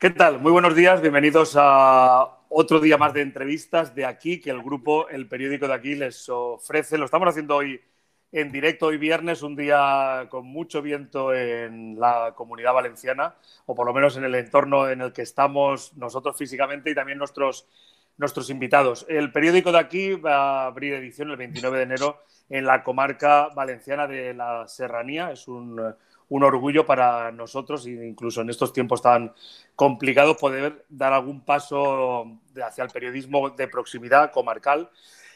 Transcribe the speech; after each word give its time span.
¿Qué 0.00 0.08
tal? 0.08 0.40
Muy 0.40 0.50
buenos 0.50 0.74
días, 0.74 1.02
bienvenidos 1.02 1.56
a 1.58 2.38
otro 2.48 2.80
día 2.80 2.96
más 2.96 3.12
de 3.12 3.20
entrevistas 3.20 3.94
de 3.94 4.06
aquí 4.06 4.40
que 4.40 4.48
el 4.48 4.62
grupo, 4.62 5.06
el 5.10 5.28
periódico 5.28 5.68
de 5.68 5.74
aquí 5.74 5.94
les 5.94 6.26
ofrece. 6.30 6.96
Lo 6.96 7.04
estamos 7.04 7.28
haciendo 7.28 7.56
hoy 7.56 7.78
en 8.32 8.50
directo, 8.50 8.86
hoy 8.86 8.96
viernes, 8.96 9.42
un 9.42 9.56
día 9.56 10.26
con 10.30 10.46
mucho 10.46 10.80
viento 10.80 11.34
en 11.34 12.00
la 12.00 12.32
comunidad 12.34 12.72
valenciana, 12.72 13.34
o 13.66 13.74
por 13.74 13.86
lo 13.86 13.92
menos 13.92 14.16
en 14.16 14.24
el 14.24 14.34
entorno 14.36 14.88
en 14.88 15.02
el 15.02 15.12
que 15.12 15.20
estamos 15.20 15.94
nosotros 15.98 16.34
físicamente 16.34 16.90
y 16.90 16.94
también 16.94 17.18
nuestros, 17.18 17.68
nuestros 18.16 18.48
invitados. 18.48 19.04
El 19.06 19.30
periódico 19.32 19.70
de 19.70 19.80
aquí 19.80 20.14
va 20.14 20.62
a 20.62 20.66
abrir 20.68 20.94
edición 20.94 21.30
el 21.30 21.36
29 21.36 21.76
de 21.76 21.82
enero 21.82 22.22
en 22.48 22.64
la 22.64 22.82
comarca 22.82 23.48
valenciana 23.54 24.06
de 24.06 24.32
la 24.32 24.66
Serranía. 24.66 25.30
Es 25.30 25.46
un 25.46 25.94
un 26.30 26.44
orgullo 26.44 26.86
para 26.86 27.32
nosotros, 27.32 27.86
incluso 27.86 28.40
en 28.40 28.50
estos 28.50 28.72
tiempos 28.72 29.02
tan 29.02 29.34
complicados, 29.74 30.36
poder 30.38 30.86
dar 30.88 31.12
algún 31.12 31.44
paso 31.44 32.38
hacia 32.64 32.84
el 32.84 32.90
periodismo 32.90 33.50
de 33.50 33.68
proximidad 33.68 34.30
comarcal, 34.30 34.90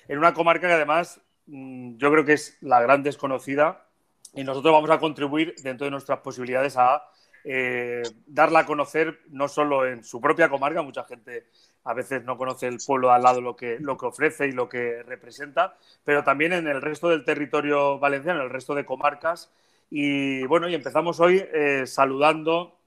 en 0.09 0.19
una 0.19 0.33
comarca 0.33 0.69
que 0.69 0.73
además 0.73 1.21
mm, 1.47 1.97
yo 1.97 2.11
creo 2.13 2.25
que 2.25 2.35
es 2.35 2.57
la 2.61 2.81
gran 2.81 3.03
desconocida 3.03 3.87
y 4.35 4.45
nosotros 4.45 4.73
vamos 4.73 4.91
a 4.91 5.01
contribuir 5.01 5.55
dentro 5.63 5.85
de 5.85 5.91
nuestras 5.91 6.21
posibilidades 6.21 6.77
a 6.77 7.03
eh, 7.43 8.03
darla 8.27 8.61
a 8.61 8.67
conocer 8.67 9.21
no 9.31 9.49
solo 9.49 9.87
en 9.87 10.05
su 10.05 10.21
propia 10.21 10.49
comarca, 10.49 10.81
mucha 10.81 11.05
gente 11.05 11.47
a 11.83 11.93
veces 11.93 12.25
no 12.25 12.39
conoce 12.39 12.69
el 12.69 12.79
pueblo 12.79 13.13
al 13.13 13.23
lado 13.23 13.41
lo 13.41 13.57
que, 13.57 13.79
lo 13.81 13.99
que 13.99 14.07
ofrece 14.07 14.47
y 14.47 14.53
lo 14.53 14.69
que 14.69 15.03
representa, 15.03 15.77
pero 16.05 16.23
también 16.23 16.53
en 16.53 16.69
el 16.69 16.81
resto 16.81 17.09
del 17.09 17.25
territorio 17.25 17.99
valenciano, 17.99 18.39
en 18.39 18.47
el 18.47 18.53
resto 18.53 18.75
de 18.75 18.87
comarcas 18.87 19.53
y 19.91 20.45
bueno, 20.47 20.69
y 20.69 20.75
empezamos 20.75 21.21
hoy 21.21 21.45
eh, 21.53 21.87
saludando 21.87 22.79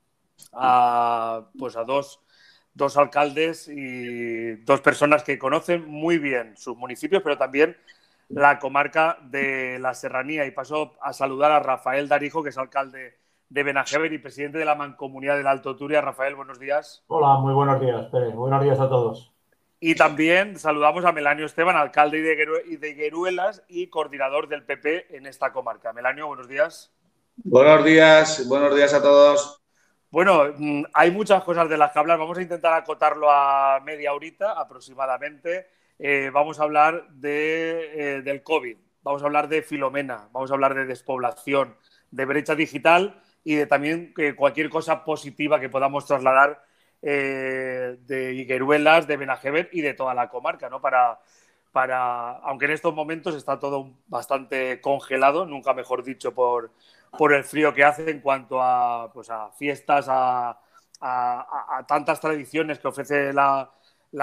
a, 0.54 1.50
pues 1.58 1.76
a 1.76 1.84
dos, 1.84 2.22
dos, 2.74 2.98
alcaldes 2.98 3.68
y 3.68 4.56
dos 4.64 4.82
personas 4.82 5.24
que 5.24 5.40
conocen 5.40 5.88
muy 5.88 6.18
bien 6.18 6.56
sus 6.58 6.78
municipios, 6.78 7.24
pero 7.24 7.38
también 7.38 7.78
la 8.30 8.60
comarca 8.60 9.18
de 9.24 9.80
la 9.80 9.94
Serranía. 9.94 10.46
Y 10.46 10.52
paso 10.52 10.94
a 11.02 11.14
saludar 11.14 11.52
a 11.52 11.60
Rafael 11.60 12.08
Darijo, 12.08 12.44
que 12.44 12.50
es 12.50 12.58
alcalde 12.58 13.18
de 13.50 13.64
Benajever 13.64 14.12
y 14.12 14.18
presidente 14.18 14.58
de 14.58 14.66
la 14.66 14.76
Mancomunidad 14.76 15.38
del 15.38 15.48
Alto 15.48 15.76
Turia. 15.76 16.02
Rafael, 16.02 16.36
buenos 16.36 16.60
días. 16.60 17.04
Hola, 17.08 17.40
muy 17.40 17.54
buenos 17.54 17.80
días, 17.80 18.06
Pérez. 18.08 18.36
Buenos 18.36 18.64
días 18.64 18.80
a 18.80 18.90
todos. 18.90 19.37
Y 19.80 19.94
también 19.94 20.58
saludamos 20.58 21.06
a 21.06 21.12
Melanio 21.12 21.46
Esteban, 21.46 21.76
alcalde 21.76 22.22
de 22.22 22.94
Gueruelas 22.94 23.64
y 23.68 23.88
coordinador 23.88 24.48
del 24.48 24.64
PP 24.64 25.16
en 25.16 25.28
esta 25.28 25.52
comarca. 25.52 25.94
Melanio, 25.94 26.28
buenos 26.28 26.48
días. 26.48 26.92
Buenos 27.44 27.86
días, 27.86 28.48
buenos 28.48 28.76
días 28.76 28.94
a 28.96 29.02
todos. 29.02 29.62
Bueno, 30.10 30.46
mm, 30.58 30.86
hay 30.94 31.12
muchas 31.12 31.44
cosas 31.44 31.70
de 31.70 31.78
las 31.78 31.92
que 31.92 32.00
hablar. 32.00 32.18
Vamos 32.18 32.40
a 32.40 32.42
intentar 32.42 32.74
acotarlo 32.74 33.30
a 33.30 33.80
media 33.86 34.14
horita 34.14 34.54
aproximadamente. 34.54 35.68
Eh, 36.00 36.32
vamos 36.34 36.60
a 36.60 36.64
hablar 36.64 37.08
de, 37.10 38.18
eh, 38.18 38.22
del 38.24 38.42
COVID, 38.42 38.78
vamos 39.04 39.22
a 39.22 39.26
hablar 39.26 39.48
de 39.48 39.62
Filomena, 39.62 40.30
vamos 40.32 40.50
a 40.50 40.56
hablar 40.56 40.74
de 40.76 40.86
despoblación, 40.86 41.76
de 42.12 42.26
brecha 42.26 42.56
digital 42.56 43.22
y 43.44 43.56
de 43.56 43.66
también 43.66 44.14
cualquier 44.36 44.70
cosa 44.70 45.04
positiva 45.04 45.60
que 45.60 45.70
podamos 45.70 46.06
trasladar 46.06 46.64
eh, 47.02 47.98
de 48.02 48.34
Higueruelas, 48.34 49.08
de 49.08 49.18
Benajever 49.18 49.70
y 49.72 49.82
de 49.82 49.94
toda 49.94 50.14
la 50.14 50.30
comarca, 50.30 50.70
¿no? 50.70 50.82
Para, 50.82 51.20
para, 51.72 52.32
aunque 52.40 52.66
en 52.66 52.72
estos 52.72 52.94
momentos 52.94 53.36
está 53.36 53.60
todo 53.60 53.92
bastante 54.08 54.82
congelado, 54.82 55.46
nunca 55.46 55.74
mejor 55.74 56.04
dicho, 56.04 56.34
por, 56.34 56.72
por 57.18 57.34
el 57.34 57.44
frío 57.44 57.74
que 57.74 57.84
hace 57.84 58.10
en 58.10 58.22
cuanto 58.22 58.62
a, 58.62 59.12
pues 59.14 59.30
a 59.30 59.52
fiestas, 59.52 60.08
a, 60.10 60.60
tantas 61.88 62.20
tradiciones 62.20 62.80
que 62.80 62.88
ofrece 62.88 63.32
la, 63.32 63.72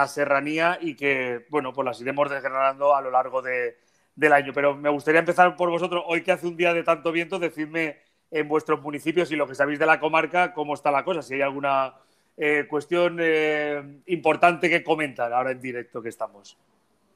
serranía 0.09 0.79
y 0.81 0.97
que, 0.97 1.47
bueno, 1.51 1.73
pues 1.73 1.85
las 1.87 2.01
iremos 2.01 2.29
desgranando 2.29 2.97
a 2.97 3.01
lo 3.01 3.11
largo 3.13 3.41
del 3.43 4.33
año. 4.33 4.53
Pero 4.53 4.75
me 4.75 4.91
gustaría 4.91 5.21
empezar 5.21 5.55
por 5.57 5.71
vosotros, 5.71 6.03
hoy 6.07 6.23
que 6.23 6.33
hace 6.33 6.49
un 6.49 6.57
día 6.57 6.75
de 6.75 6.83
tanto 6.83 7.13
viento, 7.13 7.39
decidme 7.39 7.99
en 8.31 8.49
vuestros 8.49 8.83
municipios 8.83 9.31
y 9.31 9.37
lo 9.37 9.47
que 9.47 9.55
sabéis 9.55 9.79
de 9.79 9.87
la 9.87 10.01
comarca, 10.01 10.53
cómo 10.53 10.75
está 10.75 10.91
la 10.91 11.05
cosa, 11.05 11.23
si 11.23 11.35
hay 11.35 11.43
alguna 11.43 11.95
eh, 12.37 12.67
cuestión 12.69 13.19
eh, 13.21 14.01
importante 14.07 14.69
que 14.69 14.83
comentar 14.83 15.33
ahora 15.33 15.53
en 15.53 15.61
directo 15.61 16.03
que 16.03 16.09
estamos. 16.09 16.57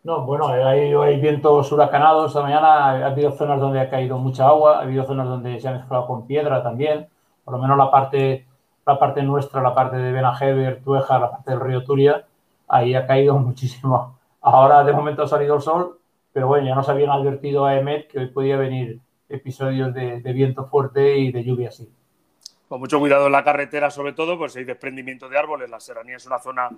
No, 0.05 0.25
bueno, 0.25 0.49
hay, 0.49 0.95
hay, 0.95 1.21
vientos 1.21 1.73
huracanados 1.73 2.31
esta 2.31 2.43
mañana, 2.43 2.91
ha 2.91 3.07
habido 3.07 3.33
zonas 3.33 3.61
donde 3.61 3.81
ha 3.81 3.91
caído 3.91 4.17
mucha 4.19 4.47
agua, 4.47 4.79
ha 4.79 4.83
habido 4.83 5.05
zonas 5.05 5.27
donde 5.27 5.61
se 5.61 5.69
ha 5.69 5.73
mezclado 5.73 6.07
con 6.07 6.27
piedra 6.27 6.63
también, 6.63 7.09
por 7.45 7.55
lo 7.55 7.61
menos 7.61 7.77
la 7.77 7.91
parte, 7.91 8.47
la 8.87 8.99
parte 8.99 9.23
nuestra, 9.25 9.61
la 9.61 9.75
parte 9.75 9.97
de 9.97 10.13
Benajever, 10.13 10.83
Tueja, 10.85 11.19
la 11.19 11.31
parte 11.33 11.51
del 11.51 11.61
río 11.61 11.85
Turia, 11.85 12.25
ahí 12.69 12.95
ha 12.95 13.07
caído 13.07 13.37
muchísimo. 13.39 14.19
Ahora 14.41 14.85
de 14.85 14.93
momento 14.93 15.23
ha 15.25 15.29
salido 15.29 15.57
el 15.57 15.63
sol, 15.63 15.99
pero 16.33 16.47
bueno, 16.47 16.69
ya 16.69 16.77
nos 16.77 16.89
habían 16.89 17.11
advertido 17.11 17.67
a 17.67 17.77
EMET 17.77 18.07
que 18.09 18.21
hoy 18.21 18.27
podía 18.29 18.57
venir 18.57 19.01
episodios 19.29 19.93
de 19.93 20.33
viento 20.33 20.67
fuerte 20.67 21.19
y 21.19 21.33
de 21.33 21.45
lluvia 21.45 21.69
así 21.69 21.93
con 22.69 22.81
mucho 22.81 22.99
cuidado 22.99 23.27
en 23.27 23.33
la 23.33 23.43
carretera, 23.43 23.91
sobre 23.91 24.13
todo, 24.13 24.37
pues 24.37 24.55
hay 24.57 24.65
desprendimiento 24.65 25.29
de 25.29 25.39
árboles. 25.39 25.71
La 25.71 25.81
serranía 25.81 26.17
es 26.17 26.27
una 26.27 26.39
zona 26.39 26.69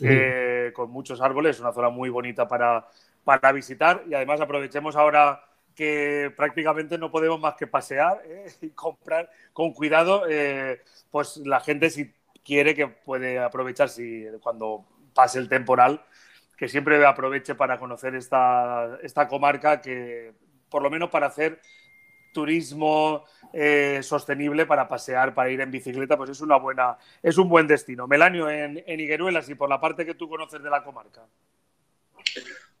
eh, 0.00 0.72
con 0.74 0.90
muchos 0.90 1.20
árboles, 1.20 1.56
es 1.56 1.60
una 1.60 1.72
zona 1.72 1.88
muy 1.88 2.10
bonita 2.10 2.48
para, 2.48 2.86
para 3.24 3.52
visitar 3.52 4.02
y 4.08 4.14
además 4.14 4.40
aprovechemos 4.40 4.96
ahora 4.96 5.42
que 5.74 6.32
prácticamente 6.36 6.98
no 6.98 7.10
podemos 7.10 7.38
más 7.38 7.54
que 7.54 7.66
pasear 7.66 8.22
eh, 8.24 8.46
y 8.62 8.70
comprar 8.70 9.30
con 9.52 9.72
cuidado. 9.72 10.24
Eh, 10.28 10.82
pues 11.10 11.36
la 11.38 11.60
gente 11.60 11.90
si 11.90 12.12
quiere 12.44 12.74
que 12.74 12.88
puede 12.88 13.38
aprovechar 13.38 13.88
si 13.88 14.24
cuando 14.40 14.84
pase 15.14 15.38
el 15.38 15.48
temporal, 15.48 16.04
que 16.56 16.68
siempre 16.68 17.04
aproveche 17.06 17.54
para 17.54 17.78
conocer 17.78 18.14
esta, 18.14 18.98
esta 19.02 19.28
comarca 19.28 19.80
que 19.80 20.32
por 20.68 20.82
lo 20.82 20.90
menos 20.90 21.10
para 21.10 21.26
hacer 21.26 21.60
turismo 22.36 23.24
eh, 23.50 24.00
sostenible 24.02 24.66
para 24.66 24.86
pasear, 24.86 25.32
para 25.32 25.48
ir 25.48 25.58
en 25.62 25.70
bicicleta, 25.70 26.18
pues 26.18 26.28
es 26.28 26.42
una 26.42 26.58
buena, 26.58 26.98
es 27.22 27.38
un 27.38 27.48
buen 27.48 27.66
destino. 27.66 28.06
Melanio, 28.06 28.50
en, 28.50 28.84
en 28.86 29.00
y 29.00 29.54
por 29.54 29.70
la 29.70 29.80
parte 29.80 30.04
que 30.04 30.14
tú 30.14 30.28
conoces 30.28 30.62
de 30.62 30.68
la 30.68 30.84
comarca. 30.84 31.22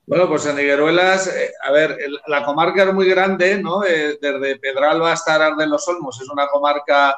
Bueno, 0.06 0.28
pues 0.28 0.44
en 0.44 0.58
Higueruelas, 0.58 1.28
eh, 1.28 1.52
a 1.66 1.72
ver, 1.72 1.96
la 2.26 2.44
comarca 2.44 2.82
es 2.82 2.92
muy 2.92 3.08
grande, 3.08 3.62
¿no? 3.62 3.82
Eh, 3.84 4.18
desde 4.20 4.58
Pedralba 4.58 5.12
hasta 5.12 5.36
Arde 5.36 5.66
los 5.66 5.88
Olmos 5.88 6.20
es 6.20 6.28
una 6.28 6.46
comarca 6.48 7.16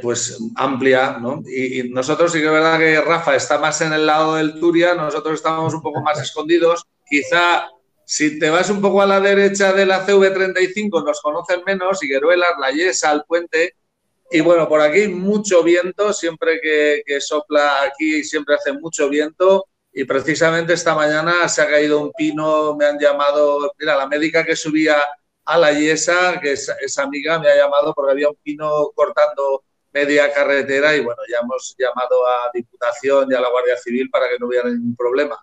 pues 0.00 0.38
amplia, 0.56 1.18
¿no? 1.20 1.42
Y, 1.46 1.80
y, 1.80 1.90
nosotros 1.90 2.32
sí 2.32 2.38
que 2.38 2.46
es 2.46 2.52
verdad 2.52 2.78
que 2.78 3.00
Rafa 3.02 3.34
está 3.34 3.58
más 3.58 3.80
en 3.82 3.92
el 3.92 4.06
lado 4.06 4.36
del 4.36 4.58
Turia, 4.58 4.94
nosotros 4.94 5.34
estamos 5.34 5.74
un 5.74 5.82
poco 5.82 6.00
más 6.00 6.18
escondidos. 6.18 6.86
Quizá 7.06 7.68
si 8.10 8.40
te 8.40 8.50
vas 8.50 8.68
un 8.70 8.80
poco 8.80 9.00
a 9.00 9.06
la 9.06 9.20
derecha 9.20 9.72
de 9.72 9.86
la 9.86 10.04
CV35, 10.04 11.04
nos 11.04 11.20
conocen 11.20 11.62
menos, 11.64 12.02
Higueruelas, 12.02 12.54
La 12.60 12.72
Yesa, 12.72 13.12
el 13.12 13.22
puente. 13.22 13.76
Y 14.32 14.40
bueno, 14.40 14.68
por 14.68 14.80
aquí 14.80 15.06
mucho 15.06 15.62
viento, 15.62 16.12
siempre 16.12 16.60
que, 16.60 17.20
sopla 17.20 17.84
aquí 17.84 18.24
siempre 18.24 18.56
hace 18.56 18.72
mucho 18.72 19.08
viento. 19.08 19.66
Y 19.92 20.02
precisamente 20.02 20.72
esta 20.72 20.96
mañana 20.96 21.48
se 21.48 21.62
ha 21.62 21.68
caído 21.68 22.00
un 22.00 22.10
pino, 22.10 22.74
me 22.74 22.86
han 22.86 22.98
llamado, 22.98 23.72
mira, 23.78 23.96
la 23.96 24.08
médica 24.08 24.44
que 24.44 24.56
subía 24.56 24.96
a 25.44 25.56
la 25.56 25.70
Yesa, 25.70 26.40
que 26.40 26.54
es, 26.54 26.68
es, 26.80 26.98
amiga, 26.98 27.38
me 27.38 27.48
ha 27.48 27.56
llamado 27.56 27.94
porque 27.94 28.10
había 28.10 28.28
un 28.28 28.38
pino 28.42 28.90
cortando 28.92 29.62
media 29.92 30.32
carretera 30.32 30.96
y 30.96 31.00
bueno, 31.00 31.22
ya 31.30 31.38
hemos 31.44 31.76
llamado 31.78 32.26
a 32.26 32.50
Diputación 32.52 33.30
y 33.30 33.34
a 33.36 33.40
la 33.40 33.50
Guardia 33.50 33.76
Civil 33.76 34.10
para 34.10 34.28
que 34.28 34.36
no 34.40 34.48
hubiera 34.48 34.68
ningún 34.68 34.96
problema. 34.96 35.40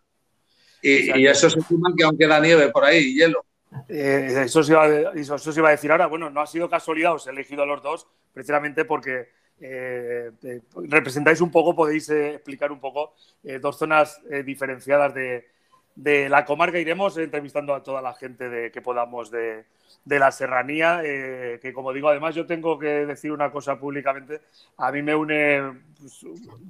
Y, 0.81 1.25
eso 1.25 1.49
se 1.49 1.61
suma 1.61 1.93
que 1.95 2.03
aunque 2.03 2.27
da 2.27 2.39
nieve 2.39 2.69
por 2.69 2.83
ahí, 2.83 3.13
hielo. 3.15 3.43
Eh, 3.89 4.43
eso, 4.45 4.63
se 4.63 4.71
iba, 4.71 4.83
a 4.83 5.71
decir 5.71 5.91
ahora. 5.91 6.07
Bueno, 6.07 6.29
no 6.29 6.41
ha 6.41 6.47
sido 6.47 6.69
casualidad, 6.69 7.13
os 7.13 7.27
he 7.27 7.31
elegido 7.31 7.63
a 7.63 7.65
los 7.65 7.81
dos 7.81 8.07
precisamente 8.33 8.85
porque 8.85 9.29
eh, 9.59 10.31
eh, 10.43 10.61
representáis 10.87 11.41
un 11.41 11.51
poco, 11.51 11.75
podéis 11.75 12.09
explicar 12.09 12.71
un 12.71 12.79
poco 12.79 13.15
dos 13.61 13.77
zonas 13.77 14.21
diferenciadas 14.45 15.13
de, 15.13 16.29
la 16.29 16.45
comarca. 16.45 16.79
Iremos 16.79 17.17
entrevistando 17.17 17.73
a 17.73 17.83
toda 17.83 18.01
la 18.01 18.13
gente 18.13 18.49
de, 18.49 18.71
que 18.71 18.81
podamos 18.81 19.31
de, 19.31 19.65
la 20.05 20.31
serranía, 20.31 21.01
que 21.01 21.71
como 21.73 21.91
digo, 21.91 22.09
además 22.09 22.35
yo 22.35 22.45
tengo 22.45 22.77
que 22.77 23.05
decir 23.05 23.31
una 23.31 23.51
cosa 23.51 23.79
públicamente, 23.79 24.41
a 24.77 24.91
mí 24.91 25.01
me 25.01 25.15
une, 25.15 25.81
pues, 25.99 26.25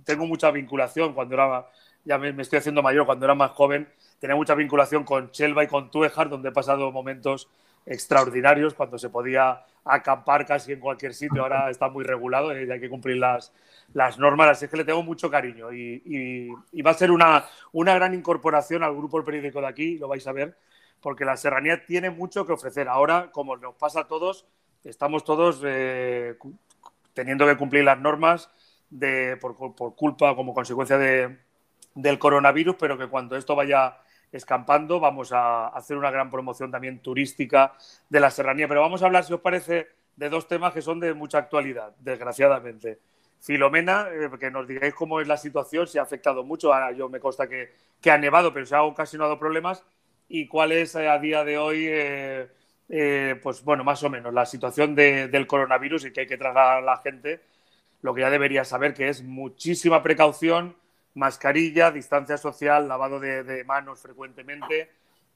tengo 0.06 0.25
mucha 0.25 0.50
vinculación 0.51 1.13
cuando 1.13 1.36
era 1.36 1.68
ya 2.07 2.18
me, 2.18 2.30
estoy 2.42 2.59
haciendo 2.59 2.81
mayor, 2.81 3.06
cuando 3.06 3.25
era 3.25 3.36
más 3.36 3.51
joven, 3.51 3.89
tenía 4.19 4.36
mucha 4.36 4.56
vinculación 4.56 5.04
con 5.04 5.30
Chelva 5.31 5.65
y 5.65 5.68
con 5.68 5.92
Tuejar, 5.92 6.30
donde 6.30 6.50
he 6.50 6.51
pasado 6.54 6.89
momentos 6.89 7.50
extraordinarios, 7.86 8.74
cuando 8.74 8.98
se 8.98 9.09
podía 9.09 9.65
acampar 9.83 10.45
casi 10.45 10.71
en 10.71 10.80
cualquier 10.80 11.13
sitio, 11.13 11.44
ahora 11.44 11.69
está 11.69 11.89
muy 11.89 12.06
regulado 12.06 12.57
y 12.57 12.69
hay 12.71 12.80
que 12.80 12.89
cumplir 12.89 13.18
las, 13.18 13.54
las 13.94 14.18
normas, 14.19 14.48
así 14.50 14.65
es 14.65 14.71
que 14.71 14.77
le 14.77 14.86
tengo 14.86 15.04
mucho 15.04 15.30
cariño 15.30 15.74
y, 15.74 16.50
va 16.81 16.92
a 16.92 16.94
ser 16.94 17.12
una, 17.12 17.45
una, 17.74 17.94
gran 17.94 18.13
incorporación 18.13 18.83
al 18.83 18.95
grupo 18.95 19.18
El 19.18 19.25
Periódico 19.25 19.60
de 19.60 19.68
aquí, 19.68 19.98
lo 19.98 20.07
vais 20.07 20.25
a 20.27 20.31
ver, 20.31 20.57
porque 21.01 21.25
la 21.25 21.36
serranía 21.36 21.86
tiene 21.86 22.10
mucho 22.10 22.45
que 22.45 22.53
ofrecer. 22.53 22.88
Ahora, 22.88 23.31
como 23.31 23.57
nos 23.57 23.75
pasa 23.75 24.01
a 24.01 24.07
todos, 24.07 24.45
estamos 24.86 25.25
todos 25.25 25.62
eh, 25.65 26.38
teniendo 27.13 27.45
que 27.45 27.57
cumplir 27.57 27.83
las 27.83 28.00
normas, 28.00 28.50
de, 28.89 29.36
por, 29.42 29.75
por 29.75 29.95
culpa, 29.95 30.33
como 30.36 30.53
consecuencia 30.53 30.98
de, 30.98 31.38
del 31.98 32.20
coronavirus, 32.20 32.76
pero 32.80 32.98
que 32.98 33.08
cuando 33.08 33.36
esto 33.36 33.56
vaya 33.56 33.98
escampando 34.32 35.00
vamos 35.00 35.32
a 35.32 35.68
hacer 35.70 35.98
una 35.98 36.12
gran 36.12 36.30
promoción 36.30 36.70
también 36.70 37.00
turística 37.00 37.74
de 38.10 38.20
la 38.20 38.30
serranía. 38.30 38.68
Pero 38.68 38.82
vamos 38.82 39.02
a 39.02 39.08
hablar, 39.08 39.24
si 39.24 39.34
os 39.34 39.42
parece, 39.42 39.88
de 40.16 40.30
dos 40.30 40.48
temas 40.48 40.74
que 40.74 40.82
son 40.82 41.00
de 41.00 41.14
mucha 41.14 41.40
actualidad, 41.40 41.96
desgraciadamente. 42.00 43.00
Filomena, 43.40 44.08
eh, 44.12 44.30
que 44.40 44.52
nos 44.52 44.68
digáis 44.68 44.94
cómo 44.94 45.22
es 45.22 45.28
la 45.28 45.38
situación, 45.38 45.88
si 45.88 45.98
ha 45.98 46.04
afectado 46.04 46.44
mucho. 46.44 46.74
Ahora 46.74 46.92
yo 46.92 47.10
me 47.10 47.20
consta 47.20 47.48
que, 47.48 47.72
ha 48.10 48.18
nevado, 48.18 48.54
pero 48.54 48.66
se 48.66 48.76
ha 48.76 48.84
ocasionado 48.84 49.40
problemas. 49.40 49.84
¿Y 50.28 50.48
cuál 50.48 50.72
es 50.72 50.96
eh, 50.96 51.08
a 51.08 51.18
día 51.20 51.44
de 51.44 51.58
hoy, 51.58 51.86
eh, 51.90 53.40
pues 53.42 53.64
bueno, 53.64 53.84
más 53.84 54.04
o 54.04 54.10
menos 54.10 54.34
la 54.34 54.46
situación 54.46 54.94
del 54.96 55.48
coronavirus 55.48 56.06
y 56.06 56.14
que 56.14 56.22
hay 56.22 56.28
que 56.28 56.38
trasladar 56.38 56.78
a 56.78 56.82
la 56.82 56.98
gente 56.98 57.42
lo 58.02 58.14
que 58.14 58.22
ya 58.22 58.30
debería 58.30 58.64
saber, 58.64 58.94
que 58.94 59.10
es 59.10 59.24
muchísima 59.24 60.04
precaución, 60.04 60.76
mascarilla, 61.18 61.90
distancia 61.92 62.38
social, 62.38 62.88
lavado 62.88 63.19
de, 63.19 63.64
manos 63.66 64.00
frecuentemente, 64.00 64.92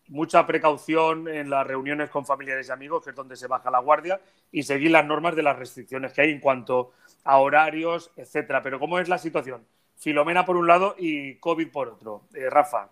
mucha 0.09 0.45
precaución 0.45 1.27
en 1.27 1.49
las 1.49 1.65
reuniones 1.65 2.09
con 2.09 2.25
familiares 2.25 2.69
y 2.69 2.71
amigos, 2.71 3.03
que 3.03 3.09
es 3.09 3.15
donde 3.15 3.35
se 3.35 3.47
baja 3.47 3.71
la 3.71 3.79
guardia, 3.79 4.21
y 4.51 4.63
seguir 4.63 4.91
las 4.91 5.05
normas 5.05 5.35
de 5.35 5.43
las 5.43 5.57
restricciones 5.57 6.13
que 6.13 6.21
hay 6.21 6.31
en 6.31 6.39
cuanto 6.39 6.91
a 7.23 7.39
horarios, 7.39 8.11
etcétera. 8.15 8.61
Pero 8.61 8.79
¿cómo 8.79 8.99
es 8.99 9.09
la 9.09 9.17
situación? 9.17 9.65
Filomena 9.97 10.45
por 10.45 10.55
un 10.55 10.67
lado 10.67 10.95
y 10.97 11.35
COVID 11.35 11.71
por 11.71 11.89
otro. 11.89 12.21
Eh, 12.33 12.49
Rafa. 12.49 12.89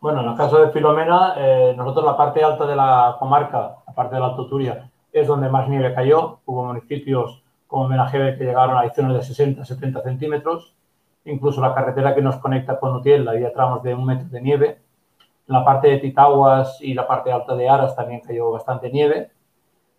Bueno, 0.00 0.22
en 0.22 0.30
el 0.30 0.36
caso 0.36 0.60
de 0.60 0.72
Filomena, 0.72 1.34
eh, 1.36 1.74
nosotros 1.76 2.04
la 2.04 2.16
parte 2.16 2.42
alta 2.42 2.66
de 2.66 2.74
la 2.74 3.16
comarca, 3.20 3.76
la 3.86 3.94
parte 3.94 4.16
de 4.16 4.20
la 4.20 4.26
Alto 4.28 4.48
Turia, 4.48 4.90
es 5.12 5.28
donde 5.28 5.48
más 5.48 5.68
nieve 5.68 5.94
cayó. 5.94 6.40
Hubo 6.44 6.64
municipios 6.64 7.42
como 7.68 7.88
Menajeve 7.88 8.36
que 8.36 8.44
llegaron 8.44 8.76
a 8.76 8.92
zonas 8.92 9.14
de 9.14 9.22
60, 9.22 9.64
70 9.64 10.02
centímetros 10.02 10.74
incluso 11.24 11.60
la 11.60 11.74
carretera 11.74 12.14
que 12.14 12.22
nos 12.22 12.36
conecta 12.36 12.78
con 12.78 12.96
Utiel 12.96 13.28
había 13.28 13.52
tramos 13.52 13.82
de 13.82 13.94
un 13.94 14.04
metro 14.04 14.28
de 14.28 14.40
nieve. 14.40 14.78
La 15.46 15.64
parte 15.64 15.88
de 15.88 15.98
Titaguas 15.98 16.78
y 16.80 16.94
la 16.94 17.06
parte 17.06 17.32
alta 17.32 17.54
de 17.54 17.68
Aras 17.68 17.94
también 17.96 18.20
cayó 18.20 18.50
bastante 18.50 18.90
nieve. 18.90 19.30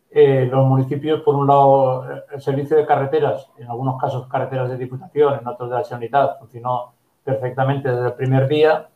Eh, 0.09 0.47
los 0.49 0.65
municipios, 0.65 1.21
por 1.21 1.35
un 1.35 1.47
lado, 1.47 2.05
el 2.31 2.41
servicio 2.41 2.77
de 2.77 2.85
carreteras, 2.85 3.49
en 3.57 3.67
algunos 3.67 3.99
casos 3.99 4.27
carreteras 4.27 4.69
de 4.69 4.77
Diputación, 4.77 5.39
en 5.39 5.47
otros 5.47 5.69
de 5.69 5.75
la 5.75 5.83
Sanidad, 5.83 6.37
funcionó 6.39 6.93
perfectamente 7.23 7.89
desde 7.89 8.07
el 8.07 8.13
primer 8.13 8.47
día. 8.47 8.89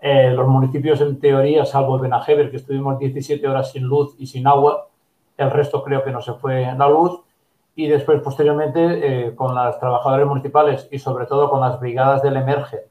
Eh, 0.00 0.30
los 0.30 0.46
municipios, 0.48 1.00
en 1.00 1.18
teoría, 1.20 1.64
salvo 1.64 1.98
Benajever, 1.98 2.50
que 2.50 2.56
estuvimos 2.56 2.98
17 2.98 3.46
horas 3.46 3.72
sin 3.72 3.82
luz 3.84 4.14
y 4.18 4.26
sin 4.26 4.46
agua, 4.46 4.88
el 5.36 5.50
resto 5.50 5.82
creo 5.82 6.02
que 6.02 6.12
no 6.12 6.20
se 6.22 6.32
fue 6.34 6.62
en 6.62 6.78
la 6.78 6.88
luz 6.88 7.20
y 7.78 7.86
después, 7.86 8.20
posteriormente, 8.22 9.28
eh, 9.28 9.36
con 9.36 9.54
las 9.54 9.78
trabajadoras 9.78 10.26
municipales 10.26 10.88
y 10.90 10.98
sobre 10.98 11.26
todo 11.26 11.48
con 11.48 11.60
las 11.60 11.78
brigadas 11.78 12.22
del 12.22 12.36
Emerge 12.36 12.88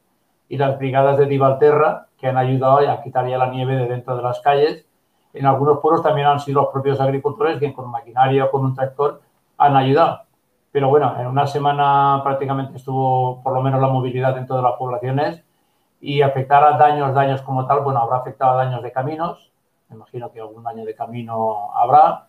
y 0.47 0.55
las 0.55 0.77
brigadas 0.77 1.17
de 1.17 1.25
Divalterra, 1.25 2.07
que 2.17 2.27
han 2.27 2.37
ayudado 2.37 2.77
a 2.89 3.01
quitar 3.01 3.27
ya 3.27 3.37
la 3.37 3.49
nieve 3.49 3.75
de 3.75 3.87
dentro 3.87 4.15
de 4.15 4.23
las 4.23 4.39
calles. 4.39 4.85
En 5.33 5.45
algunos 5.45 5.79
pueblos 5.79 6.03
también 6.03 6.27
han 6.27 6.39
sido 6.39 6.61
los 6.61 6.71
propios 6.71 7.01
agricultores 7.01 7.57
quienes 7.57 7.75
con 7.75 7.91
maquinaria 7.91 8.45
o 8.45 8.49
con 8.49 8.63
un 8.63 8.75
tractor 8.75 9.19
han 9.57 9.75
ayudado. 9.75 10.21
Pero 10.71 10.87
bueno, 10.87 11.13
en 11.19 11.27
una 11.27 11.47
semana 11.47 12.21
prácticamente 12.23 12.77
estuvo 12.77 13.43
por 13.43 13.51
lo 13.51 13.61
menos 13.61 13.81
la 13.81 13.89
movilidad 13.89 14.37
en 14.37 14.47
todas 14.47 14.63
las 14.63 14.77
poblaciones 14.77 15.43
y 15.99 16.21
afectar 16.21 16.63
a 16.63 16.77
daños, 16.77 17.13
daños 17.13 17.41
como 17.41 17.67
tal, 17.67 17.81
bueno, 17.81 17.99
habrá 17.99 18.19
afectado 18.19 18.57
a 18.57 18.63
daños 18.63 18.81
de 18.81 18.93
caminos, 18.93 19.51
me 19.89 19.97
imagino 19.97 20.31
que 20.31 20.39
algún 20.39 20.63
daño 20.63 20.85
de 20.85 20.95
camino 20.95 21.73
habrá, 21.75 22.27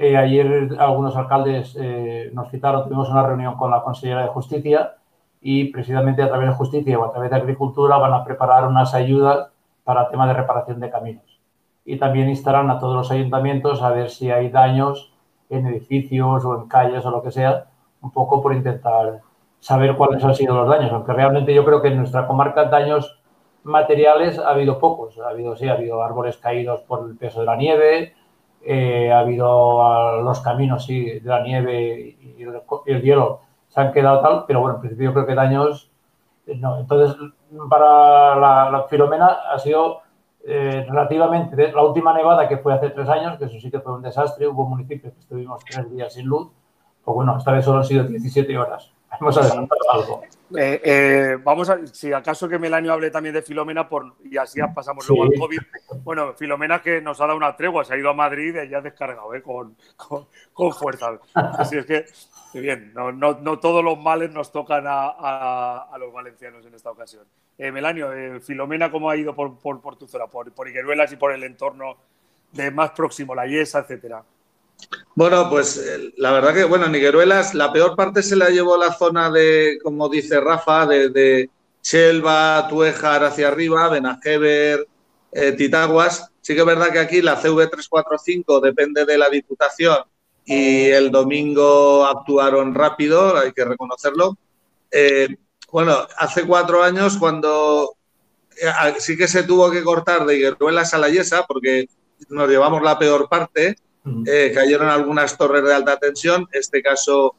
eh, 0.00 0.16
ayer 0.16 0.76
algunos 0.78 1.16
alcaldes 1.16 1.76
eh, 1.76 2.30
nos 2.32 2.48
citaron, 2.50 2.84
tuvimos 2.84 3.10
una 3.10 3.26
reunión 3.26 3.56
con 3.56 3.72
la 3.72 3.82
consejera 3.82 4.22
de 4.22 4.28
Justicia 4.28 4.94
y 5.40 5.72
precisamente 5.72 6.22
a 6.22 6.28
través 6.28 6.48
de 6.48 6.54
Justicia 6.54 6.96
o 6.96 7.04
a 7.04 7.10
través 7.10 7.30
de 7.30 7.36
Agricultura 7.36 7.96
van 7.96 8.14
a 8.14 8.24
preparar 8.24 8.64
unas 8.68 8.94
ayudas 8.94 9.50
para 9.82 10.02
el 10.02 10.10
tema 10.10 10.28
de 10.28 10.34
reparación 10.34 10.78
de 10.78 10.88
caminos. 10.88 11.40
Y 11.84 11.96
también 11.96 12.28
instarán 12.28 12.70
a 12.70 12.78
todos 12.78 12.94
los 12.94 13.10
ayuntamientos 13.10 13.82
a 13.82 13.90
ver 13.90 14.10
si 14.10 14.30
hay 14.30 14.50
daños 14.50 15.12
en 15.50 15.66
edificios 15.66 16.44
o 16.44 16.60
en 16.62 16.68
calles 16.68 17.04
o 17.04 17.10
lo 17.10 17.20
que 17.20 17.32
sea, 17.32 17.64
un 18.00 18.12
poco 18.12 18.40
por 18.40 18.54
intentar 18.54 19.20
saber 19.58 19.96
cuáles 19.96 20.22
han 20.22 20.36
sido 20.36 20.54
los 20.54 20.68
daños, 20.68 20.92
aunque 20.92 21.12
realmente 21.12 21.52
yo 21.52 21.64
creo 21.64 21.82
que 21.82 21.88
en 21.88 21.96
nuestra 21.96 22.28
comarca 22.28 22.66
daños 22.66 23.20
materiales 23.64 24.38
ha 24.38 24.50
habido 24.50 24.78
pocos. 24.78 25.18
Ha 25.18 25.30
habido, 25.30 25.56
sí, 25.56 25.68
ha 25.68 25.72
habido 25.72 26.04
árboles 26.04 26.36
caídos 26.36 26.82
por 26.82 27.08
el 27.08 27.16
peso 27.16 27.40
de 27.40 27.46
la 27.46 27.56
nieve, 27.56 28.14
eh, 28.62 29.10
ha 29.12 29.20
habido 29.20 30.22
los 30.22 30.40
caminos 30.40 30.84
sí, 30.84 31.20
de 31.20 31.28
la 31.28 31.42
nieve 31.42 32.16
y 32.20 32.42
el, 32.86 33.02
hielo 33.02 33.40
se 33.68 33.80
han 33.80 33.92
quedado 33.92 34.20
tal, 34.20 34.44
pero 34.46 34.60
bueno, 34.60 34.76
en 34.76 34.80
principio 34.80 35.10
yo 35.10 35.14
creo 35.14 35.26
que 35.26 35.34
daños 35.34 35.90
eh, 36.46 36.56
no. 36.56 36.78
Entonces, 36.78 37.16
para 37.68 38.36
la, 38.36 38.86
Filomena 38.88 39.26
ha 39.52 39.58
sido 39.58 40.00
eh, 40.44 40.84
relativamente, 40.88 41.72
la 41.72 41.82
última 41.82 42.12
nevada 42.12 42.48
que 42.48 42.58
fue 42.58 42.72
hace 42.72 42.90
tres 42.90 43.08
años, 43.08 43.38
que 43.38 43.44
eso 43.44 43.60
sí 43.60 43.70
que 43.70 43.80
fue 43.80 43.92
un 43.92 44.02
desastre, 44.02 44.48
hubo 44.48 44.66
municipios 44.66 45.12
que 45.12 45.20
estuvimos 45.20 45.64
tres 45.64 45.90
días 45.90 46.12
sin 46.12 46.26
luz, 46.26 46.48
pues 47.04 47.14
bueno, 47.14 47.36
esta 47.36 47.52
vez 47.52 47.64
solo 47.64 47.78
han 47.78 47.84
sido 47.84 48.04
17 48.04 48.58
horas. 48.58 48.92
Hemos 49.20 49.36
adelantado 49.38 49.80
algo. 49.92 50.20
Eh, 50.56 50.80
eh, 50.82 51.38
vamos 51.42 51.68
a, 51.68 51.86
si 51.86 52.12
acaso 52.12 52.48
que 52.48 52.58
Melanio 52.58 52.92
hable 52.92 53.10
también 53.10 53.34
de 53.34 53.42
Filomena 53.42 53.88
por, 53.88 54.14
y 54.24 54.38
así 54.38 54.60
pasamos 54.74 55.06
luego 55.08 55.24
al 55.24 55.38
COVID. 55.38 55.58
Bueno, 56.02 56.32
Filomena 56.34 56.80
que 56.80 57.02
nos 57.02 57.20
ha 57.20 57.26
dado 57.26 57.36
una 57.36 57.54
tregua, 57.54 57.84
se 57.84 57.94
ha 57.94 57.98
ido 57.98 58.08
a 58.08 58.14
Madrid 58.14 58.56
y 58.64 58.68
ya 58.68 58.78
ha 58.78 58.80
descargado 58.80 59.34
eh, 59.34 59.42
con, 59.42 59.76
con, 60.52 60.72
fuerza. 60.72 61.18
Así 61.34 61.76
es 61.76 61.86
que, 61.86 62.06
bien, 62.54 62.92
no, 62.94 63.12
no, 63.12 63.58
todos 63.58 63.84
los 63.84 63.98
males 63.98 64.30
nos 64.30 64.50
tocan 64.50 64.84
a, 64.86 65.96
los 65.98 66.12
valencianos 66.12 66.64
en 66.64 66.74
esta 66.74 66.90
ocasión. 66.90 67.24
Melanio, 67.58 68.40
Filomena, 68.40 68.90
¿cómo 68.90 69.10
ha 69.10 69.16
ido 69.16 69.34
por, 69.34 69.58
por, 69.58 69.96
tu 69.96 70.06
zona? 70.06 70.28
Por, 70.28 70.52
por 70.52 70.68
Igueruelas 70.68 71.12
y 71.12 71.16
por 71.16 71.32
el 71.32 71.42
entorno 71.42 71.96
de 72.52 72.70
más 72.70 72.92
próximo, 72.92 73.34
la 73.34 73.46
Yesa, 73.46 73.80
etcétera. 73.80 74.22
Bueno, 75.14 75.50
pues 75.50 75.76
eh, 75.76 76.12
la 76.16 76.32
verdad 76.32 76.54
que, 76.54 76.64
bueno, 76.64 76.88
Nigueruelas, 76.88 77.54
la 77.54 77.72
peor 77.72 77.96
parte 77.96 78.22
se 78.22 78.36
la 78.36 78.50
llevó 78.50 78.76
la 78.76 78.92
zona 78.92 79.30
de, 79.30 79.78
como 79.82 80.08
dice 80.08 80.40
Rafa, 80.40 80.86
de, 80.86 81.08
de 81.08 81.50
Chelva, 81.82 82.68
Tuejar 82.68 83.24
hacia 83.24 83.48
arriba, 83.48 83.88
Benajever, 83.88 84.86
eh, 85.32 85.52
Titaguas. 85.52 86.30
Sí 86.40 86.54
que 86.54 86.60
es 86.60 86.66
verdad 86.66 86.92
que 86.92 87.00
aquí 87.00 87.20
la 87.20 87.40
CV345 87.40 88.60
depende 88.60 89.04
de 89.04 89.18
la 89.18 89.28
Diputación 89.28 89.98
y 90.44 90.86
el 90.86 91.10
domingo 91.10 92.06
actuaron 92.06 92.74
rápido, 92.74 93.36
hay 93.36 93.52
que 93.52 93.64
reconocerlo. 93.64 94.38
Eh, 94.90 95.36
bueno, 95.70 95.98
hace 96.16 96.46
cuatro 96.46 96.82
años 96.82 97.18
cuando 97.18 97.96
sí 98.98 99.16
que 99.16 99.28
se 99.28 99.42
tuvo 99.42 99.70
que 99.70 99.82
cortar 99.82 100.24
de 100.24 100.36
Higueruelas 100.36 100.94
a 100.94 100.98
la 100.98 101.10
Yesa 101.10 101.44
porque 101.46 101.88
nos 102.28 102.48
llevamos 102.48 102.82
la 102.82 102.98
peor 102.98 103.28
parte 103.28 103.76
eh, 104.26 104.52
cayeron 104.54 104.88
algunas 104.88 105.36
torres 105.36 105.64
de 105.64 105.74
alta 105.74 105.98
tensión. 105.98 106.48
Este 106.52 106.82
caso, 106.82 107.34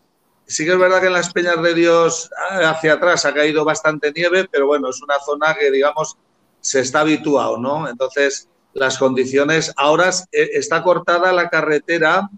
sí 0.46 0.66
que 0.66 0.72
es 0.72 0.78
verdad 0.80 1.02
que 1.02 1.08
en 1.08 1.14
las 1.14 1.32
Peñas 1.32 1.62
de 1.62 1.74
Dios 1.74 2.30
ah, 2.50 2.72
hacia 2.72 2.94
atrás 2.94 3.26
ha 3.26 3.34
caído 3.34 3.66
bastante 3.66 4.12
nieve, 4.12 4.48
pero 4.52 4.68
bueno, 4.68 4.90
es 4.90 5.02
una 5.02 5.20
zona 5.20 5.56
que, 5.56 5.72
digamos, 5.72 6.18
se 6.62 6.82
está 6.82 7.02
habituado, 7.02 7.58
¿no? 7.58 7.88
Entonces, 7.88 8.50
las 8.74 8.98
condiciones. 8.98 9.74
Ahora 9.78 10.10
eh, 10.32 10.50
está 10.54 10.84
cortada 10.84 11.32
la 11.32 11.50
carretera. 11.50 12.30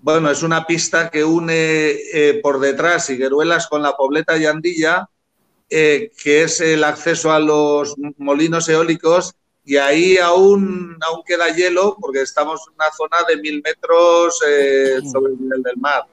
Bueno, 0.00 0.30
es 0.30 0.42
una 0.42 0.66
pista 0.66 1.10
que 1.10 1.24
une 1.24 1.90
eh, 2.12 2.40
por 2.42 2.60
detrás 2.60 3.10
Higueruelas 3.10 3.66
con 3.66 3.82
la 3.82 3.96
Pobleta 3.96 4.36
y 4.36 4.46
Andilla, 4.46 5.08
que 5.68 6.10
es 6.24 6.60
el 6.62 6.82
acceso 6.82 7.30
a 7.30 7.38
los 7.40 7.94
molinos 8.16 8.68
eólicos 8.70 9.34
y 9.68 9.76
ahí 9.76 10.16
aún, 10.16 10.96
aún 11.06 11.22
queda 11.26 11.54
hielo 11.54 11.94
porque 12.00 12.22
estamos 12.22 12.58
en 12.66 12.74
una 12.76 12.90
zona 12.90 13.18
de 13.28 13.36
mil 13.36 13.60
metros 13.62 14.40
eh, 14.48 14.98
sobre 15.12 15.34
el 15.34 15.42
nivel 15.42 15.62
del 15.62 15.76
mar. 15.76 16.04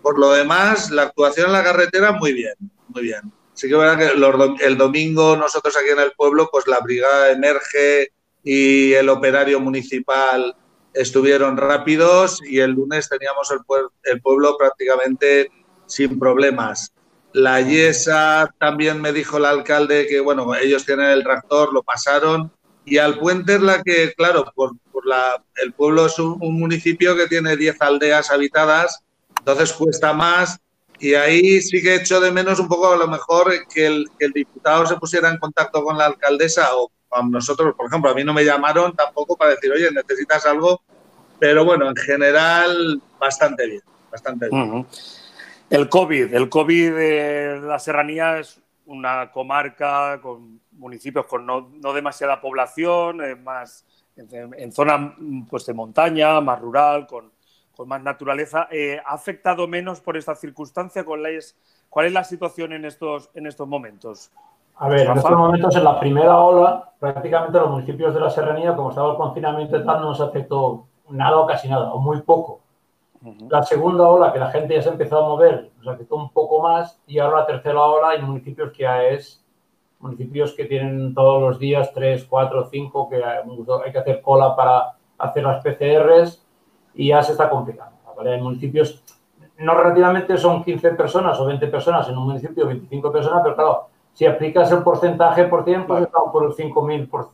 Por 0.00 0.16
lo 0.16 0.30
demás, 0.30 0.88
la 0.92 1.02
actuación 1.02 1.46
en 1.46 1.54
la 1.54 1.64
carretera 1.64 2.12
muy 2.12 2.32
bien, 2.32 2.54
muy 2.90 3.02
bien. 3.02 3.32
Sí 3.54 3.68
que 3.68 3.74
verdad 3.74 3.98
que 3.98 4.64
el 4.64 4.78
domingo 4.78 5.36
nosotros 5.36 5.76
aquí 5.76 5.90
en 5.90 5.98
el 5.98 6.12
pueblo, 6.12 6.48
pues 6.52 6.68
la 6.68 6.78
brigada 6.78 7.32
emerge 7.32 8.12
y 8.44 8.92
el 8.92 9.08
operario 9.08 9.58
municipal 9.58 10.54
estuvieron 10.94 11.56
rápidos 11.56 12.40
y 12.44 12.60
el 12.60 12.70
lunes 12.70 13.08
teníamos 13.08 13.50
el, 13.50 13.58
el 14.04 14.22
pueblo 14.22 14.56
prácticamente 14.56 15.50
sin 15.86 16.16
problemas. 16.16 16.92
La 17.32 17.60
Yesa 17.60 18.54
también 18.60 19.02
me 19.02 19.12
dijo 19.12 19.38
el 19.38 19.46
alcalde 19.46 20.06
que, 20.06 20.20
bueno, 20.20 20.54
ellos 20.54 20.86
tienen 20.86 21.06
el 21.06 21.24
tractor, 21.24 21.72
lo 21.72 21.82
pasaron 21.82 22.52
y 22.90 22.98
al 22.98 23.18
puente 23.18 23.56
es 23.56 23.60
la 23.60 23.82
que, 23.82 24.12
claro, 24.14 24.50
por, 24.54 24.76
la, 25.04 25.42
el 25.62 25.72
pueblo 25.72 26.06
es 26.06 26.18
un, 26.18 26.38
municipio 26.38 27.16
que 27.16 27.26
tiene 27.28 27.56
10 27.56 27.80
aldeas 27.80 28.30
habitadas, 28.30 29.02
entonces 29.38 29.72
cuesta 29.72 30.12
más. 30.12 30.58
Y 31.00 31.14
ahí 31.14 31.60
sí 31.60 31.80
que 31.80 31.94
echo 31.96 32.20
de 32.20 32.32
menos 32.32 32.58
un 32.58 32.66
poco 32.66 32.92
a 32.92 32.96
lo 32.96 33.06
mejor 33.06 33.52
que 33.72 33.86
el, 33.86 34.08
el 34.18 34.32
diputado 34.32 34.84
se 34.86 34.96
pusiera 34.96 35.28
en 35.28 35.38
contacto 35.38 35.84
con 35.84 35.96
la 35.96 36.06
alcaldesa 36.06 36.74
o 36.74 36.90
con 37.08 37.30
nosotros, 37.30 37.74
por 37.76 37.86
ejemplo, 37.86 38.10
a 38.10 38.14
mí 38.14 38.24
no 38.24 38.34
me 38.34 38.44
llamaron 38.44 38.94
tampoco 38.94 39.36
para 39.36 39.52
decir, 39.52 39.70
oye, 39.72 39.90
necesitas 39.90 40.44
algo, 40.46 40.82
pero 41.38 41.64
bueno, 41.64 41.88
en 41.88 41.96
general 41.96 43.00
bastante 43.18 43.66
bien, 43.66 43.82
bastante 44.10 44.48
bien. 44.50 44.86
El 45.70 45.88
COVID, 45.88 46.34
el 46.34 46.48
COVID 46.48 46.92
de 46.94 47.60
la 47.62 47.78
serranía 47.78 48.38
es 48.38 48.60
una 48.86 49.30
comarca 49.30 50.18
con 50.22 50.60
municipios 50.78 51.26
con 51.26 51.44
no, 51.46 51.92
demasiada 51.92 52.40
población, 52.40 53.22
eh, 53.22 53.36
más 53.36 53.84
en, 54.16 54.72
zona 54.72 55.14
pues, 55.48 55.66
de 55.66 55.74
montaña, 55.74 56.40
más 56.40 56.60
rural, 56.60 57.06
con, 57.06 57.32
más 57.86 58.02
naturaleza. 58.02 58.68
Eh, 58.70 59.00
¿Ha 59.04 59.14
afectado 59.14 59.68
menos 59.68 60.00
por 60.00 60.16
esta 60.16 60.34
circunstancia? 60.34 61.04
¿Cuál 61.04 61.26
es, 61.26 61.56
cuál 61.88 62.06
es 62.06 62.12
la 62.12 62.24
situación 62.24 62.72
en 62.72 62.84
estos, 62.84 63.30
en 63.34 63.46
estos 63.46 63.68
momentos? 63.68 64.32
A 64.76 64.88
ver, 64.88 65.06
en 65.08 65.16
estos 65.16 65.30
momentos, 65.30 65.74
en 65.76 65.84
la 65.84 65.98
primera 65.98 66.38
ola, 66.38 66.92
prácticamente 66.98 67.58
los 67.58 67.70
municipios 67.70 68.14
de 68.14 68.20
la 68.20 68.30
serranía, 68.30 68.74
como 68.74 68.90
estaba 68.90 69.12
el 69.12 69.16
confinamiento 69.16 69.76
y 69.76 69.84
tal, 69.84 70.00
no 70.00 70.10
nos 70.10 70.20
afectó 70.20 70.86
nada 71.08 71.36
o 71.38 71.46
casi 71.46 71.68
nada, 71.68 71.92
o 71.92 71.98
muy 71.98 72.22
poco. 72.22 72.60
La 73.48 73.64
segunda 73.64 74.04
ola, 74.04 74.32
que 74.32 74.38
la 74.38 74.50
gente 74.50 74.74
ya 74.74 74.82
se 74.82 74.90
empezó 74.90 75.18
a 75.18 75.28
mover, 75.28 75.72
nos 75.78 75.88
afectó 75.88 76.14
un 76.14 76.30
poco 76.30 76.62
más, 76.62 77.00
y 77.06 77.18
ahora 77.18 77.40
la 77.40 77.46
tercera 77.46 77.80
ola 77.80 78.10
hay 78.10 78.22
municipios 78.22 78.72
que 78.72 78.84
ya 78.84 79.02
es 79.02 79.44
municipios 80.00 80.54
que 80.54 80.64
tienen 80.64 81.14
todos 81.14 81.42
los 81.42 81.58
días 81.58 81.92
3, 81.92 82.24
4, 82.24 82.68
5, 82.70 83.08
que 83.08 83.16
hay 83.16 83.92
que 83.92 83.98
hacer 83.98 84.22
cola 84.22 84.54
para 84.54 84.96
hacer 85.18 85.42
las 85.42 85.62
PCRs 85.62 86.44
y 86.94 87.08
ya 87.08 87.22
se 87.22 87.32
está 87.32 87.50
complicando. 87.50 87.96
Hay 88.18 88.40
municipios, 88.40 89.02
no 89.58 89.74
relativamente 89.74 90.36
son 90.36 90.64
15 90.64 90.90
personas 90.90 91.38
o 91.38 91.46
20 91.46 91.66
personas 91.68 92.08
en 92.08 92.18
un 92.18 92.26
municipio, 92.26 92.66
25 92.66 93.12
personas, 93.12 93.40
pero 93.42 93.54
claro, 93.54 93.88
si 94.12 94.26
aplicas 94.26 94.70
el 94.72 94.82
porcentaje 94.82 95.44
por 95.44 95.64
tiempo, 95.64 95.88
pues 95.88 96.02
estamos 96.02 96.32
por 96.32 96.44
el 96.44 96.50
5.000 96.50 97.08
por, 97.08 97.28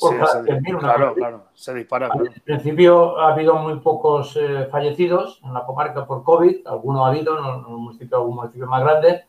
por 0.00 0.18
cada 0.18 0.42
100.000. 0.42 0.78
Claro, 0.80 1.14
claro, 1.14 1.42
se 1.54 1.74
dispara. 1.74 2.10
En 2.14 2.42
principio 2.42 3.18
ha 3.20 3.32
habido 3.32 3.54
muy 3.54 3.78
pocos 3.78 4.36
eh, 4.36 4.66
fallecidos 4.70 5.40
en 5.44 5.54
la 5.54 5.64
comarca 5.64 6.04
por 6.04 6.24
COVID, 6.24 6.66
alguno 6.66 7.04
ha 7.04 7.10
habido 7.10 7.38
en 7.38 7.64
un 7.64 7.84
municipio, 7.84 8.18
algún 8.18 8.36
municipio 8.36 8.66
más 8.66 8.82
grande, 8.82 9.24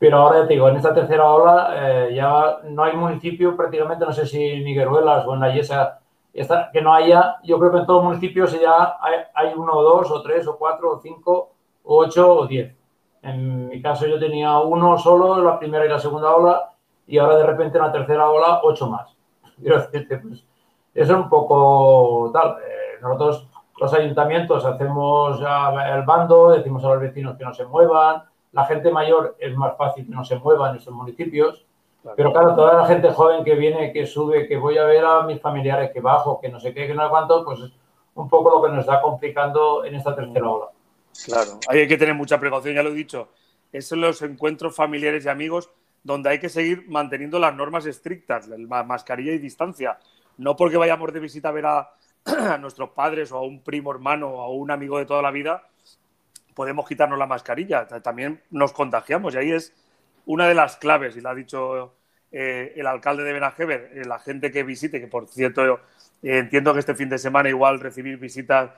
pero 0.00 0.16
ahora 0.16 0.40
ya 0.40 0.46
te 0.48 0.54
digo, 0.54 0.66
en 0.66 0.76
esta 0.76 0.94
tercera 0.94 1.30
ola 1.30 1.74
eh, 1.76 2.14
ya 2.14 2.60
no 2.64 2.84
hay 2.84 2.96
municipio, 2.96 3.54
prácticamente 3.54 4.06
no 4.06 4.14
sé 4.14 4.24
si 4.24 4.38
Nigueruelas 4.64 5.26
o 5.26 5.34
en 5.34 5.40
la 5.40 5.52
Yesa, 5.52 6.00
que 6.72 6.80
no 6.80 6.94
haya, 6.94 7.36
yo 7.42 7.58
creo 7.58 7.70
que 7.70 7.78
en 7.80 7.86
todos 7.86 8.02
los 8.02 8.12
municipios 8.12 8.58
ya 8.58 8.96
hay, 9.34 9.52
uno 9.54 9.74
o 9.74 9.82
dos 9.82 10.10
o 10.10 10.22
tres 10.22 10.48
o 10.48 10.56
cuatro 10.56 10.92
o 10.92 11.00
cinco 11.00 11.50
o 11.84 11.98
ocho 11.98 12.34
o 12.34 12.46
diez. 12.46 12.74
En 13.20 13.68
mi 13.68 13.82
caso 13.82 14.06
yo 14.06 14.18
tenía 14.18 14.58
uno 14.60 14.96
solo, 14.96 15.42
la 15.44 15.58
primera 15.58 15.84
y 15.84 15.90
la 15.90 15.98
segunda 15.98 16.34
ola, 16.34 16.70
y 17.06 17.18
ahora 17.18 17.36
de 17.36 17.44
repente 17.44 17.76
en 17.76 17.84
la 17.84 17.92
tercera 17.92 18.30
ola, 18.30 18.60
ocho 18.62 18.88
más. 18.88 19.14
Pues, 19.62 20.44
eso 20.94 21.12
es 21.12 21.18
un 21.18 21.28
poco 21.28 22.30
tal. 22.32 22.56
Eh, 22.66 22.98
nosotros, 23.02 23.46
los 23.78 23.92
ayuntamientos, 23.92 24.64
hacemos 24.64 25.38
el 25.38 26.02
bando, 26.04 26.52
decimos 26.52 26.82
a 26.84 26.88
los 26.88 27.00
vecinos 27.00 27.36
que 27.36 27.44
no 27.44 27.52
se 27.52 27.66
muevan. 27.66 28.29
La 28.52 28.64
gente 28.64 28.90
mayor 28.90 29.36
es 29.38 29.54
más 29.56 29.76
fácil 29.76 30.06
que 30.06 30.12
no 30.12 30.24
se 30.24 30.36
mueva 30.36 30.70
en 30.70 30.76
esos 30.76 30.92
municipios. 30.94 31.64
Pero 32.16 32.32
claro, 32.32 32.54
toda 32.54 32.74
la 32.74 32.86
gente 32.86 33.10
joven 33.10 33.44
que 33.44 33.54
viene, 33.54 33.92
que 33.92 34.06
sube, 34.06 34.48
que 34.48 34.56
voy 34.56 34.78
a 34.78 34.84
ver 34.84 35.04
a 35.04 35.22
mis 35.22 35.40
familiares, 35.40 35.90
que 35.92 36.00
bajo, 36.00 36.40
que 36.40 36.48
no 36.48 36.58
sé 36.58 36.72
qué, 36.72 36.86
que 36.86 36.94
no 36.94 37.04
sé 37.04 37.10
cuánto, 37.10 37.44
pues 37.44 37.60
es 37.60 37.72
un 38.14 38.28
poco 38.28 38.50
lo 38.50 38.62
que 38.62 38.70
nos 38.70 38.80
está 38.80 39.02
complicando 39.02 39.84
en 39.84 39.94
esta 39.94 40.16
tercera 40.16 40.48
ola. 40.48 40.66
Claro, 41.26 41.60
hay 41.68 41.86
que 41.86 41.98
tener 41.98 42.14
mucha 42.14 42.40
precaución, 42.40 42.74
ya 42.74 42.82
lo 42.82 42.90
he 42.90 42.94
dicho. 42.94 43.28
Esos 43.72 43.90
son 43.90 44.00
los 44.00 44.22
encuentros 44.22 44.74
familiares 44.74 45.26
y 45.26 45.28
amigos 45.28 45.70
donde 46.02 46.30
hay 46.30 46.38
que 46.38 46.48
seguir 46.48 46.86
manteniendo 46.88 47.38
las 47.38 47.54
normas 47.54 47.86
estrictas, 47.86 48.48
la 48.48 48.82
mascarilla 48.82 49.32
y 49.32 49.38
distancia. 49.38 49.98
No 50.38 50.56
porque 50.56 50.76
vayamos 50.76 51.12
de 51.12 51.20
visita 51.20 51.50
a 51.50 51.52
ver 51.52 51.66
a, 51.66 52.58
nuestros 52.58 52.90
padres 52.90 53.30
o 53.32 53.38
a 53.38 53.42
un 53.42 53.62
primo 53.62 53.90
hermano 53.90 54.28
o 54.28 54.40
a 54.40 54.48
un 54.50 54.70
amigo 54.70 54.98
de 54.98 55.06
toda 55.06 55.22
la 55.22 55.30
vida, 55.30 55.68
podemos 56.54 56.88
quitarnos 56.88 57.18
la 57.18 57.26
mascarilla. 57.26 57.86
También 57.86 58.40
nos 58.50 58.72
contagiamos 58.72 59.34
y 59.34 59.38
ahí 59.38 59.52
es 59.52 59.74
una 60.26 60.46
de 60.46 60.54
las 60.54 60.76
claves, 60.76 61.16
y 61.16 61.20
lo 61.20 61.30
ha 61.30 61.34
dicho 61.34 61.94
eh, 62.32 62.74
el 62.76 62.86
alcalde 62.86 63.24
de 63.24 63.32
Benajever, 63.32 63.90
eh, 63.94 64.04
la 64.04 64.20
gente 64.20 64.52
que 64.52 64.62
visite, 64.62 65.00
que 65.00 65.08
por 65.08 65.26
cierto 65.28 65.80
eh, 66.22 66.38
entiendo 66.38 66.72
que 66.72 66.78
este 66.78 66.94
fin 66.94 67.08
de 67.08 67.18
semana 67.18 67.48
igual 67.48 67.80
recibir 67.80 68.16
visitas 68.18 68.70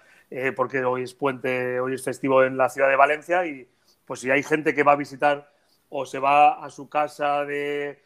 porque 0.56 0.82
hoy 0.82 1.02
es 1.02 1.12
puente, 1.12 1.78
hoy 1.78 1.92
es 1.92 2.02
festivo 2.02 2.42
en 2.42 2.56
la 2.56 2.70
ciudad 2.70 2.88
de 2.88 2.96
Valencia 2.96 3.44
y 3.44 3.68
pues 4.06 4.20
si 4.20 4.30
hay 4.30 4.42
gente 4.42 4.74
que 4.74 4.82
va 4.82 4.92
a 4.92 4.96
visitar 4.96 5.52
o 5.90 6.06
se 6.06 6.18
va 6.18 6.64
a 6.64 6.70
su 6.70 6.88
casa 6.88 7.44
de 7.44 8.00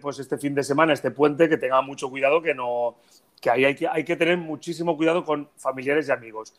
pues 0.00 0.18
este 0.18 0.36
fin 0.36 0.52
de 0.52 0.64
semana, 0.64 0.92
este 0.92 1.12
puente, 1.12 1.48
que 1.48 1.58
tenga 1.58 1.80
mucho 1.80 2.10
cuidado, 2.10 2.42
que 2.42 2.54
no 2.54 2.96
que 3.42 3.50
ahí 3.50 3.66
hay 3.66 3.74
que, 3.74 3.86
hay 3.86 4.04
que 4.04 4.16
tener 4.16 4.38
muchísimo 4.38 4.96
cuidado 4.96 5.24
con 5.24 5.50
familiares 5.56 6.08
y 6.08 6.12
amigos. 6.12 6.54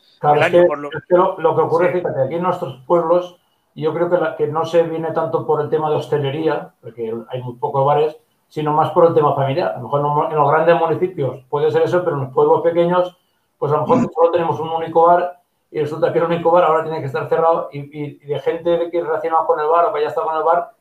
lo... 0.78 1.56
que 1.56 1.60
ocurre, 1.62 1.92
fíjate, 1.92 2.22
aquí 2.22 2.34
en 2.36 2.42
nuestros 2.42 2.80
pueblos, 2.86 3.40
yo 3.74 3.92
creo 3.92 4.08
que, 4.08 4.18
que 4.36 4.46
no 4.46 4.64
se 4.64 4.84
viene 4.84 5.10
tanto 5.10 5.44
por 5.44 5.60
el 5.60 5.70
tema 5.70 5.90
de 5.90 5.96
hostelería, 5.96 6.74
porque 6.80 7.12
hay 7.28 7.42
muy 7.42 7.54
pocos 7.54 7.84
bares, 7.84 8.16
sino 8.48 8.72
más 8.72 8.90
por 8.90 9.06
el 9.06 9.14
tema 9.14 9.34
familiar. 9.34 9.72
A 9.72 9.78
lo 9.78 9.84
mejor 9.84 10.30
en 10.30 10.36
los 10.36 10.50
grandes 10.50 10.78
municipios 10.78 11.42
puede 11.48 11.72
ser 11.72 11.82
eso, 11.82 12.04
pero 12.04 12.16
en 12.16 12.24
los 12.24 12.32
pueblos 12.32 12.62
pequeños 12.62 13.18
pues 13.58 13.72
a 13.72 13.76
lo 13.76 13.86
mejor 13.86 14.12
solo 14.12 14.30
tenemos 14.30 14.60
un 14.60 14.68
único 14.68 15.06
bar 15.06 15.40
y 15.70 15.80
resulta 15.80 16.12
que 16.12 16.18
el 16.18 16.24
único 16.24 16.50
bar 16.50 16.64
ahora 16.64 16.82
tiene 16.82 17.00
que 17.00 17.06
estar 17.06 17.28
cerrado 17.28 17.68
y, 17.72 18.16
de 18.26 18.38
gente 18.40 18.90
que 18.90 19.00
relacionada 19.00 19.46
con 19.46 19.58
el 19.58 19.66
bar 19.66 19.86
o 19.86 19.92
que 19.92 20.02
ya 20.02 20.08
está 20.08 20.22
con 20.22 20.36
el 20.36 20.42
bar, 20.42 20.72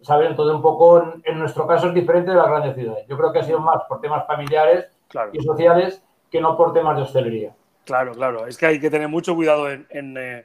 ¿saben? 0.00 0.28
Entonces, 0.28 0.54
un 0.54 0.62
poco 0.62 1.02
en, 1.24 1.38
nuestro 1.38 1.66
caso 1.66 1.88
es 1.88 1.94
diferente 1.94 2.30
de 2.30 2.36
las 2.36 2.48
grandes 2.48 2.74
ciudades. 2.74 3.06
Yo 3.06 3.16
creo 3.16 3.32
que 3.32 3.40
ha 3.40 3.44
sido 3.44 3.60
más 3.60 3.82
por 3.88 4.00
temas 4.00 4.26
familiares 4.26 4.90
y 5.32 5.40
sociales 5.42 6.02
que 6.30 6.40
no 6.40 6.56
por 6.56 6.72
temas 6.72 6.96
de 6.96 7.02
hostelería. 7.02 7.54
Claro, 7.84 8.12
claro. 8.12 8.46
Es 8.46 8.56
que 8.56 8.66
hay 8.66 8.80
que 8.80 8.90
tener 8.90 9.08
mucho 9.08 9.34
cuidado 9.34 9.70
en, 9.70 10.16
eh, 10.16 10.44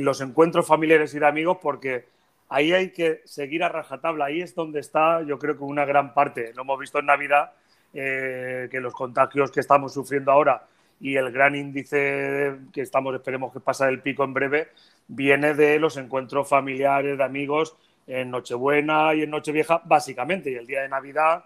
los 0.00 0.20
encuentros 0.20 0.66
familiares 0.66 1.14
y 1.14 1.18
de 1.18 1.26
amigos 1.26 1.58
porque 1.62 2.06
ahí 2.48 2.72
hay 2.72 2.90
que 2.90 3.22
seguir 3.24 3.62
a 3.62 3.68
rajatabla. 3.68 4.26
Ahí 4.26 4.40
es 4.42 4.54
donde 4.54 4.80
está, 4.80 5.22
yo 5.22 5.38
creo 5.38 5.56
que 5.56 5.64
una 5.64 5.84
gran 5.84 6.12
parte. 6.12 6.52
Lo 6.54 6.62
hemos 6.62 6.78
visto 6.78 6.98
en 6.98 7.06
Navidad 7.06 7.52
eh, 7.92 8.68
que 8.70 8.80
los 8.80 8.92
contagios 8.92 9.50
que 9.50 9.60
estamos 9.60 9.92
sufriendo 9.92 10.32
ahora 10.32 10.66
y 11.00 11.16
el 11.16 11.30
gran 11.32 11.54
índice 11.54 12.56
que 12.72 12.80
estamos, 12.80 13.14
esperemos 13.14 13.52
que 13.52 13.60
pase 13.60 13.84
el 13.88 14.00
pico 14.00 14.24
en 14.24 14.32
breve, 14.32 14.68
viene 15.08 15.54
de 15.54 15.78
los 15.78 15.96
encuentros 15.96 16.48
familiares, 16.48 17.18
de 17.18 17.24
amigos 17.24 17.76
en 18.06 18.30
Nochebuena 18.30 19.14
y 19.14 19.22
en 19.22 19.30
Nochevieja, 19.30 19.82
básicamente, 19.84 20.50
y 20.50 20.54
el 20.54 20.66
día 20.66 20.82
de 20.82 20.88
Navidad 20.88 21.44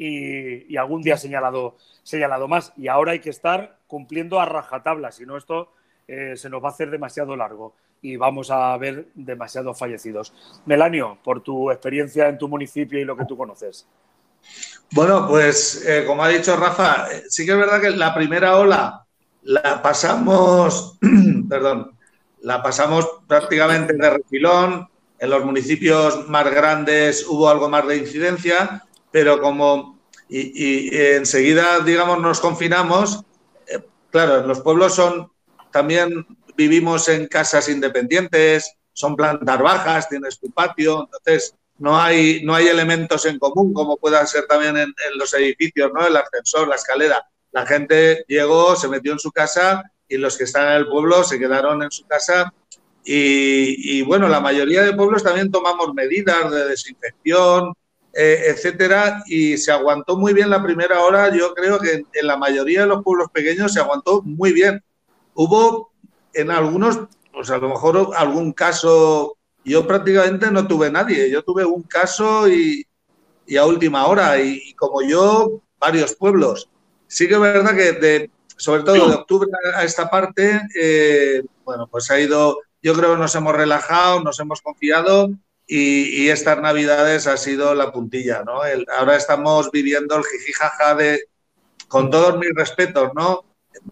y, 0.00 0.76
algún 0.78 1.02
día 1.02 1.18
señalado, 1.18 1.76
señalado 2.02 2.48
más. 2.48 2.72
Y 2.76 2.88
ahora 2.88 3.12
hay 3.12 3.20
que 3.20 3.30
estar 3.30 3.76
cumpliendo 3.86 4.40
a 4.40 4.46
rajatabla, 4.46 5.12
si 5.12 5.26
no 5.26 5.36
esto 5.36 5.72
eh, 6.08 6.36
se 6.36 6.48
nos 6.48 6.62
va 6.62 6.68
a 6.68 6.72
hacer 6.72 6.90
demasiado 6.90 7.36
largo 7.36 7.74
y 8.02 8.16
vamos 8.16 8.50
a 8.50 8.74
ver 8.78 9.08
demasiados 9.14 9.78
fallecidos. 9.78 10.32
Melanio, 10.64 11.18
por 11.22 11.42
tu 11.42 11.70
experiencia 11.70 12.28
en 12.28 12.38
tu 12.38 12.48
municipio 12.48 12.98
y 12.98 13.04
lo 13.04 13.14
que 13.14 13.26
tú 13.26 13.36
conoces. 13.36 13.86
Bueno, 14.92 15.28
pues 15.28 15.84
eh, 15.86 16.04
como 16.06 16.24
ha 16.24 16.28
dicho 16.28 16.56
Rafa, 16.56 17.06
sí 17.28 17.44
que 17.44 17.52
es 17.52 17.58
verdad 17.58 17.80
que 17.80 17.90
la 17.90 18.14
primera 18.14 18.56
ola 18.56 19.04
la 19.42 19.82
pasamos, 19.82 20.98
perdón, 21.48 21.92
la 22.40 22.62
pasamos 22.62 23.06
prácticamente 23.26 23.92
de 23.92 24.10
refilón. 24.10 24.88
En 25.18 25.28
los 25.28 25.44
municipios 25.44 26.26
más 26.30 26.50
grandes 26.50 27.26
hubo 27.28 27.50
algo 27.50 27.68
más 27.68 27.86
de 27.86 27.98
incidencia, 27.98 28.82
pero 29.10 29.40
como 29.40 29.98
y, 30.28 30.96
enseguida, 30.96 31.80
digamos, 31.80 32.20
nos 32.20 32.40
confinamos, 32.40 33.24
eh, 33.66 33.80
claro, 34.10 34.46
los 34.46 34.60
pueblos 34.60 34.94
son 34.94 35.32
también 35.72 36.26
vivimos 36.56 37.08
en 37.08 37.26
casas 37.26 37.68
independientes, 37.68 38.76
son 38.92 39.16
plantas 39.16 39.58
bajas, 39.60 40.08
tienes 40.08 40.38
tu 40.38 40.50
patio, 40.50 41.04
entonces 41.04 41.54
no 41.78 41.98
hay, 41.98 42.42
no 42.44 42.54
hay 42.54 42.68
elementos 42.68 43.24
en 43.24 43.38
común, 43.38 43.72
como 43.72 43.96
puedan 43.96 44.26
ser 44.26 44.46
también 44.46 44.76
en, 44.76 44.94
los 45.16 45.32
edificios, 45.34 45.90
¿no? 45.94 46.06
El 46.06 46.16
ascensor, 46.16 46.68
la 46.68 46.74
escalera. 46.74 47.26
La 47.52 47.66
gente 47.66 48.24
llegó, 48.28 48.76
se 48.76 48.88
metió 48.88 49.12
en 49.12 49.18
su 49.18 49.32
casa 49.32 49.82
y 50.06 50.18
los 50.18 50.36
que 50.36 50.44
están 50.44 50.68
en 50.68 50.74
el 50.74 50.88
pueblo 50.88 51.24
se 51.24 51.38
quedaron 51.38 51.82
en 51.82 51.90
su 51.90 52.06
casa. 52.06 52.52
Y, 53.02 54.02
bueno, 54.02 54.28
la 54.28 54.40
mayoría 54.40 54.82
de 54.82 54.92
pueblos 54.92 55.24
también 55.24 55.50
tomamos 55.50 55.94
medidas 55.94 56.50
de 56.50 56.68
desinfección, 56.68 57.72
eh, 58.12 58.42
etcétera, 58.46 59.22
y 59.26 59.56
se 59.56 59.70
aguantó 59.70 60.16
muy 60.16 60.32
bien 60.32 60.50
la 60.50 60.62
primera 60.62 61.00
hora. 61.02 61.34
Yo 61.34 61.54
creo 61.54 61.78
que 61.78 62.04
en 62.12 62.26
la 62.26 62.36
mayoría 62.36 62.80
de 62.80 62.86
los 62.86 63.04
pueblos 63.04 63.28
pequeños 63.32 63.72
se 63.72 63.80
aguantó 63.80 64.22
muy 64.22 64.52
bien. 64.52 64.82
Hubo 65.34 65.92
en 66.34 66.50
algunos, 66.50 67.00
pues 67.32 67.50
a 67.50 67.58
lo 67.58 67.68
mejor 67.68 68.10
algún 68.16 68.52
caso 68.52 69.36
yo 69.64 69.86
prácticamente 69.86 70.50
no 70.50 70.66
tuve 70.66 70.90
nadie. 70.90 71.30
Yo 71.30 71.42
tuve 71.42 71.64
un 71.64 71.82
caso 71.82 72.48
y, 72.48 72.86
a 73.56 73.66
última 73.66 74.06
hora, 74.06 74.40
y, 74.40 74.74
como 74.74 75.02
yo, 75.02 75.62
varios 75.78 76.14
pueblos. 76.14 76.68
Sí 77.06 77.28
que 77.28 77.34
es 77.34 77.40
verdad 77.40 77.76
que, 77.76 78.30
sobre 78.56 78.82
todo 78.82 78.94
de 79.08 79.14
octubre 79.14 79.48
a 79.74 79.84
esta 79.84 80.10
parte, 80.10 80.62
eh, 80.78 81.42
bueno, 81.64 81.86
pues 81.86 82.10
ha 82.10 82.20
ido, 82.20 82.58
yo 82.82 82.94
creo 82.94 83.14
que 83.14 83.20
nos 83.20 83.34
hemos 83.34 83.54
relajado, 83.54 84.22
nos 84.22 84.38
hemos 84.40 84.60
confiado 84.60 85.30
y, 85.72 86.28
estas 86.28 86.60
navidades 86.60 87.28
ha 87.28 87.36
sido 87.36 87.74
la 87.74 87.92
puntilla, 87.92 88.42
¿no? 88.44 88.60
ahora 88.98 89.16
estamos 89.16 89.70
viviendo 89.70 90.16
el 90.16 90.24
jijijaja 90.24 90.96
de, 90.96 91.28
con 91.86 92.10
todos 92.10 92.36
mis 92.38 92.50
respetos, 92.54 93.10
¿no? 93.14 93.44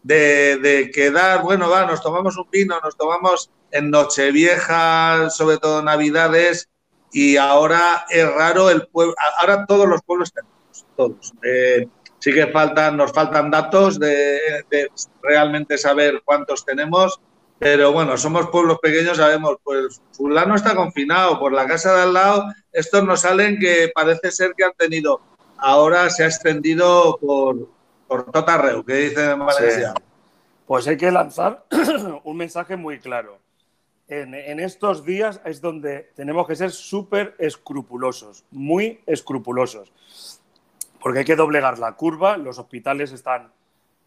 de, 0.03 0.91
quedar, 0.93 1.43
bueno, 1.43 1.71
va, 1.71 1.87
nos 1.87 2.03
tomamos 2.03 2.37
un 2.37 2.51
vino, 2.51 2.81
nos 2.83 2.97
tomamos 2.97 3.51
en 3.71 3.91
Nochevieja, 3.91 5.31
sobre 5.31 5.59
todo 5.59 5.83
Navidades, 5.83 6.69
y 7.13 7.37
ahora 7.37 8.07
es 8.11 8.29
raro 8.29 8.71
el 8.71 8.87
pueblo, 8.89 9.15
ahora 9.41 9.65
todos 9.67 9.87
los 9.89 10.03
pueblos 10.03 10.33
tenemos, 10.33 10.87
todos. 10.97 11.33
Eh, 11.43 11.87
sí 12.19 12.33
que 12.33 12.49
faltan, 12.49 12.97
nos 12.97 13.13
faltan 13.13 13.53
datos 13.53 14.01
de, 14.01 14.41
realmente 15.23 15.79
saber 15.79 16.23
cuántos 16.25 16.65
tenemos, 16.65 17.21
pero 17.59 17.93
bueno, 17.93 18.17
somos 18.17 18.49
pueblos 18.49 18.79
pequeños, 18.81 19.17
sabemos, 19.17 19.57
pues 19.65 20.01
fulano 20.13 20.55
está 20.55 20.75
confinado, 20.75 21.39
por 21.41 21.53
la 21.53 21.67
casa 21.67 21.95
de 21.95 22.03
al 22.03 22.15
lado, 22.15 22.45
estos 22.73 23.05
nos 23.05 23.21
salen 23.23 23.59
que 23.59 23.91
parece 23.95 24.31
ser 24.31 24.55
que 24.57 24.65
han 24.65 24.75
tenido, 24.75 25.21
ahora 25.57 26.09
se 26.11 26.23
ha 26.23 26.27
extendido 26.27 27.19
por, 27.19 27.69
por 28.07 28.31
Totarreu, 28.31 28.85
que 28.85 28.95
dice 28.95 29.33
en 29.33 29.41
Valencia. 29.41 29.95
Pues 30.67 30.87
hay 30.87 30.97
que 30.97 31.11
lanzar 31.11 31.65
un 32.25 32.37
mensaje 32.37 32.77
muy 32.77 33.01
claro. 33.01 33.39
En, 34.07 34.59
estos 34.59 35.05
días 35.05 35.39
es 35.45 35.61
donde 35.61 36.13
tenemos 36.15 36.47
que 36.47 36.57
ser 36.57 36.71
súper 36.71 37.35
escrupulosos, 37.39 38.45
muy 38.51 39.01
escrupulosos, 39.05 39.93
porque 41.01 41.21
hay 41.21 41.25
que 41.27 41.37
doblegar 41.37 41.79
la 41.79 41.93
curva, 41.93 42.39
los 42.39 42.59
hospitales 42.59 43.13
están 43.13 43.53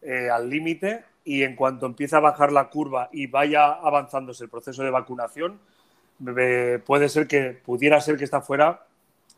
eh, 0.00 0.28
al 0.28 0.50
límite 0.50 1.04
y 1.24 1.42
en 1.42 1.56
cuanto 1.56 1.86
empiece 1.86 2.16
a 2.16 2.20
bajar 2.20 2.52
la 2.52 2.68
curva 2.68 3.08
y 3.12 3.26
vaya 3.26 3.72
avanzándose 3.72 4.44
el 4.44 4.50
proceso 4.50 4.82
de 4.82 4.90
vacunación, 4.90 5.60
puede 6.84 7.08
ser 7.08 7.26
que 7.26 7.50
pudiera 7.52 8.00
ser 8.00 8.16
que 8.16 8.24
esta 8.24 8.40
fuera 8.40 8.86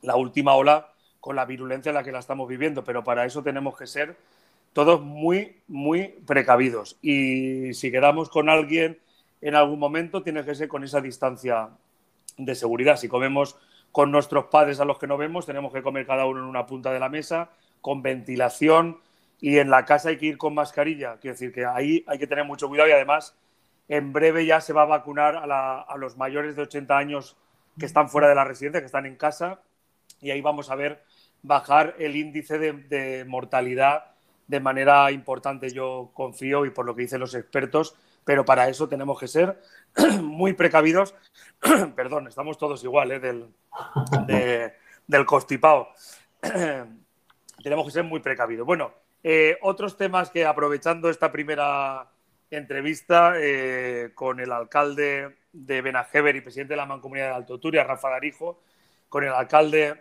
la 0.03 0.17
última 0.17 0.55
ola 0.55 0.89
con 1.21 1.37
la 1.37 1.45
virulencia 1.45 1.91
en 1.91 1.95
la 1.95 2.03
que 2.03 2.13
la 2.13 2.19
estamos 2.19 2.49
viviendo, 2.49 2.85
pero 2.85 3.03
para 3.03 3.25
eso 3.25 3.43
tenemos 3.43 3.77
que 3.77 3.87
ser 3.87 4.17
todos 4.75 5.01
muy, 5.01 5.57
muy 5.69 6.09
precavidos. 6.27 6.99
Y 7.01 7.73
si 7.75 7.91
quedamos 7.91 8.29
con 8.29 8.49
alguien 8.49 8.99
en 9.41 9.55
algún 9.55 9.79
momento, 9.79 10.23
tiene 10.23 10.45
que 10.45 10.55
ser 10.55 10.69
con 10.69 10.85
esa 10.85 11.01
distancia 11.01 11.71
de 12.37 12.55
seguridad. 12.55 12.97
Si 12.97 13.09
comemos 13.09 13.57
con 13.93 14.11
nuestros 14.11 14.47
padres 14.47 14.81
a 14.81 14.85
los 14.85 14.99
que 14.99 15.07
no 15.07 15.17
vemos, 15.17 15.47
tenemos 15.47 15.73
que 15.73 15.83
comer 15.83 16.07
cada 16.07 16.27
uno 16.27 16.41
en 16.41 16.47
una 16.47 16.67
punta 16.67 16.93
de 16.93 16.99
la 16.99 17.09
mesa, 17.09 17.51
con 17.81 18.03
ventilación 18.03 18.99
y 19.45 19.59
en 19.59 19.69
la 19.69 19.85
casa 19.85 20.09
hay 20.09 20.17
que 20.17 20.25
ir 20.25 20.39
con 20.39 20.55
mascarilla. 20.55 21.19
Quiero 21.21 21.35
decir 21.35 21.53
que 21.53 21.67
ahí 21.67 22.03
hay 22.09 22.19
que 22.19 22.27
tener 22.27 22.47
mucho 22.47 22.67
cuidado 22.67 22.89
y 22.89 22.93
además 22.93 23.37
en 23.89 24.11
breve 24.11 24.47
ya 24.47 24.63
se 24.63 24.73
va 24.73 24.85
a 24.85 24.87
vacunar 24.87 25.37
a, 25.37 25.97
los 25.99 26.17
mayores 26.17 26.57
de 26.57 26.63
80 26.63 26.97
años 26.97 27.37
que 27.79 27.85
están 27.85 28.09
fuera 28.09 28.27
de 28.27 28.35
la 28.35 28.45
residencia, 28.45 28.81
que 28.81 28.87
están 28.87 29.05
en 29.05 29.17
casa 29.17 29.61
y 30.23 30.31
ahí 30.31 30.41
vamos 30.41 30.71
a 30.71 30.77
ver 30.77 31.05
bajar 31.43 31.95
el 31.99 32.17
índice 32.17 32.59
de 32.59 33.27
mortalidad 33.29 34.15
de 34.47 34.61
manera 34.61 35.11
importante, 35.11 35.69
yo 35.69 36.11
confío, 36.15 36.65
y 36.65 36.71
por 36.71 36.87
lo 36.87 36.95
que 36.95 37.03
dicen 37.03 37.21
los 37.21 37.35
expertos, 37.35 37.95
pero 38.25 38.47
para 38.47 38.71
eso 38.71 38.89
tenemos 38.89 39.21
que 39.21 39.29
ser 39.29 39.61
muy 40.23 40.55
precavidos. 40.55 41.15
Perdón, 41.95 42.29
estamos 42.29 42.57
todos 42.57 42.83
igual 42.83 43.13
¿eh? 43.13 43.21
del, 43.21 43.51
del 45.07 45.27
constipado. 45.27 45.91
tenemos 47.63 47.85
que 47.85 47.93
ser 47.93 48.05
muy 48.05 48.21
precavidos. 48.21 48.67
Bueno, 48.67 49.04
eh, 49.27 49.57
otros 49.63 49.97
temas 49.97 50.29
que 50.29 50.45
aprovechando 50.45 51.09
esta 51.09 51.33
primera 51.33 52.11
entrevista 52.51 53.33
eh, 53.37 54.11
con 54.15 54.39
el 54.39 54.53
alcalde 54.53 55.37
de 55.51 55.81
Benajever 55.81 56.37
y 56.37 56.43
presidente 56.43 56.75
de 56.75 56.77
la 56.77 56.85
Mancomunidad 56.85 57.29
de 57.29 57.35
Alto 57.35 57.59
Turia, 57.59 57.85
Rafa 57.85 58.11
Darijo, 58.11 58.61
con 59.09 59.25
el 59.25 59.33
alcalde 59.33 59.97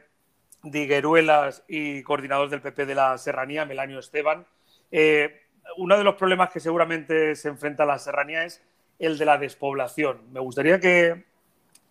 de 0.61 1.61
y 1.69 2.03
coordinador 2.03 2.49
del 2.49 2.61
PP 2.61 2.85
de 2.85 2.95
la 2.95 3.17
Serranía, 3.17 3.65
Melanio 3.65 3.99
Esteban. 3.99 4.45
Eh, 4.91 5.41
uno 5.77 5.97
de 5.97 6.03
los 6.03 6.15
problemas 6.15 6.51
que 6.51 6.59
seguramente 6.59 7.37
se 7.37 7.47
enfrenta 7.47 7.85
la 7.85 7.99
Serranía 7.99 8.43
es 8.43 8.61
el 8.99 9.17
de 9.17 9.25
la 9.25 9.37
despoblación. 9.37 10.33
Me 10.33 10.41
gustaría 10.41 10.81
que 10.81 11.23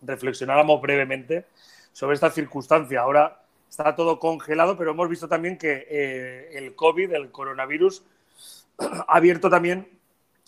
reflexionáramos 0.03 0.79
brevemente 0.81 1.45
sobre 1.91 2.13
esta 2.13 2.29
circunstancia. 2.29 3.01
Ahora 3.01 3.42
está 3.73 3.95
todo 3.95 4.19
congelado, 4.19 4.77
pero 4.77 4.91
hemos 4.91 5.09
visto 5.09 5.27
también 5.27 5.57
que 5.57 5.87
eh, 5.89 6.57
el 6.59 6.75
COVID, 6.75 7.11
el 7.11 7.31
coronavirus, 7.31 8.03
ha 8.77 9.17
abierto 9.17 9.49
también 9.49 9.89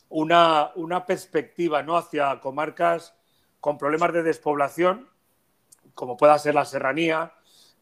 una, 0.10 0.70
una 0.76 1.08
perspectiva 1.08 1.82
¿no? 1.82 1.98
hacia 1.98 2.40
comarcas 2.40 3.16
con 3.60 3.80
problemas 3.80 4.14
de 4.14 4.22
despoblación, 4.22 5.10
como 5.96 6.18
pueda 6.18 6.38
ser 6.38 6.54
la 6.54 6.66
Serranía, 6.66 7.34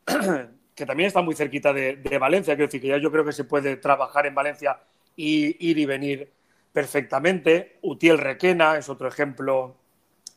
que 0.75 0.85
también 0.85 1.07
está 1.07 1.21
muy 1.21 1.35
cerquita 1.35 1.73
de, 1.73 2.17
Valencia, 2.17 2.55
quiero 2.55 2.67
decir 2.67 2.79
que 2.79 2.87
ya 2.87 2.97
yo 2.97 3.11
creo 3.11 3.25
que 3.25 3.33
se 3.33 3.43
puede 3.43 3.75
trabajar 3.75 4.25
en 4.25 4.35
Valencia 4.35 4.79
y 5.17 5.57
ir 5.69 5.77
y 5.77 5.85
venir 5.85 6.31
perfectamente. 6.71 7.79
Utiel 7.81 8.17
Requena 8.17 8.77
es 8.77 8.87
otro 8.87 9.09
ejemplo, 9.09 9.75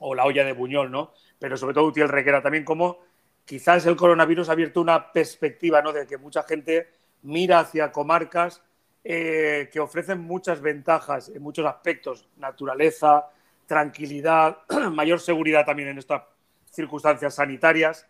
o 0.01 0.17
la 0.17 0.25
olla 0.25 0.45
de 0.45 0.53
Buñol, 0.53 0.91
¿no? 0.91 1.13
Pero 1.39 1.57
sobre 1.57 1.75
todo 1.75 1.85
Utiel 1.85 2.09
Requena 2.09 2.43
también 2.43 2.65
como 2.65 3.06
quizás 3.47 3.87
el 3.87 3.97
coronavirus 3.97 4.51
ha 4.51 4.53
abierto 4.53 4.83
una 4.83 5.11
perspectiva, 5.11 5.81
¿no? 5.81 5.93
De 5.93 6.07
que 6.07 6.19
mucha 6.19 6.43
gente 6.43 6.91
mira 7.23 7.61
hacia 7.61 7.91
comarcas 7.91 8.63
eh, 9.03 9.71
que 9.73 9.81
ofrecen 9.81 10.21
muchas 10.21 10.61
ventajas 10.61 11.31
en 11.31 11.43
muchos 11.43 11.65
aspectos, 11.65 12.29
naturaleza, 12.37 13.31
tranquilidad, 13.67 14.59
mayor 14.93 15.21
seguridad 15.21 15.65
también 15.65 15.89
en 15.89 15.99
estas 15.99 16.23
circunstancias 16.71 17.37
sanitarias 17.37 18.07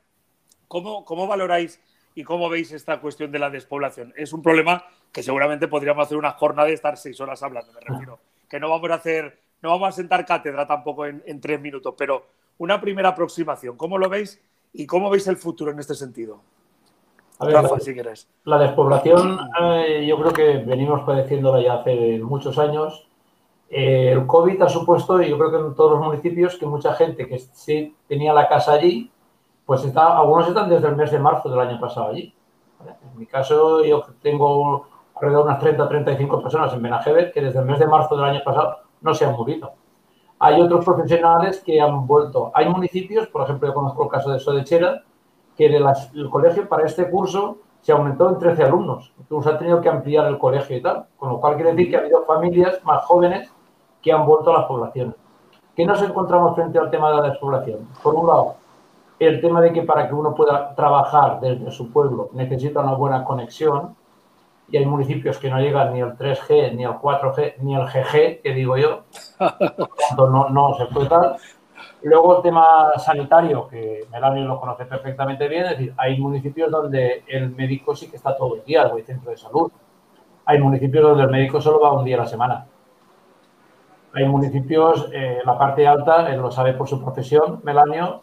¿Cómo, 0.68 1.04
¿Cómo 1.04 1.26
valoráis 1.26 1.80
y 2.14 2.24
cómo 2.24 2.48
veis 2.48 2.72
esta 2.72 3.00
cuestión 3.00 3.30
de 3.30 3.38
la 3.38 3.50
despoblación? 3.50 4.12
Es 4.16 4.32
un 4.32 4.42
problema 4.42 4.84
que 5.12 5.22
seguramente 5.22 5.68
podríamos 5.68 6.06
hacer 6.06 6.18
una 6.18 6.32
jornada 6.32 6.68
de 6.68 6.74
estar 6.74 6.96
seis 6.96 7.20
horas 7.20 7.42
hablando, 7.42 7.72
me 7.72 7.80
refiero. 7.80 8.18
Que 8.48 8.60
no 8.60 8.70
vamos 8.70 8.90
a 8.90 8.94
hacer, 8.94 9.38
no 9.62 9.70
vamos 9.70 9.88
a 9.88 9.92
sentar 9.92 10.26
cátedra 10.26 10.66
tampoco 10.66 11.06
en, 11.06 11.40
tres 11.40 11.60
minutos, 11.60 11.94
pero 11.96 12.26
una 12.58 12.80
primera 12.80 13.10
aproximación. 13.10 13.76
¿Cómo 13.76 13.98
lo 13.98 14.08
veis 14.08 14.40
y 14.76 14.86
cómo 14.86 15.10
veis 15.10 15.26
el 15.26 15.36
futuro 15.36 15.70
en 15.70 15.78
este 15.78 15.94
sentido? 15.94 16.40
Rafa, 17.38 17.78
si 17.80 17.92
quieres. 17.92 18.28
La 18.44 18.58
despoblación, 18.58 19.38
eh, 19.60 20.06
yo 20.06 20.18
creo 20.18 20.32
que 20.32 20.58
venimos 20.58 21.02
padeciéndola 21.02 21.60
ya 21.60 21.74
hace 21.74 22.18
muchos 22.20 22.58
años. 22.58 23.06
Eh, 23.68 24.12
el 24.12 24.26
COVID 24.26 24.62
ha 24.62 24.68
supuesto, 24.68 25.20
y 25.20 25.28
yo 25.28 25.38
creo 25.38 25.50
que 25.50 25.58
en 25.58 25.74
todos 25.74 25.92
los 25.92 26.00
municipios, 26.00 26.56
que 26.56 26.66
mucha 26.66 26.94
gente 26.94 27.26
que 27.26 27.38
sí 27.38 27.94
tenía 28.08 28.32
la 28.32 28.48
casa 28.48 28.72
allí, 28.72 29.10
pues 29.66 29.84
está, 29.84 30.16
algunos 30.16 30.48
están 30.48 30.70
desde 30.70 30.88
el 30.88 30.96
mes 30.96 31.10
de 31.10 31.18
marzo 31.18 31.48
del 31.48 31.60
año 31.60 31.78
pasado 31.78 32.08
allí. 32.08 32.32
En 32.86 33.18
mi 33.18 33.26
caso, 33.26 33.84
yo 33.84 34.04
tengo 34.22 34.86
alrededor 35.16 35.44
de 35.44 35.50
unas 35.50 35.60
30 35.60 35.82
o 35.82 35.88
35 35.88 36.42
personas 36.42 36.72
en 36.72 36.82
Benajever 36.82 37.32
que 37.32 37.40
desde 37.40 37.58
el 37.58 37.64
mes 37.66 37.78
de 37.78 37.86
marzo 37.86 38.16
del 38.16 38.26
año 38.26 38.40
pasado 38.44 38.78
no 39.00 39.14
se 39.14 39.24
han 39.24 39.32
movido. 39.32 39.72
Hay 40.38 40.60
otros 40.60 40.84
profesionales 40.84 41.62
que 41.64 41.80
han 41.80 42.06
vuelto. 42.06 42.50
Hay 42.54 42.68
municipios, 42.68 43.26
por 43.28 43.42
ejemplo, 43.42 43.68
yo 43.68 43.74
conozco 43.74 44.04
el 44.04 44.10
caso 44.10 44.30
de 44.30 44.38
Sodechera, 44.38 45.02
que 45.56 45.66
el 45.66 46.30
colegio 46.30 46.68
para 46.68 46.84
este 46.84 47.08
curso 47.08 47.58
se 47.80 47.92
aumentó 47.92 48.28
en 48.28 48.38
13 48.38 48.64
alumnos. 48.64 49.12
Incluso 49.18 49.48
ha 49.48 49.58
tenido 49.58 49.80
que 49.80 49.88
ampliar 49.88 50.26
el 50.26 50.38
colegio 50.38 50.76
y 50.76 50.82
tal. 50.82 51.06
Con 51.16 51.30
lo 51.30 51.40
cual 51.40 51.54
quiere 51.54 51.72
decir 51.72 51.90
que 51.90 51.96
ha 51.96 52.00
habido 52.00 52.24
familias 52.24 52.84
más 52.84 53.04
jóvenes 53.04 53.50
que 54.02 54.12
han 54.12 54.26
vuelto 54.26 54.50
a 54.50 54.60
las 54.60 54.66
poblaciones. 54.66 55.14
¿Qué 55.74 55.86
nos 55.86 56.02
encontramos 56.02 56.54
frente 56.54 56.78
al 56.78 56.90
tema 56.90 57.10
de 57.10 57.16
la 57.16 57.22
despoblación? 57.28 57.88
Por 58.02 58.14
un 58.14 58.26
lado, 58.26 58.54
el 59.18 59.40
tema 59.40 59.60
de 59.60 59.72
que 59.72 59.82
para 59.82 60.08
que 60.08 60.14
uno 60.14 60.34
pueda 60.34 60.74
trabajar 60.74 61.40
desde 61.40 61.70
su 61.70 61.90
pueblo 61.90 62.28
necesita 62.32 62.80
una 62.80 62.94
buena 62.94 63.24
conexión 63.24 63.96
y 64.68 64.76
hay 64.76 64.86
municipios 64.86 65.38
que 65.38 65.48
no 65.48 65.60
llegan 65.60 65.92
ni 65.92 66.02
al 66.02 66.16
3G, 66.16 66.74
ni 66.74 66.84
al 66.84 66.98
4G, 66.98 67.54
ni 67.58 67.76
al 67.76 67.86
GG, 67.86 68.42
que 68.42 68.52
digo 68.54 68.76
yo, 68.76 69.04
no, 70.16 70.48
no 70.48 70.74
se 70.74 70.86
puede 70.86 71.08
dar. 71.08 71.36
Luego 72.02 72.36
el 72.36 72.42
tema 72.42 72.92
sanitario, 72.98 73.68
que 73.68 74.06
Melanie 74.10 74.44
lo 74.44 74.60
conoce 74.60 74.84
perfectamente 74.86 75.48
bien, 75.48 75.64
es 75.64 75.70
decir, 75.70 75.94
hay 75.96 76.18
municipios 76.18 76.70
donde 76.70 77.24
el 77.26 77.50
médico 77.50 77.94
sí 77.94 78.08
que 78.10 78.16
está 78.16 78.36
todo 78.36 78.56
el 78.56 78.64
día, 78.64 78.82
el 78.82 79.04
centro 79.04 79.30
de 79.30 79.36
salud. 79.36 79.70
Hay 80.44 80.58
municipios 80.58 81.02
donde 81.02 81.24
el 81.24 81.30
médico 81.30 81.60
solo 81.60 81.80
va 81.80 81.92
un 81.92 82.04
día 82.04 82.16
a 82.16 82.20
la 82.20 82.26
semana. 82.26 82.66
Hay 84.12 84.24
municipios, 84.24 85.10
eh, 85.12 85.40
la 85.44 85.58
parte 85.58 85.86
alta, 85.86 86.32
él 86.32 86.40
lo 86.40 86.50
sabe 86.50 86.74
por 86.74 86.88
su 86.88 87.02
profesión, 87.02 87.60
Melanio, 87.64 88.22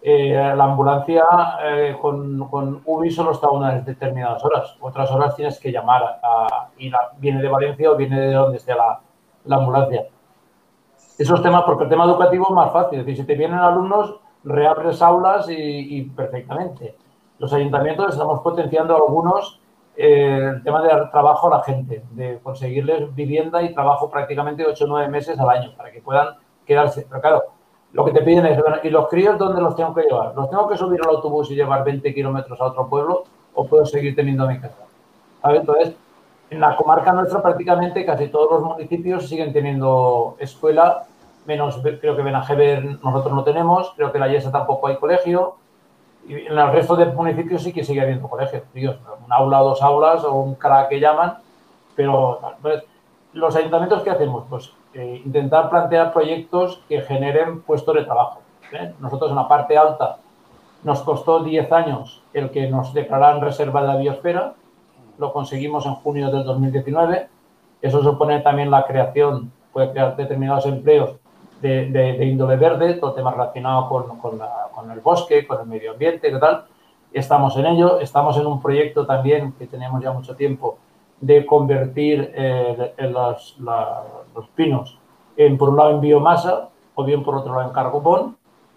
eh, 0.00 0.32
la 0.56 0.64
ambulancia 0.64 1.24
eh, 1.64 1.96
con, 2.00 2.48
con, 2.48 2.82
UBI 2.84 3.10
solo 3.10 3.32
está 3.32 3.50
unas 3.50 3.84
determinadas 3.84 4.44
horas. 4.44 4.76
Otras 4.80 5.10
horas 5.10 5.34
tienes 5.34 5.58
que 5.58 5.72
llamar 5.72 6.20
a, 6.22 6.68
y 6.78 6.90
viene 7.18 7.42
de 7.42 7.48
Valencia 7.48 7.90
o 7.90 7.96
viene 7.96 8.20
de 8.20 8.32
donde 8.32 8.58
esté 8.58 8.74
la, 8.74 9.00
la, 9.44 9.56
ambulancia. 9.56 10.06
Esos 11.18 11.42
temas, 11.42 11.64
porque 11.64 11.84
el 11.84 11.90
tema 11.90 12.04
educativo 12.04 12.46
es 12.48 12.54
más 12.54 12.72
fácil. 12.72 13.00
Es 13.00 13.06
decir, 13.06 13.22
si 13.22 13.26
te 13.26 13.34
vienen 13.34 13.58
alumnos, 13.58 14.20
reabres 14.44 15.02
aulas 15.02 15.46
y, 15.50 16.02
perfectamente. 16.14 16.96
Los 17.38 17.52
ayuntamientos 17.52 18.12
estamos 18.12 18.40
potenciando 18.40 18.96
algunos 18.96 19.60
eh, 19.96 20.52
el 20.54 20.62
tema 20.62 20.80
del 20.80 21.10
trabajo 21.10 21.48
a 21.48 21.58
la 21.58 21.64
gente, 21.64 22.04
de 22.12 22.38
conseguirles 22.38 23.12
vivienda 23.16 23.62
y 23.62 23.74
trabajo 23.74 24.08
prácticamente 24.08 24.64
8 24.64 24.84
o 24.84 24.88
9 24.88 25.08
meses 25.08 25.40
al 25.40 25.50
año 25.50 25.74
para 25.76 25.90
que 25.90 26.00
puedan 26.00 26.36
quedarse. 26.64 27.04
Pero 27.08 27.20
claro, 27.20 27.42
lo 27.92 28.04
que 28.04 28.12
te 28.12 28.22
piden 28.22 28.46
es, 28.46 28.58
¿y 28.82 28.90
los 28.90 29.08
críos 29.08 29.38
dónde 29.38 29.60
los 29.60 29.74
tengo 29.74 29.94
que 29.94 30.02
llevar? 30.02 30.34
¿Los 30.34 30.50
tengo 30.50 30.68
que 30.68 30.76
subir 30.76 31.00
al 31.02 31.16
autobús 31.16 31.50
y 31.50 31.54
llevar 31.54 31.84
20 31.84 32.12
kilómetros 32.14 32.60
a 32.60 32.66
otro 32.66 32.88
pueblo 32.88 33.24
o 33.54 33.66
puedo 33.66 33.86
seguir 33.86 34.14
teniendo 34.14 34.46
mi 34.46 34.58
casa? 34.60 34.84
Entonces, 35.44 35.94
En 36.50 36.60
la 36.60 36.76
comarca 36.76 37.12
nuestra 37.12 37.42
prácticamente 37.42 38.06
casi 38.06 38.28
todos 38.28 38.50
los 38.50 38.62
municipios 38.62 39.28
siguen 39.28 39.52
teniendo 39.52 40.36
escuela, 40.38 41.04
menos 41.44 41.78
creo 42.00 42.16
que 42.16 42.22
Benajever 42.22 42.84
nosotros 43.02 43.34
no 43.34 43.44
tenemos, 43.44 43.92
creo 43.96 44.10
que 44.10 44.16
en 44.16 44.22
la 44.22 44.28
Yesa 44.28 44.50
tampoco 44.50 44.86
hay 44.86 44.96
colegio, 44.96 45.56
y 46.26 46.46
en 46.46 46.58
el 46.58 46.72
resto 46.72 46.96
de 46.96 47.06
municipios 47.06 47.62
sí 47.62 47.72
que 47.72 47.84
sigue 47.84 48.00
habiendo 48.00 48.28
colegio, 48.28 48.62
un 48.74 49.32
aula, 49.32 49.58
dos 49.58 49.82
aulas 49.82 50.24
o 50.24 50.32
un 50.32 50.54
CRA 50.54 50.88
que 50.88 51.00
llaman, 51.00 51.34
pero 51.94 52.40
pues, 52.62 52.82
los 53.38 53.54
ayuntamientos 53.56 54.02
¿qué 54.02 54.10
hacemos? 54.10 54.44
Pues 54.50 54.72
eh, 54.94 55.22
intentar 55.24 55.70
plantear 55.70 56.12
proyectos 56.12 56.82
que 56.88 57.00
generen 57.02 57.62
puestos 57.62 57.94
de 57.94 58.04
trabajo. 58.04 58.40
¿eh? 58.72 58.92
Nosotros 59.00 59.30
en 59.30 59.36
la 59.36 59.48
parte 59.48 59.78
alta 59.78 60.18
nos 60.82 61.00
costó 61.02 61.42
10 61.42 61.72
años 61.72 62.22
el 62.32 62.50
que 62.50 62.68
nos 62.68 62.92
declararan 62.94 63.40
reserva 63.40 63.82
de 63.82 63.88
la 63.88 63.96
biosfera, 63.96 64.54
lo 65.18 65.32
conseguimos 65.32 65.86
en 65.86 65.94
junio 65.94 66.30
del 66.30 66.44
2019. 66.44 67.28
Eso 67.82 68.02
supone 68.02 68.40
también 68.40 68.70
la 68.70 68.86
creación, 68.86 69.52
puede 69.72 69.90
crear 69.90 70.16
determinados 70.16 70.66
empleos 70.66 71.16
de, 71.60 72.24
índole 72.24 72.56
verde, 72.56 72.94
todo 72.94 73.12
tema 73.14 73.32
relacionado 73.32 73.88
con, 73.88 74.90
el 74.90 75.00
bosque, 75.00 75.46
con 75.46 75.60
el 75.60 75.66
medio 75.66 75.92
ambiente 75.92 76.28
y 76.28 76.38
tal. 76.38 76.64
Estamos 77.12 77.56
en 77.56 77.66
ello. 77.66 77.98
Estamos 78.00 78.36
en 78.36 78.46
un 78.46 78.60
proyecto 78.60 79.06
también 79.06 79.52
que 79.52 79.66
tenemos 79.66 80.02
ya 80.02 80.12
mucho 80.12 80.36
tiempo 80.36 80.78
de 81.20 81.44
convertir 81.46 82.32
eh, 82.34 82.94
los, 83.10 83.56
pinos 84.54 84.98
en, 85.36 85.58
por 85.58 85.70
un 85.70 85.76
lado, 85.76 85.90
en 85.90 86.00
biomasa 86.00 86.68
o 86.94 87.04
bien 87.04 87.22
por 87.22 87.36
otro 87.36 87.54
lado 87.54 87.68
en 87.68 87.74
carbón. 87.74 88.36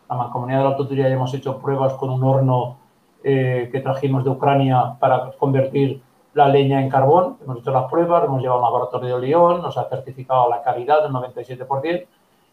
La 0.09 0.15
Mancomunidad 0.15 0.59
de 0.59 0.63
la 0.63 0.69
Autoturía 0.71 1.07
ya 1.07 1.15
hemos 1.15 1.33
hecho 1.33 1.57
pruebas 1.59 1.93
con 1.93 2.09
un 2.09 2.23
horno 2.23 2.77
eh, 3.23 3.69
que 3.71 3.79
trajimos 3.81 4.23
de 4.23 4.31
Ucrania 4.31 4.95
para 4.99 5.31
convertir 5.37 6.01
la 6.33 6.47
leña 6.47 6.81
en 6.81 6.89
carbón. 6.89 7.37
Hemos 7.43 7.59
hecho 7.59 7.71
las 7.71 7.89
pruebas, 7.89 8.23
hemos 8.25 8.41
llevado 8.41 8.59
al 8.59 8.65
laboratorio 8.65 9.19
de 9.19 9.27
Lyon, 9.27 9.61
nos 9.61 9.77
ha 9.77 9.87
certificado 9.89 10.49
la 10.49 10.61
calidad 10.61 11.03
del 11.03 11.11
97% 11.11 12.05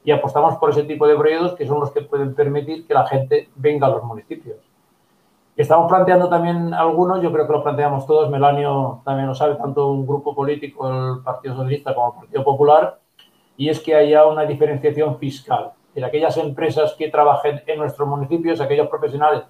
y 0.05 0.11
apostamos 0.11 0.57
por 0.57 0.71
ese 0.71 0.85
tipo 0.85 1.07
de 1.07 1.17
proyectos 1.17 1.55
que 1.55 1.67
son 1.67 1.81
los 1.81 1.91
que 1.91 2.03
pueden 2.03 2.35
permitir 2.35 2.87
que 2.87 2.95
la 2.95 3.07
gente 3.07 3.49
venga 3.57 3.87
a 3.87 3.91
los 3.91 4.05
municipios. 4.05 4.57
Estamos 5.59 5.91
planteando 5.91 6.29
también 6.29 6.73
algunos, 6.73 7.21
yo 7.21 7.33
creo 7.33 7.45
que 7.45 7.53
lo 7.53 7.65
planteamos 7.65 8.07
todos, 8.07 8.31
Melanio 8.31 9.03
también 9.05 9.27
lo 9.27 9.35
sabe, 9.35 9.57
tanto 9.57 9.91
un 9.91 10.07
grupo 10.07 10.33
político, 10.33 10.89
el 10.89 11.21
Partido 11.25 11.57
Socialista 11.57 11.93
como 11.97 12.13
el 12.13 12.21
Partido 12.21 12.45
Popular, 12.45 13.01
y 13.57 13.69
es 13.69 13.81
que 13.81 13.97
haya 13.97 14.25
una 14.27 14.45
diferenciación 14.45 15.19
fiscal. 15.19 15.73
De 15.97 16.05
aquellas 16.05 16.37
empresas 16.37 16.95
que 16.97 17.11
trabajen 17.11 17.61
en 17.67 17.81
nuestros 17.81 18.09
municipios, 18.09 18.61
aquellos 18.61 18.87
profesionales 18.87 19.43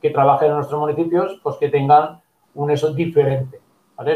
que 0.00 0.10
trabajen 0.10 0.48
en 0.48 0.56
nuestros 0.56 0.80
municipios, 0.80 1.38
pues 1.44 1.54
que 1.58 1.68
tengan 1.68 2.20
un 2.56 2.72
eso 2.72 2.92
diferente. 2.92 3.60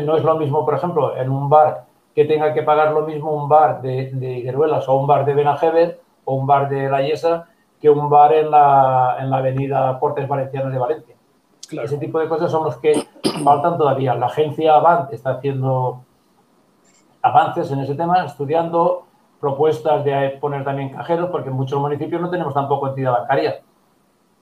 No 0.02 0.16
es 0.16 0.24
lo 0.24 0.35
mismo, 0.35 0.64
por 0.64 0.74
ejemplo, 0.74 1.16
en 1.16 1.30
un 1.30 1.48
bar 1.48 1.85
que 2.12 2.24
tenga 2.24 2.52
que 2.54 2.64
pagar 2.64 2.90
lo 2.90 3.02
mismo 3.02 3.30
un 3.30 3.48
bar 3.48 3.80
de, 3.82 4.11
de 4.14 4.52
o 4.88 4.96
un 4.98 5.06
bar 5.06 5.24
de 5.24 5.35
Benajever 5.35 6.00
o 6.24 6.35
un 6.35 6.44
bar 6.44 6.68
de 6.68 6.88
La 6.88 7.02
Yesa 7.02 7.46
que 7.80 7.88
un 7.88 8.11
bar 8.11 8.32
en 8.32 8.50
la, 8.50 9.16
en 9.20 9.30
la 9.30 9.37
avenida 9.37 10.00
Portes 10.00 10.26
Valencianos 10.26 10.72
de 10.72 10.78
Valencia. 10.78 11.15
Ese 11.70 11.98
tipo 11.98 12.18
de 12.18 12.29
cosas 12.29 12.50
son 12.50 12.64
los 12.64 12.76
que 12.76 13.07
faltan 13.44 13.76
todavía. 13.76 14.14
La 14.14 14.26
agencia 14.26 14.76
Avant 14.76 15.12
está 15.12 15.31
haciendo 15.33 16.02
avances 17.22 17.70
en 17.72 17.81
ese 17.81 17.94
tema, 17.94 18.24
estudiando 18.24 19.05
propuestas 19.40 20.05
de 20.05 20.38
poner 20.40 20.64
también 20.64 20.90
cajeros, 20.90 21.29
porque 21.31 21.48
en 21.48 21.57
muchos 21.57 21.81
municipios 21.81 22.20
no 22.20 22.31
tenemos 22.31 22.55
tampoco 22.55 22.88
entidad 22.88 23.12
bancaria. 23.12 23.62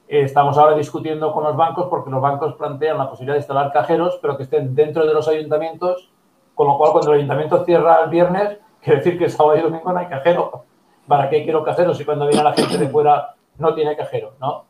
Estamos 0.06 0.58
ahora 0.58 0.76
discutiendo 0.76 1.32
con 1.32 1.44
los 1.44 1.56
bancos 1.56 1.86
porque 1.88 2.10
los 2.10 2.20
bancos 2.20 2.54
plantean 2.54 2.98
la 2.98 3.08
posibilidad 3.08 3.34
de 3.34 3.40
instalar 3.40 3.72
cajeros, 3.72 4.18
pero 4.20 4.36
que 4.36 4.42
estén 4.42 4.74
dentro 4.74 5.06
de 5.06 5.14
los 5.14 5.26
ayuntamientos, 5.26 6.10
con 6.54 6.68
lo 6.68 6.76
cual 6.76 6.92
cuando 6.92 7.12
el 7.12 7.18
ayuntamiento 7.18 7.64
cierra 7.64 8.04
el 8.04 8.10
viernes, 8.10 8.58
quiere 8.82 8.98
decir 8.98 9.18
que 9.18 9.30
sábado 9.30 9.56
y 9.56 9.62
domingo 9.62 9.92
no 9.92 9.98
hay 9.98 10.06
cajero. 10.06 10.64
¿Para 11.08 11.28
qué 11.30 11.42
quiero 11.42 11.64
cajeros 11.64 11.96
si 11.96 12.04
cuando 12.04 12.26
viene 12.26 12.42
la 12.42 12.52
gente 12.52 12.78
de 12.78 12.88
fuera 12.88 13.34
no 13.58 13.74
tiene 13.74 13.96
cajero? 13.96 14.32
¿no? 14.40 14.64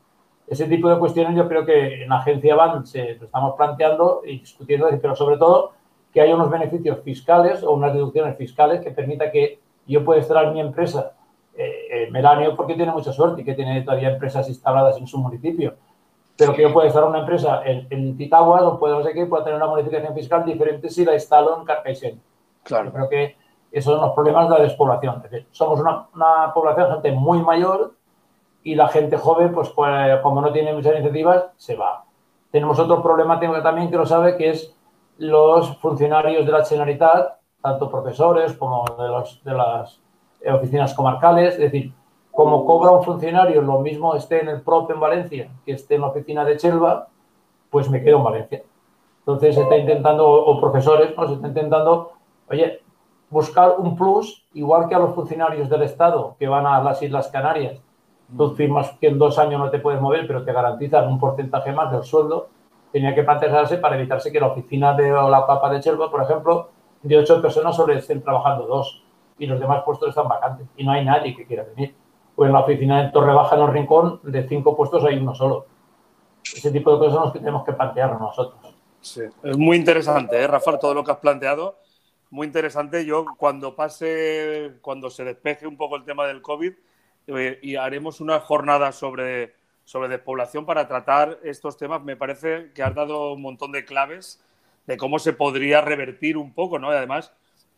Ese 0.46 0.66
tipo 0.66 0.88
de 0.88 0.98
cuestiones 0.98 1.36
yo 1.36 1.48
creo 1.48 1.64
que 1.64 2.02
en 2.02 2.08
la 2.08 2.18
agencia 2.18 2.54
van 2.54 2.86
se 2.86 3.14
lo 3.14 3.24
estamos 3.24 3.54
planteando 3.56 4.22
y 4.24 4.40
discutiendo, 4.40 4.88
pero 5.00 5.16
sobre 5.16 5.38
todo 5.38 5.72
que 6.12 6.20
haya 6.20 6.34
unos 6.34 6.50
beneficios 6.50 7.00
fiscales 7.02 7.62
o 7.62 7.72
unas 7.72 7.92
deducciones 7.94 8.36
fiscales 8.36 8.80
que 8.82 8.90
permita 8.90 9.30
que 9.30 9.58
yo 9.86 10.04
pueda 10.04 10.42
en 10.42 10.52
mi 10.52 10.60
empresa 10.60 11.12
eh, 11.56 11.86
eh, 11.90 12.10
Melanio 12.10 12.56
porque 12.56 12.74
tiene 12.74 12.92
mucha 12.92 13.12
suerte 13.12 13.42
y 13.42 13.44
que 13.44 13.54
tiene 13.54 13.82
todavía 13.82 14.10
empresas 14.10 14.48
instaladas 14.48 14.98
en 14.98 15.06
su 15.06 15.18
municipio. 15.18 15.74
Pero 16.36 16.52
que 16.52 16.62
yo 16.62 16.72
pueda 16.72 16.88
estar 16.88 17.04
una 17.04 17.20
empresa 17.20 17.62
en, 17.64 17.86
en 17.90 18.16
Titaguas 18.16 18.62
o 18.62 18.78
puede, 18.78 18.94
no 18.94 19.02
sé 19.04 19.12
qué, 19.12 19.24
pueda 19.26 19.44
tener 19.44 19.56
una 19.56 19.68
modificación 19.68 20.14
fiscal 20.14 20.44
diferente 20.44 20.90
si 20.90 21.04
la 21.04 21.14
instalo 21.14 21.58
en 21.58 21.64
Carcaixent. 21.64 22.20
Claro. 22.64 22.92
creo 22.92 23.08
que 23.08 23.36
esos 23.70 23.92
son 23.92 24.00
los 24.00 24.14
problemas 24.14 24.48
de 24.48 24.54
la 24.56 24.62
despoblación. 24.62 25.22
somos 25.50 25.80
una, 25.80 26.06
una 26.14 26.52
población 26.54 26.90
gente 26.92 27.12
muy 27.12 27.42
mayor 27.42 27.92
y 28.64 28.74
la 28.74 28.88
gente 28.88 29.16
joven, 29.16 29.52
pues, 29.52 29.68
pues, 29.68 30.20
como 30.22 30.40
no 30.40 30.52
tiene 30.52 30.72
muchas 30.72 30.94
iniciativas, 30.94 31.44
se 31.56 31.76
va. 31.76 32.04
Tenemos 32.50 32.78
otro 32.78 33.02
problema 33.02 33.38
también 33.38 33.90
que 33.90 33.96
lo 33.96 34.06
sabe, 34.06 34.36
que 34.36 34.50
es 34.50 34.74
los 35.18 35.76
funcionarios 35.76 36.44
de 36.44 36.52
la 36.52 36.64
Generalitat, 36.64 37.38
tanto 37.62 37.90
profesores 37.90 38.54
como 38.54 38.84
de, 38.98 39.08
los, 39.08 39.44
de 39.44 39.52
las 39.52 40.00
oficinas 40.52 40.94
comarcales, 40.94 41.54
es 41.54 41.60
decir, 41.60 41.92
como 42.32 42.64
cobra 42.64 42.90
un 42.90 43.04
funcionario, 43.04 43.62
lo 43.62 43.78
mismo 43.80 44.16
esté 44.16 44.40
en 44.40 44.48
el 44.48 44.62
propio 44.62 44.96
en 44.96 45.00
Valencia 45.00 45.48
que 45.64 45.72
esté 45.72 45.94
en 45.94 46.00
la 46.00 46.08
oficina 46.08 46.44
de 46.44 46.56
Chelva, 46.56 47.08
pues 47.70 47.88
me 47.88 48.02
quedo 48.02 48.16
en 48.18 48.24
Valencia. 48.24 48.62
Entonces 49.20 49.54
se 49.54 49.62
está 49.62 49.76
intentando, 49.76 50.28
o 50.28 50.60
profesores, 50.60 51.16
¿no? 51.16 51.26
se 51.28 51.34
está 51.34 51.48
intentando, 51.48 52.12
oye, 52.50 52.82
buscar 53.30 53.76
un 53.78 53.96
plus, 53.96 54.46
igual 54.52 54.88
que 54.88 54.94
a 54.94 54.98
los 54.98 55.14
funcionarios 55.14 55.68
del 55.68 55.82
Estado 55.82 56.36
que 56.38 56.48
van 56.48 56.66
a 56.66 56.82
las 56.82 57.02
Islas 57.02 57.28
Canarias. 57.28 57.80
Tú 58.36 58.54
firmas 58.54 58.92
que 59.00 59.08
en 59.08 59.18
dos 59.18 59.38
años 59.38 59.60
no 59.60 59.70
te 59.70 59.78
puedes 59.78 60.00
mover, 60.00 60.26
pero 60.26 60.44
te 60.44 60.52
garantizan 60.52 61.08
un 61.08 61.18
porcentaje 61.18 61.72
más 61.72 61.92
del 61.92 62.02
sueldo. 62.02 62.48
Tenía 62.92 63.14
que 63.14 63.22
plantearse 63.22 63.78
para 63.78 63.96
evitarse 63.96 64.32
que 64.32 64.40
la 64.40 64.48
oficina 64.48 64.94
de 64.94 65.10
la 65.10 65.46
papa 65.46 65.70
de 65.70 65.80
Chelva, 65.80 66.10
por 66.10 66.22
ejemplo, 66.22 66.70
de 67.02 67.18
ocho 67.18 67.40
personas 67.42 67.76
solo 67.76 67.92
estén 67.92 68.22
trabajando 68.22 68.66
dos 68.66 69.02
y 69.38 69.46
los 69.46 69.60
demás 69.60 69.82
puestos 69.84 70.08
están 70.08 70.28
vacantes 70.28 70.66
y 70.76 70.84
no 70.84 70.92
hay 70.92 71.04
nadie 71.04 71.36
que 71.36 71.46
quiera 71.46 71.64
venir. 71.64 71.94
Pues 72.34 72.48
en 72.48 72.52
la 72.52 72.60
oficina 72.60 73.02
de 73.02 73.10
Torre 73.10 73.32
Baja, 73.32 73.56
en 73.56 73.62
el 73.62 73.72
Rincón, 73.72 74.20
de 74.22 74.48
cinco 74.48 74.76
puestos 74.76 75.04
hay 75.04 75.18
uno 75.18 75.34
solo. 75.34 75.66
Ese 76.44 76.70
tipo 76.70 76.92
de 76.92 76.98
cosas 76.98 77.14
son 77.14 77.22
los 77.24 77.32
que 77.32 77.38
tenemos 77.38 77.64
que 77.64 77.72
plantearnos 77.72 78.20
nosotros. 78.20 78.74
Sí, 79.00 79.22
es 79.42 79.58
muy 79.58 79.76
interesante, 79.76 80.40
¿eh, 80.40 80.46
Rafael, 80.46 80.78
todo 80.78 80.94
lo 80.94 81.04
que 81.04 81.12
has 81.12 81.18
planteado. 81.18 81.76
Muy 82.30 82.46
interesante. 82.46 83.04
Yo, 83.04 83.24
cuando 83.36 83.76
pase, 83.76 84.78
cuando 84.80 85.10
se 85.10 85.24
despeje 85.24 85.66
un 85.66 85.76
poco 85.76 85.96
el 85.96 86.04
tema 86.04 86.26
del 86.26 86.42
COVID, 86.42 86.72
eh, 87.26 87.58
y 87.62 87.76
haremos 87.76 88.20
una 88.20 88.40
jornada 88.40 88.92
sobre, 88.92 89.54
sobre 89.84 90.08
despoblación 90.08 90.66
para 90.66 90.88
tratar 90.88 91.38
estos 91.42 91.76
temas. 91.76 92.02
Me 92.02 92.16
parece 92.16 92.72
que 92.74 92.82
has 92.82 92.94
dado 92.94 93.32
un 93.32 93.42
montón 93.42 93.72
de 93.72 93.84
claves 93.84 94.42
de 94.86 94.96
cómo 94.96 95.18
se 95.18 95.32
podría 95.32 95.80
revertir 95.80 96.36
un 96.36 96.52
poco, 96.52 96.78
¿no? 96.78 96.92
Y 96.92 96.96
además, 96.96 97.32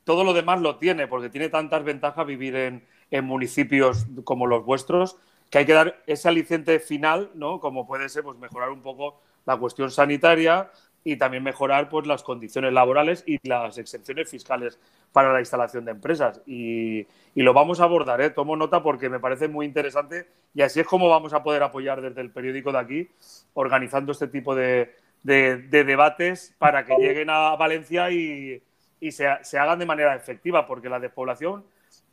todo 0.04 0.24
lo 0.24 0.32
demás 0.32 0.60
lo 0.60 0.76
tiene, 0.76 1.06
porque 1.06 1.30
tiene 1.30 1.48
tantas 1.48 1.84
ventajas 1.84 2.26
vivir 2.26 2.56
en, 2.56 2.84
municipios 3.24 4.06
como 4.24 4.46
los 4.46 4.64
vuestros, 4.64 5.16
que 5.48 5.58
hay 5.58 5.66
que 5.66 5.72
dar 5.72 6.02
ese 6.06 6.28
aliciente 6.28 6.80
final, 6.80 7.30
¿no? 7.34 7.60
Como 7.60 7.86
puede 7.86 8.08
ser, 8.08 8.24
pues 8.24 8.36
mejorar 8.36 8.70
un 8.70 8.82
poco 8.82 9.20
la 9.44 9.56
cuestión 9.56 9.92
sanitaria 9.92 10.70
y 11.06 11.16
también 11.18 11.44
mejorar 11.44 11.88
pues 11.88 12.04
las 12.04 12.24
condiciones 12.24 12.72
laborales 12.72 13.22
y 13.28 13.38
las 13.48 13.78
exenciones 13.78 14.28
fiscales 14.28 14.80
para 15.12 15.32
la 15.32 15.38
instalación 15.38 15.84
de 15.84 15.92
empresas. 15.92 16.42
Y, 16.46 17.06
lo 17.36 17.54
vamos 17.54 17.78
a 17.78 17.84
abordar, 17.84 18.20
¿eh? 18.20 18.30
tomo 18.30 18.56
nota 18.56 18.82
porque 18.82 19.08
me 19.08 19.20
parece 19.20 19.46
muy 19.46 19.66
interesante 19.66 20.26
y 20.52 20.62
así 20.62 20.80
es 20.80 20.86
como 20.86 21.08
vamos 21.08 21.32
a 21.32 21.44
poder 21.44 21.62
apoyar 21.62 22.00
desde 22.00 22.22
el 22.22 22.32
periódico 22.32 22.72
de 22.72 22.78
aquí, 22.78 23.08
organizando 23.54 24.10
este 24.10 24.26
tipo 24.26 24.56
de, 24.56 24.96
de 25.22 25.84
debates 25.84 26.56
para 26.58 26.84
que 26.84 26.96
lleguen 26.96 27.30
a 27.30 27.54
Valencia 27.54 28.10
y, 28.10 28.60
y 28.98 29.12
se, 29.12 29.28
se, 29.42 29.58
hagan 29.60 29.78
de 29.78 29.86
manera 29.86 30.16
efectiva, 30.16 30.66
porque 30.66 30.88
la 30.88 30.98
despoblación 30.98 31.64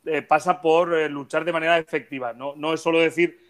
eh, 0.04 0.22
pasa 0.22 0.60
por 0.60 0.94
eh, 0.94 1.08
luchar 1.08 1.44
de 1.44 1.52
manera 1.52 1.78
efectiva. 1.78 2.32
No, 2.32 2.54
no 2.54 2.72
es 2.72 2.80
solo 2.80 3.00
decir 3.00 3.40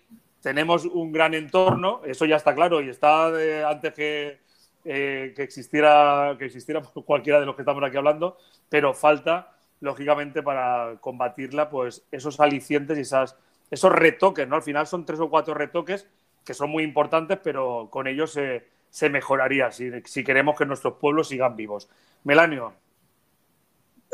tenemos 0.41 0.85
un 0.85 1.13
gran 1.13 1.35
entorno, 1.35 2.03
eso 2.05 2.25
ya 2.27 2.37
está 2.37 2.55
claro 2.55 2.81
y 2.81 2.91
está 2.91 3.27
antes 3.69 3.95
que, 3.95 4.44
eh, 4.85 5.33
que, 5.35 5.43
existiera, 5.43 6.37
que 6.39 6.47
existiera 6.47 6.83
cualquiera 7.05 7.41
de 7.41 7.47
los 7.47 7.57
que 7.57 7.63
estamos 7.63 7.83
aquí 7.83 7.97
hablando, 7.97 8.37
pero 8.69 8.95
falta, 8.95 9.57
lógicamente, 9.81 10.43
para 10.43 10.97
combatirla, 11.01 11.71
pues 11.71 12.05
esos 12.11 12.41
alicientes 12.41 12.99
y 12.99 13.03
esas, 13.03 13.37
esos 13.71 13.93
retoques, 13.93 14.47
¿no? 14.49 14.57
Al 14.57 14.63
final 14.63 14.87
son 14.87 15.05
tres 15.05 15.21
o 15.21 15.31
cuatro 15.31 15.55
retoques 15.55 16.07
que 16.45 16.55
son 16.55 16.71
muy 16.71 16.85
importantes, 16.85 17.39
pero 17.43 17.89
con 17.91 18.07
ellos 18.07 18.33
se, 18.33 19.11
mejoraría 19.11 19.73
si, 19.73 19.91
si 20.05 20.23
queremos 20.23 20.57
que 20.57 20.67
nuestros 20.67 20.95
pueblos 20.95 21.29
sigan 21.29 21.57
vivos. 21.57 21.89
Melanio. 22.23 22.75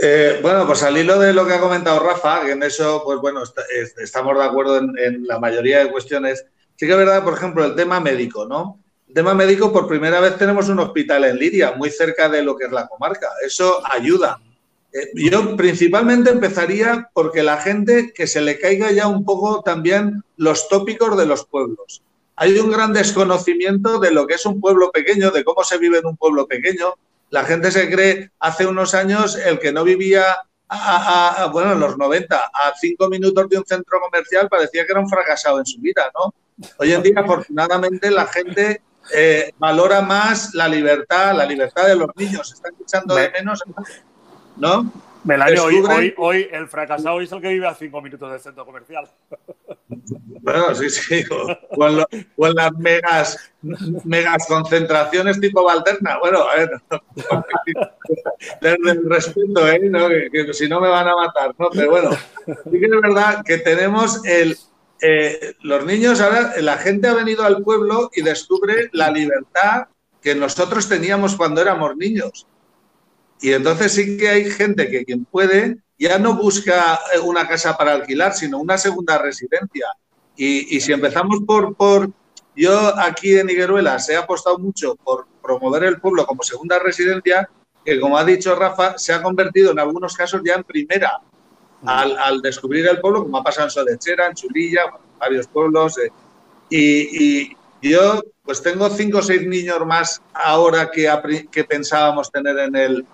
Eh, 0.02 0.38
bueno, 0.40 0.66
pues 0.66 0.83
al 0.83 0.96
hilo 0.96 1.18
de 1.18 1.35
lo 1.35 1.46
que 1.46 1.52
ha 1.52 1.61
comentado 1.61 2.00
Rafa, 2.00 2.42
que 2.44 2.52
en 2.52 2.62
eso, 2.62 3.02
pues 3.04 3.20
bueno, 3.20 3.42
estamos 3.98 4.38
de 4.38 4.44
acuerdo 4.44 4.78
en, 4.78 5.26
la 5.26 5.38
mayoría 5.38 5.80
de 5.80 5.90
cuestiones. 5.90 6.46
Sí 6.76 6.87
que 6.87 6.92
es 6.92 6.98
verdad, 6.98 7.22
por 7.22 7.35
ejemplo, 7.35 7.64
el 7.66 7.74
tema 7.74 8.00
médico, 8.00 8.46
¿no? 8.46 8.80
Tema 9.12 9.34
médico, 9.34 9.72
por 9.72 9.88
primera 9.88 10.20
vez 10.20 10.36
tenemos 10.36 10.68
un 10.68 10.78
hospital 10.78 11.24
en 11.24 11.36
Liria, 11.36 11.72
muy 11.72 11.90
cerca 11.90 12.28
de 12.28 12.42
lo 12.42 12.56
que 12.56 12.66
es 12.66 12.72
la 12.72 12.86
comarca. 12.88 13.28
Eso 13.44 13.80
ayuda. 13.90 14.40
Eh, 14.92 15.10
yo 15.14 15.56
principalmente 15.56 16.30
empezaría 16.30 17.10
porque 17.12 17.42
la 17.42 17.58
gente 17.58 18.12
que 18.14 18.26
se 18.26 18.40
le 18.40 18.58
caiga 18.58 18.90
ya 18.90 19.06
un 19.06 19.24
poco 19.24 19.62
también 19.62 20.22
los 20.36 20.68
tópicos 20.68 21.16
de 21.16 21.26
los 21.26 21.46
pueblos. 21.46 22.02
Hay 22.36 22.58
un 22.58 22.70
gran 22.70 22.92
desconocimiento 22.92 23.98
de 23.98 24.10
lo 24.10 24.26
que 24.26 24.34
es 24.34 24.46
un 24.46 24.60
pueblo 24.60 24.90
pequeño, 24.90 25.30
de 25.30 25.44
cómo 25.44 25.62
se 25.62 25.78
vive 25.78 25.98
en 25.98 26.06
un 26.06 26.16
pueblo 26.16 26.46
pequeño. 26.46 26.94
La 27.28 27.44
gente 27.44 27.70
se 27.70 27.90
cree, 27.90 28.30
hace 28.40 28.66
unos 28.66 28.94
años, 28.94 29.36
el 29.36 29.58
que 29.58 29.72
no 29.72 29.84
vivía, 29.84 30.24
bueno, 31.52 31.72
en 31.72 31.80
los 31.80 31.98
90, 31.98 32.36
a 32.36 32.72
cinco 32.80 33.08
minutos 33.08 33.48
de 33.48 33.58
un 33.58 33.64
centro 33.66 34.00
comercial, 34.00 34.48
parecía 34.48 34.86
que 34.86 34.92
era 34.92 35.00
un 35.00 35.08
fracasado 35.08 35.58
en 35.58 35.66
su 35.66 35.80
vida, 35.80 36.10
¿no? 36.14 36.34
Hoy 36.78 36.92
en 36.92 37.02
día, 37.02 37.14
afortunadamente, 37.16 38.10
la 38.10 38.26
gente 38.26 38.82
eh, 39.14 39.52
valora 39.58 40.00
más 40.00 40.54
la 40.54 40.68
libertad, 40.68 41.34
la 41.34 41.44
libertad 41.44 41.86
de 41.86 41.96
los 41.96 42.08
niños. 42.16 42.52
Están 42.52 42.72
echando 42.80 43.14
de 43.14 43.30
menos, 43.30 43.62
¿no? 44.56 44.90
Melanio, 45.22 45.64
hoy, 45.64 46.14
hoy, 46.16 46.48
el 46.50 46.66
fracasado 46.66 47.20
es 47.20 47.30
el 47.30 47.42
que 47.42 47.48
vive 47.48 47.66
a 47.66 47.74
cinco 47.74 48.00
minutos 48.00 48.30
del 48.30 48.40
centro 48.40 48.64
comercial. 48.64 49.06
Bueno, 50.42 50.74
sí, 50.74 50.88
sí. 50.88 51.24
En, 51.28 52.54
las 52.54 52.72
megas, 52.72 53.52
megas 54.04 54.46
concentraciones 54.46 55.38
tipo 55.38 55.62
Valterna. 55.62 56.18
Bueno, 56.18 56.38
a 56.48 56.56
ver, 56.56 56.70
desde 58.62 58.90
el 58.90 59.10
respeto, 59.10 59.68
¿eh? 59.68 60.30
Que, 60.32 60.54
si 60.54 60.68
no 60.68 60.80
me 60.80 60.88
van 60.88 61.08
a 61.08 61.14
matar, 61.14 61.54
¿no? 61.58 61.68
Pero 61.70 61.90
bueno, 61.90 62.10
sí 62.46 62.80
que 62.80 62.86
es 62.86 63.00
verdad 63.02 63.42
que 63.44 63.58
tenemos 63.58 64.24
el, 64.24 64.56
eh, 65.02 65.54
los 65.62 65.84
niños, 65.84 66.20
ahora 66.20 66.54
la 66.60 66.76
gente 66.76 67.08
ha 67.08 67.14
venido 67.14 67.44
al 67.44 67.62
pueblo 67.62 68.10
y 68.14 68.22
descubre 68.22 68.90
la 68.92 69.10
libertad 69.10 69.86
que 70.20 70.34
nosotros 70.34 70.88
teníamos 70.88 71.36
cuando 71.36 71.60
éramos 71.60 71.96
niños. 71.96 72.46
Y 73.40 73.52
entonces 73.52 73.92
sí 73.92 74.18
que 74.18 74.28
hay 74.28 74.50
gente 74.50 74.90
que 74.90 75.04
quien 75.04 75.24
puede 75.24 75.78
ya 75.98 76.18
no 76.18 76.34
busca 76.34 77.00
eh, 77.14 77.18
una 77.18 77.48
casa 77.48 77.76
para 77.76 77.92
alquilar, 77.92 78.34
sino 78.34 78.58
una 78.58 78.76
segunda 78.76 79.18
residencia. 79.18 79.86
Y, 80.36 80.80
si 80.80 80.92
empezamos 80.92 81.40
por, 81.46 81.74
por, 81.74 82.10
yo 82.56 82.98
aquí 82.98 83.36
en 83.36 83.50
Higueruelas 83.50 84.08
he 84.08 84.16
apostado 84.16 84.58
mucho 84.58 84.96
por 84.96 85.26
promover 85.42 85.84
el 85.84 86.00
pueblo 86.00 86.24
como 86.24 86.42
segunda 86.42 86.78
residencia, 86.78 87.50
que 87.84 88.00
como 88.00 88.16
ha 88.16 88.24
dicho 88.24 88.54
Rafa, 88.54 88.96
se 88.96 89.12
ha 89.12 89.22
convertido 89.22 89.72
en 89.72 89.78
algunos 89.78 90.16
casos 90.16 90.40
ya 90.42 90.54
en 90.54 90.64
primera 90.64 91.20
al, 91.86 92.40
descubrir 92.42 92.86
el 92.86 93.00
pueblo, 93.00 93.22
como 93.22 93.38
ha 93.38 93.44
pasado 93.44 93.66
en 93.66 93.70
Sodechera, 93.70 94.26
en 94.26 94.34
Chulilla, 94.34 94.82
varios 95.18 95.46
pueblos. 95.46 95.98
Eh, 95.98 96.10
y, 96.70 97.56
yo 97.82 98.22
pues 98.42 98.62
tengo 98.62 98.90
cinco 98.90 99.18
o 99.18 99.22
seis 99.22 99.46
niños 99.46 99.86
más 99.86 100.20
ahora 100.34 100.90
que, 100.90 101.10
que 101.50 101.64
pensábamos 101.64 102.30
tener 102.30 102.58
en 102.58 102.76
el, 102.76 103.06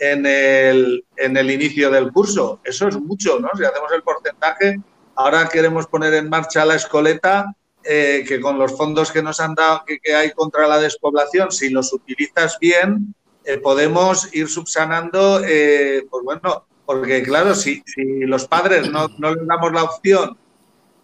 en, 0.00 0.26
el, 0.26 1.04
en 1.16 1.36
el 1.36 1.50
inicio 1.50 1.88
del 1.88 2.10
curso. 2.10 2.58
Eso 2.64 2.88
es 2.88 2.96
mucho, 2.96 3.38
¿no? 3.38 3.48
Si 3.56 3.64
hacemos 3.64 3.92
el 3.92 4.02
porcentaje, 4.02 4.80
ahora 5.14 5.48
queremos 5.48 5.86
poner 5.86 6.14
en 6.14 6.28
marcha 6.28 6.64
la 6.64 6.74
escoleta, 6.74 7.54
eh, 7.84 8.24
que 8.26 8.40
con 8.40 8.58
los 8.58 8.76
fondos 8.76 9.12
que 9.12 9.22
nos 9.22 9.38
han 9.38 9.54
dado, 9.54 9.84
que, 9.86 10.14
hay 10.14 10.32
contra 10.32 10.66
la 10.66 10.80
despoblación, 10.80 11.52
si 11.52 11.70
los 11.70 11.92
utilizas 11.92 12.58
bien, 12.58 13.14
eh, 13.44 13.58
podemos 13.58 14.34
ir 14.34 14.48
subsanando, 14.48 15.40
pues 15.40 16.24
bueno, 16.24 16.66
porque 16.88 17.22
claro, 17.22 17.54
si, 17.54 17.84
los 17.96 18.48
padres 18.48 18.90
no, 18.90 19.08
les 19.08 19.46
damos 19.46 19.72
la 19.74 19.82
opción 19.82 20.38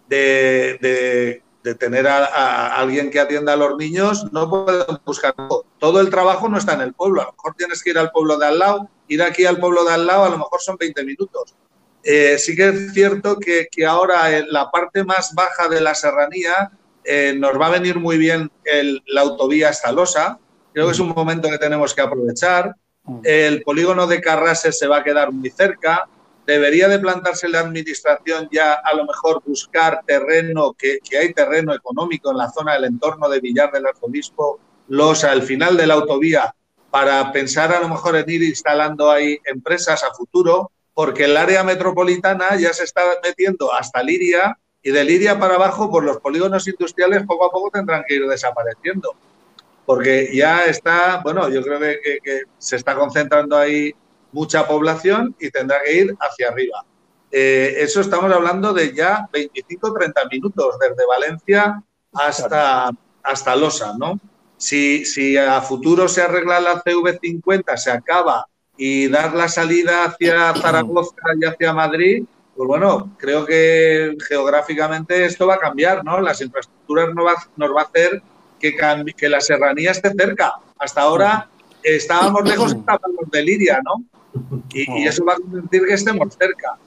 de, 0.09 1.43
tener 1.77 2.07
a, 2.07 2.75
alguien 2.75 3.11
que 3.11 3.19
atienda 3.19 3.53
a 3.53 3.55
los 3.55 3.77
niños, 3.77 4.33
no 4.33 4.49
pueden 4.49 4.97
buscar 5.05 5.35
todo. 5.35 5.63
Todo 5.77 6.01
el 6.01 6.09
trabajo 6.09 6.49
no 6.49 6.57
está 6.57 6.73
en 6.73 6.81
el 6.81 6.93
pueblo. 6.93 7.21
A 7.21 7.25
lo 7.25 7.33
mejor 7.33 7.53
tienes 7.55 7.83
que 7.83 7.91
ir 7.91 7.99
al 7.99 8.09
pueblo 8.09 8.35
de 8.39 8.47
al 8.47 8.57
lado, 8.57 8.89
ir 9.07 9.21
aquí 9.21 9.45
al 9.45 9.59
pueblo 9.59 9.85
de 9.85 9.93
al 9.93 10.07
lado, 10.07 10.23
a 10.23 10.29
lo 10.29 10.39
mejor 10.39 10.59
son 10.59 10.75
20 10.75 11.03
minutos. 11.03 11.53
Eh, 12.01 12.39
sí 12.39 12.55
que 12.55 12.69
es 12.69 12.91
cierto 12.91 13.37
que, 13.37 13.67
ahora 13.85 14.35
en 14.35 14.51
la 14.51 14.71
parte 14.71 15.03
más 15.03 15.35
baja 15.35 15.67
de 15.67 15.81
la 15.81 15.93
serranía 15.93 16.71
eh, 17.03 17.35
nos 17.37 17.61
va 17.61 17.67
a 17.67 17.77
venir 17.77 17.99
muy 17.99 18.17
bien 18.17 18.49
la 19.05 19.21
autovía 19.21 19.69
hasta 19.69 19.91
Losa. 19.91 20.39
Creo 20.73 20.87
que 20.87 20.93
es 20.93 20.99
un 20.99 21.09
momento 21.09 21.47
que 21.47 21.59
tenemos 21.59 21.93
que 21.93 22.01
aprovechar. 22.01 22.75
El 23.23 23.61
polígono 23.61 24.07
de 24.07 24.21
Carrases 24.21 24.77
se 24.77 24.87
va 24.87 24.97
a 24.97 25.03
quedar 25.03 25.31
muy 25.31 25.49
cerca. 25.49 26.07
Debería 26.45 26.87
de 26.87 26.99
plantarse 26.99 27.47
la 27.47 27.59
administración 27.59 28.47
ya 28.51 28.73
a 28.73 28.95
lo 28.95 29.05
mejor 29.05 29.41
buscar 29.45 30.01
terreno, 30.05 30.73
que, 30.73 30.99
hay 31.19 31.33
terreno 31.33 31.73
económico 31.73 32.31
en 32.31 32.37
la 32.37 32.51
zona 32.51 32.73
del 32.73 32.85
entorno 32.85 33.29
de 33.29 33.39
Villar 33.39 33.71
del 33.71 33.85
Arzobispo, 33.85 34.59
Losa, 34.87 35.31
al 35.31 35.41
final 35.41 35.77
de 35.77 35.87
la 35.87 35.95
autovía, 35.95 36.55
para 36.91 37.31
pensar 37.31 37.73
a 37.73 37.79
lo 37.79 37.89
mejor 37.89 38.15
en 38.15 38.29
ir 38.29 38.43
instalando 38.43 39.09
ahí 39.11 39.39
empresas 39.45 40.03
a 40.03 40.13
futuro, 40.13 40.71
porque 40.93 41.25
el 41.25 41.35
área 41.35 41.63
metropolitana 41.63 42.55
ya 42.57 42.73
se 42.73 42.83
está 42.83 43.01
metiendo 43.23 43.73
hasta 43.73 44.03
Liria 44.03 44.57
y 44.81 44.91
de 44.91 45.03
Liria 45.03 45.39
para 45.39 45.55
abajo, 45.55 45.89
por 45.89 46.03
los 46.03 46.17
polígonos 46.17 46.67
industriales 46.67 47.23
poco 47.25 47.45
a 47.45 47.51
poco 47.51 47.71
tendrán 47.71 48.03
que 48.07 48.15
ir 48.15 48.27
desapareciendo 48.27 49.15
porque 49.85 50.31
ya 50.33 50.65
está, 50.65 51.21
bueno, 51.23 51.49
yo 51.49 51.61
creo 51.61 51.79
que, 51.79 52.43
se 52.57 52.75
está 52.75 52.95
concentrando 52.95 53.57
ahí 53.57 53.93
mucha 54.31 54.67
población 54.67 55.35
y 55.39 55.49
tendrá 55.49 55.81
que 55.83 55.93
ir 55.93 56.15
hacia 56.19 56.49
arriba. 56.49 56.83
Eh, 57.31 57.75
eso 57.79 58.01
estamos 58.01 58.31
hablando 58.31 58.73
de 58.73 58.93
ya 58.93 59.27
25-30 59.31 60.29
minutos, 60.31 60.77
desde 60.79 61.05
Valencia 61.05 61.81
hasta, 62.13 62.89
hasta 63.23 63.55
Losa, 63.55 63.93
¿no? 63.97 64.19
Si, 64.57 65.05
si 65.05 65.37
a 65.37 65.61
futuro 65.61 66.07
se 66.07 66.21
arregla 66.21 66.59
la 66.59 66.81
CV50, 66.83 67.77
se 67.77 67.91
acaba 67.91 68.45
y 68.77 69.07
dar 69.07 69.33
la 69.33 69.47
salida 69.47 70.05
hacia 70.05 70.53
Zaragoza 70.53 71.15
y 71.39 71.45
hacia 71.45 71.73
Madrid, 71.73 72.23
pues 72.55 72.67
bueno, 72.67 73.13
creo 73.17 73.45
que 73.45 74.15
geográficamente 74.27 75.25
esto 75.25 75.47
va 75.47 75.55
a 75.55 75.59
cambiar, 75.59 76.03
¿no? 76.03 76.21
Las 76.21 76.41
infraestructuras 76.41 77.13
nos 77.13 77.25
va, 77.25 77.33
nos 77.57 77.75
va 77.75 77.81
a 77.81 77.85
hacer 77.85 78.21
que, 78.73 79.29
la 79.29 79.41
serranía 79.41 79.91
esté 79.91 80.11
cerca. 80.13 80.53
Hasta 80.79 81.01
ahora 81.01 81.49
estábamos 81.83 82.47
lejos, 82.47 82.73
estábamos 82.73 83.29
de 83.31 83.43
Liria, 83.43 83.79
¿no? 83.83 84.03
Y, 84.73 85.07
eso 85.07 85.23
va 85.23 85.33
a 85.33 85.37
permitir 85.37 85.85
que 85.85 85.93
estemos 85.93 86.35
cerca. 86.35 86.77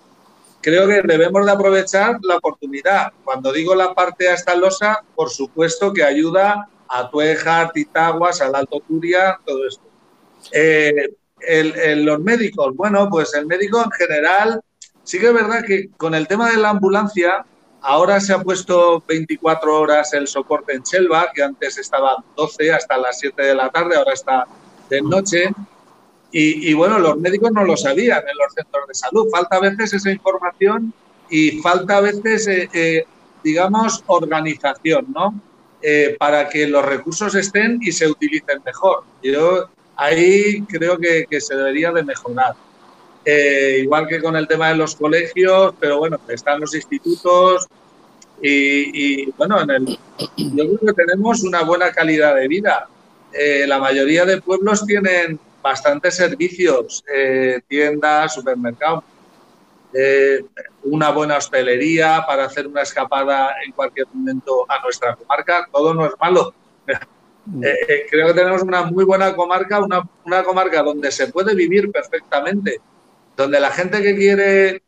Creo 0.60 0.88
que 0.88 1.02
debemos 1.02 1.46
de 1.46 1.52
aprovechar 1.52 2.18
la 2.22 2.36
oportunidad. 2.36 3.12
Cuando 3.24 3.52
digo 3.52 3.74
la 3.74 3.94
parte 3.94 4.28
hasta 4.28 4.54
losa, 4.54 5.02
por 5.14 5.30
supuesto 5.30 5.92
que 5.92 6.02
ayuda 6.02 6.68
a 6.88 7.10
Tueja, 7.10 7.70
Titaguas, 7.72 8.40
al 8.40 8.54
Alto 8.54 8.80
Turia, 8.86 9.38
todo 9.44 9.66
esto. 9.66 9.84
Eh, 10.52 11.14
los 11.96 12.20
médicos, 12.20 12.74
bueno, 12.74 13.08
pues 13.10 13.32
el 13.34 13.46
médico 13.46 13.82
en 13.82 13.90
general, 13.92 14.60
sí 15.04 15.18
que 15.18 15.28
es 15.28 15.34
verdad 15.34 15.64
que 15.64 15.88
con 15.96 16.14
el 16.14 16.26
tema 16.26 16.50
de 16.50 16.56
la 16.56 16.70
ambulancia, 16.70 17.44
Ahora 17.80 18.20
se 18.20 18.32
ha 18.32 18.40
puesto 18.40 19.02
24 19.06 19.80
horas 19.80 20.12
el 20.12 20.26
soporte 20.26 20.74
en 20.74 20.82
Chelva, 20.82 21.30
que 21.32 21.42
antes 21.42 21.78
estaba 21.78 22.16
12 22.36 22.72
hasta 22.72 22.96
las 22.98 23.18
7 23.20 23.40
de 23.40 23.54
la 23.54 23.70
tarde, 23.70 23.96
ahora 23.96 24.12
está 24.12 24.46
de 24.88 25.00
noche. 25.00 25.50
Y, 26.30 26.74
bueno, 26.74 26.98
los 26.98 27.16
médicos 27.18 27.52
no 27.52 27.64
lo 27.64 27.74
sabían 27.74 28.18
en 28.18 28.36
los 28.36 28.52
centros 28.52 28.86
de 28.86 28.94
salud. 28.94 29.28
Falta 29.30 29.56
a 29.56 29.60
veces 29.60 29.94
esa 29.94 30.10
información 30.10 30.92
y 31.30 31.52
falta 31.62 31.96
a 31.96 32.00
veces, 32.02 32.46
eh, 32.48 32.68
eh, 32.74 33.06
digamos, 33.42 34.04
organización, 34.06 35.06
¿no? 35.14 35.40
Eh, 35.80 36.16
para 36.18 36.48
que 36.48 36.66
los 36.66 36.84
recursos 36.84 37.34
estén 37.34 37.78
y 37.80 37.92
se 37.92 38.08
utilicen 38.08 38.60
mejor. 38.64 39.04
Yo 39.22 39.70
ahí 39.96 40.62
creo 40.68 40.98
que, 40.98 41.24
que 41.30 41.40
se 41.40 41.56
debería 41.56 41.92
de 41.92 42.02
mejorar. 42.02 42.54
Eh, 43.24 43.81
igual 43.83 44.07
que 44.07 44.20
con 44.20 44.37
el 44.37 44.46
tema 44.46 44.68
de 44.68 44.76
los 44.76 44.96
colegios, 44.96 45.74
pero 45.78 45.98
bueno, 45.98 46.18
están 46.28 46.61
los 46.61 46.74
institutos 46.74 47.66
y, 48.40 49.31
bueno, 49.33 49.61
en 49.61 49.70
el, 49.70 49.98
yo 50.37 50.64
creo 50.64 50.78
que 50.78 51.04
tenemos 51.04 51.42
una 51.42 51.62
buena 51.62 51.90
calidad 51.92 52.37
de 52.37 52.48
vida. 52.48 52.88
Eh, 53.33 53.66
la 53.66 53.78
mayoría 53.78 54.24
de 54.24 54.40
pueblos 54.40 54.87
tienen 54.87 55.38
bastantes 55.62 56.16
servicios, 56.16 57.04
eh, 57.12 57.61
tiendas, 57.68 58.35
supermercados, 58.35 59.04
una 60.85 61.11
buena 61.11 61.38
hostelería 61.38 62.22
para 62.26 62.44
hacer 62.44 62.66
una 62.66 62.83
escapada 62.83 63.57
en 63.64 63.72
cualquier 63.72 64.07
momento 64.12 64.64
a 64.68 64.81
nuestra 64.83 65.16
comarca. 65.16 65.66
Todo 65.72 65.92
no 65.92 66.07
es 66.07 66.12
malo. 66.20 66.54
creo 68.11 68.28
que 68.28 68.35
tenemos 68.35 68.62
una 68.62 68.83
muy 68.85 69.04
buena 69.04 69.35
comarca, 69.35 69.81
una, 69.81 70.09
una 70.24 70.44
comarca 70.44 70.83
donde 70.83 71.11
se 71.11 71.26
puede 71.28 71.54
vivir 71.54 71.90
perfectamente 71.90 72.81
donde 73.38 73.61
la 73.61 73.70
gente 73.70 74.03
que 74.03 74.16
quiere, 74.16 74.83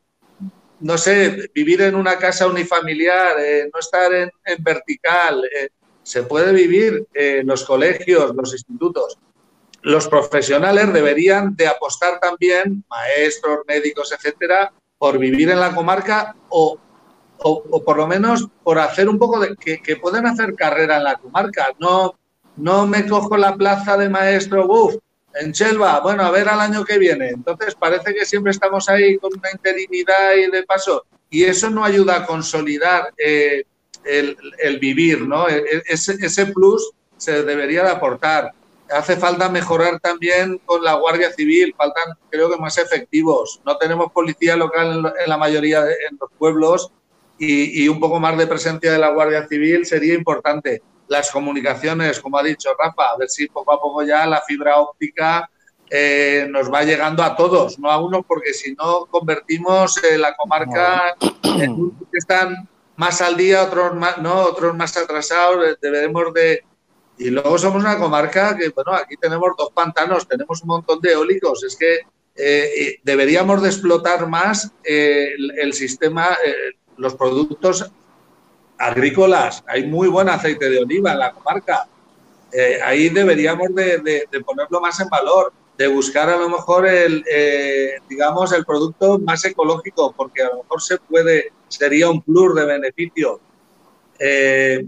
no 0.80 0.98
sé, 0.98 1.50
vivir 1.54 1.82
en 1.82 1.94
una 1.94 2.18
casa 2.18 2.48
unifamiliar, 2.48 3.38
eh, 3.38 3.70
no 3.72 3.78
estar 3.78 4.12
en, 4.12 4.30
vertical, 4.58 5.44
eh, 5.44 5.68
se 6.02 6.24
puede 6.24 6.52
vivir 6.52 7.06
en 7.14 7.46
los 7.46 7.64
colegios, 7.64 8.34
los 8.34 8.52
institutos. 8.52 9.16
Los 9.82 10.08
profesionales 10.08 10.92
deberían 10.92 11.54
de 11.54 11.68
apostar 11.68 12.18
también, 12.18 12.84
maestros, 12.90 13.60
médicos, 13.68 14.12
etcétera, 14.12 14.72
por 14.98 15.16
vivir 15.16 15.48
en 15.50 15.60
la 15.60 15.72
comarca 15.72 16.34
o, 16.48 16.76
por 17.38 17.96
lo 17.96 18.08
menos 18.08 18.48
por 18.64 18.80
hacer 18.80 19.08
un 19.08 19.18
poco 19.18 19.38
de 19.38 19.54
que, 19.54 19.80
que 19.80 19.96
puedan 19.96 20.26
hacer 20.26 20.54
carrera 20.54 20.96
en 20.96 21.04
la 21.04 21.16
comarca, 21.16 21.68
no 21.78 22.16
no 22.56 22.86
me 22.86 23.06
cojo 23.06 23.36
la 23.36 23.56
plaza 23.56 23.96
de 23.96 24.08
maestro, 24.08 24.66
uff, 24.68 24.96
en 25.34 25.52
Chelva, 25.52 26.00
bueno, 26.00 26.24
a 26.24 26.30
ver 26.30 26.48
al 26.48 26.60
año 26.60 26.84
que 26.84 26.98
viene. 26.98 27.28
Entonces 27.30 27.74
parece 27.74 28.14
que 28.14 28.24
siempre 28.24 28.50
estamos 28.50 28.88
ahí 28.88 29.18
con 29.18 29.32
una 29.36 29.50
interinidad 29.50 30.34
y 30.36 30.50
de 30.50 30.62
paso, 30.64 31.04
y 31.28 31.44
eso 31.44 31.70
no 31.70 31.84
ayuda 31.84 32.16
a 32.16 32.26
consolidar 32.26 33.12
eh, 33.16 33.64
el, 34.04 34.78
vivir, 34.78 35.22
¿no? 35.22 35.48
E, 35.48 35.58
e, 35.58 35.82
ese, 35.86 36.16
ese 36.20 36.46
plus 36.46 36.92
se 37.16 37.42
debería 37.44 37.84
de 37.84 37.90
aportar. 37.90 38.52
Hace 38.90 39.16
falta 39.16 39.48
mejorar 39.48 40.00
también 40.00 40.60
con 40.64 40.82
la 40.82 40.94
Guardia 40.94 41.30
Civil, 41.32 41.74
faltan 41.76 42.16
creo 42.28 42.50
que 42.50 42.56
más 42.56 42.76
efectivos. 42.78 43.60
No 43.64 43.76
tenemos 43.76 44.10
policía 44.10 44.56
local 44.56 45.12
en 45.16 45.28
la 45.28 45.36
mayoría 45.36 45.84
de 45.84 45.94
los 46.18 46.30
pueblos 46.36 46.90
y, 47.38 47.88
un 47.88 47.98
poco 47.98 48.20
más 48.20 48.36
de 48.36 48.46
presencia 48.46 48.92
de 48.92 48.98
la 48.98 49.10
Guardia 49.10 49.46
Civil 49.48 49.86
sería 49.86 50.14
importante. 50.14 50.82
Las 51.10 51.30
comunicaciones, 51.30 52.20
como 52.20 52.38
ha 52.38 52.42
dicho 52.42 52.70
Rafa, 52.78 53.10
a 53.10 53.16
ver 53.18 53.28
si 53.28 53.48
poco 53.48 53.72
a 53.72 53.80
poco 53.80 54.02
ya 54.02 54.26
la 54.26 54.40
fibra 54.42 54.78
óptica 54.78 55.50
eh, 55.90 56.46
nos 56.48 56.72
va 56.72 56.84
llegando 56.84 57.22
a 57.22 57.34
todos, 57.34 57.78
no 57.78 57.90
a 57.90 58.00
uno, 58.00 58.22
porque 58.22 58.54
si 58.54 58.74
no 58.74 59.06
convertimos 59.06 60.02
eh, 60.04 60.16
la 60.16 60.36
comarca 60.36 61.16
en 61.42 61.72
unos 61.72 62.08
que 62.12 62.18
están 62.18 62.68
más 62.96 63.20
al 63.20 63.36
día, 63.36 63.64
otros 63.64 63.94
más, 63.94 64.18
no, 64.18 64.34
otros 64.42 64.76
más 64.76 64.96
atrasados. 64.96 65.76
Deberemos 65.80 66.32
de, 66.32 66.62
y 67.18 67.30
luego 67.30 67.58
somos 67.58 67.82
una 67.82 67.98
comarca 67.98 68.56
que, 68.56 68.68
bueno, 68.68 68.92
aquí 68.94 69.16
tenemos 69.16 69.50
dos 69.58 69.70
pantanos, 69.72 70.28
tenemos 70.28 70.62
un 70.62 70.68
montón 70.68 71.00
de 71.00 71.12
eólicos. 71.12 71.64
Es 71.64 71.76
que 71.76 72.00
eh, 72.34 73.00
deberíamos 73.02 73.60
de 73.62 73.68
explotar 73.68 74.26
más 74.28 74.72
eh, 74.84 75.34
el, 75.58 75.72
sistema, 75.74 76.28
eh, 76.44 76.78
los 76.96 77.14
productos 77.14 77.90
agrícolas. 78.80 79.62
Hay 79.66 79.86
muy 79.86 80.08
buen 80.08 80.28
aceite 80.28 80.68
de 80.68 80.78
oliva 80.78 81.12
en 81.12 81.18
la 81.20 81.32
comarca. 81.32 81.86
ahí 82.84 83.08
deberíamos 83.10 83.74
de, 83.74 84.26
ponerlo 84.44 84.80
más 84.80 84.98
en 85.00 85.08
valor, 85.08 85.52
de 85.78 85.86
buscar 85.86 86.28
a 86.28 86.36
lo 86.36 86.48
mejor 86.48 86.86
el, 86.86 87.24
digamos, 88.08 88.52
el 88.52 88.64
producto 88.64 89.18
más 89.18 89.44
ecológico, 89.44 90.12
porque 90.16 90.42
a 90.42 90.48
lo 90.48 90.62
mejor 90.62 90.82
se 90.82 90.98
puede, 90.98 91.52
sería 91.68 92.10
un 92.10 92.22
plus 92.22 92.54
de 92.54 92.64
beneficio. 92.64 93.40
Eh, 94.18 94.84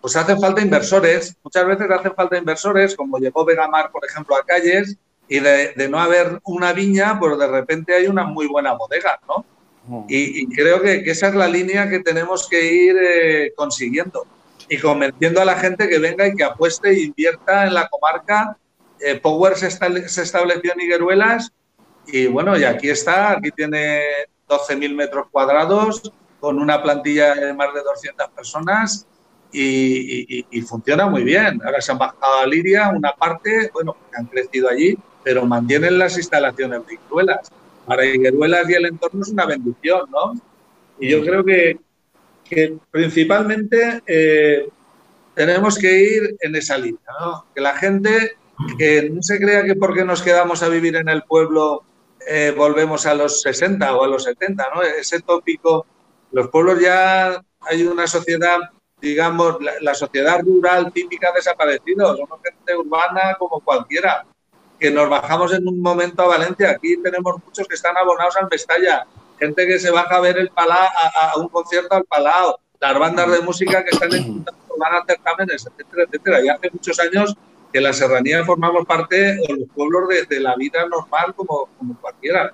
pues 0.00 0.16
hacen 0.16 0.40
falta 0.40 0.62
inversores. 0.62 1.36
Muchas 1.42 1.66
veces 1.66 1.90
hacen 1.90 2.14
falta 2.14 2.38
inversores, 2.38 2.96
como 2.96 3.18
llegó 3.18 3.44
Vegamar, 3.44 3.90
por 3.90 4.04
ejemplo, 4.04 4.36
a 4.36 4.44
calles, 4.44 4.96
y 5.28 5.40
de, 5.40 5.88
no 5.90 6.00
haber 6.00 6.40
una 6.44 6.72
viña, 6.72 7.18
pues 7.18 7.38
de 7.38 7.46
repente 7.46 7.94
hay 7.94 8.06
una 8.06 8.24
muy 8.24 8.46
buena 8.46 8.74
bodega, 8.74 9.20
¿no? 9.26 9.44
Y, 10.08 10.48
creo 10.48 10.80
que, 10.82 11.02
esa 11.06 11.28
es 11.28 11.34
la 11.34 11.48
línea 11.48 11.88
que 11.88 12.00
tenemos 12.00 12.48
que 12.48 12.72
ir 12.72 12.96
eh, 12.98 13.52
consiguiendo 13.54 14.26
y 14.68 14.78
convenciendo 14.78 15.40
a 15.40 15.44
la 15.44 15.56
gente 15.56 15.88
que 15.88 15.98
venga 15.98 16.26
y 16.26 16.34
que 16.34 16.44
apueste 16.44 16.90
e 16.90 17.02
invierta 17.02 17.66
en 17.66 17.74
la 17.74 17.88
comarca. 17.88 18.56
Eh, 19.00 19.20
Power 19.20 19.56
se, 19.56 19.70
se, 19.70 20.22
estableció 20.22 20.72
en 20.72 20.80
Higueruelas 20.80 21.52
y 22.06 22.26
bueno, 22.26 22.58
y 22.58 22.64
aquí 22.64 22.88
está, 22.88 23.32
aquí 23.32 23.50
tiene 23.50 24.00
12.000 24.48 24.94
metros 24.94 25.26
cuadrados 25.30 26.12
con 26.40 26.58
una 26.58 26.82
plantilla 26.82 27.34
de 27.34 27.52
más 27.52 27.74
de 27.74 27.82
200 27.82 28.28
personas 28.30 29.06
y, 29.52 30.62
funciona 30.62 31.06
muy 31.06 31.24
bien. 31.24 31.60
Ahora 31.64 31.80
se 31.80 31.92
han 31.92 31.98
bajado 31.98 32.38
a 32.42 32.46
Liria 32.46 32.88
una 32.88 33.12
parte, 33.12 33.70
bueno, 33.72 33.96
han 34.16 34.26
crecido 34.26 34.68
allí, 34.68 34.98
pero 35.22 35.46
mantienen 35.46 35.98
las 35.98 36.16
instalaciones 36.16 36.86
de 36.86 36.94
Higueruelas. 36.94 37.50
Para 37.86 38.04
Higueruelas 38.04 38.68
y 38.68 38.74
el 38.74 38.86
entorno 38.86 39.22
es 39.22 39.28
una 39.28 39.46
bendición, 39.46 40.10
¿no? 40.10 40.34
Y 40.98 41.10
yo 41.10 41.22
creo 41.22 41.44
que, 41.44 41.78
que 42.44 42.76
principalmente 42.90 44.02
eh, 44.06 44.68
tenemos 45.34 45.78
que 45.78 46.00
ir 46.00 46.36
en 46.40 46.56
esa 46.56 46.78
línea, 46.78 47.00
¿no? 47.20 47.46
Que 47.54 47.60
la 47.60 47.76
gente 47.76 48.36
que 48.78 49.10
no 49.10 49.22
se 49.22 49.38
crea 49.38 49.64
que 49.64 49.76
porque 49.76 50.04
nos 50.04 50.22
quedamos 50.22 50.62
a 50.62 50.68
vivir 50.68 50.96
en 50.96 51.08
el 51.08 51.22
pueblo 51.22 51.84
eh, 52.26 52.54
volvemos 52.56 53.06
a 53.06 53.14
los 53.14 53.42
60 53.42 53.94
o 53.94 54.04
a 54.04 54.08
los 54.08 54.24
70, 54.24 54.66
¿no? 54.74 54.82
Ese 54.82 55.20
tópico, 55.20 55.86
los 56.32 56.48
pueblos 56.48 56.80
ya 56.80 57.40
hay 57.60 57.82
una 57.84 58.06
sociedad 58.06 58.58
digamos, 59.00 59.58
la, 59.80 59.94
sociedad 59.94 60.40
rural 60.40 60.92
típica 60.92 61.28
ha 61.28 61.34
desaparecido. 61.34 62.16
Somos 62.16 62.40
gente 62.42 62.76
urbana 62.76 63.36
como 63.38 63.60
cualquiera. 63.60 64.26
Que 64.78 64.90
nos 64.90 65.08
bajamos 65.08 65.52
en 65.54 65.66
un 65.66 65.80
momento 65.80 66.22
a 66.22 66.26
Valencia. 66.26 66.70
Aquí 66.70 66.96
tenemos 67.02 67.36
muchos 67.44 67.66
que 67.66 67.74
están 67.74 67.96
abonados 67.96 68.36
al 68.36 68.48
Mestalla. 68.50 69.06
Gente 69.38 69.66
que 69.66 69.78
se 69.78 69.90
baja 69.90 70.16
a 70.16 70.20
ver 70.20 70.38
el 70.38 70.50
a, 70.56 71.32
un 71.36 71.48
concierto 71.48 71.94
al 71.94 72.04
Palau. 72.04 72.56
Las 72.80 72.98
bandas 72.98 73.30
de 73.30 73.40
música 73.40 73.82
que 73.84 73.90
están 73.90 74.12
en 74.14 74.44
van 74.78 74.94
a 74.94 75.04
certámenes, 75.06 75.66
etcétera, 75.66 76.04
etcétera. 76.04 76.44
Y 76.44 76.48
hace 76.48 76.70
muchos 76.70 76.98
años 77.00 77.36
que 77.72 77.80
la 77.80 77.92
serranía 77.92 78.44
formamos 78.44 78.86
parte, 78.86 79.38
o 79.48 79.54
los 79.54 79.68
pueblos, 79.74 80.08
de, 80.28 80.40
la 80.40 80.54
vida 80.56 80.86
normal 80.86 81.34
como, 81.34 81.68
como 81.78 81.98
cualquiera. 82.00 82.52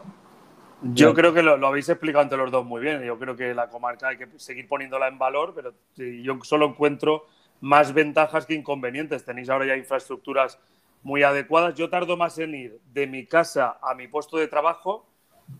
Yo 0.83 1.15
creo 1.15 1.33
que 1.33 1.43
lo, 1.43 1.65
habéis 1.67 1.89
explicado 1.89 2.25
entre 2.25 2.39
los 2.39 2.51
dos 2.51 2.65
muy 2.65 2.81
bien. 2.81 3.03
Yo 3.03 3.19
creo 3.19 3.37
que 3.37 3.55
la 3.55 3.69
comarca 3.69 4.09
hay 4.09 4.17
que 4.17 4.27
seguir 4.37 4.67
poniéndola 4.67 5.09
en 5.09 5.19
valor, 5.19 5.53
pero 5.55 5.75
yo 5.97 6.39
solo 6.43 6.67
encuentro 6.67 7.27
más 7.61 7.95
ventajas 7.95 8.47
que 8.47 8.55
inconvenientes. 8.55 9.25
Tenéis 9.25 9.49
ahora 9.49 9.67
ya 9.67 9.77
infraestructuras 9.77 10.59
muy 11.03 11.23
adecuadas. 11.23 11.75
Yo 11.75 11.91
tardo 11.91 12.17
más 12.17 12.39
en 12.39 12.55
ir 12.55 12.81
de 12.93 13.07
mi 13.07 13.27
casa 13.27 13.79
a 13.83 13.95
mi 13.95 14.09
puesto 14.09 14.37
de 14.37 14.49
trabajo 14.49 15.07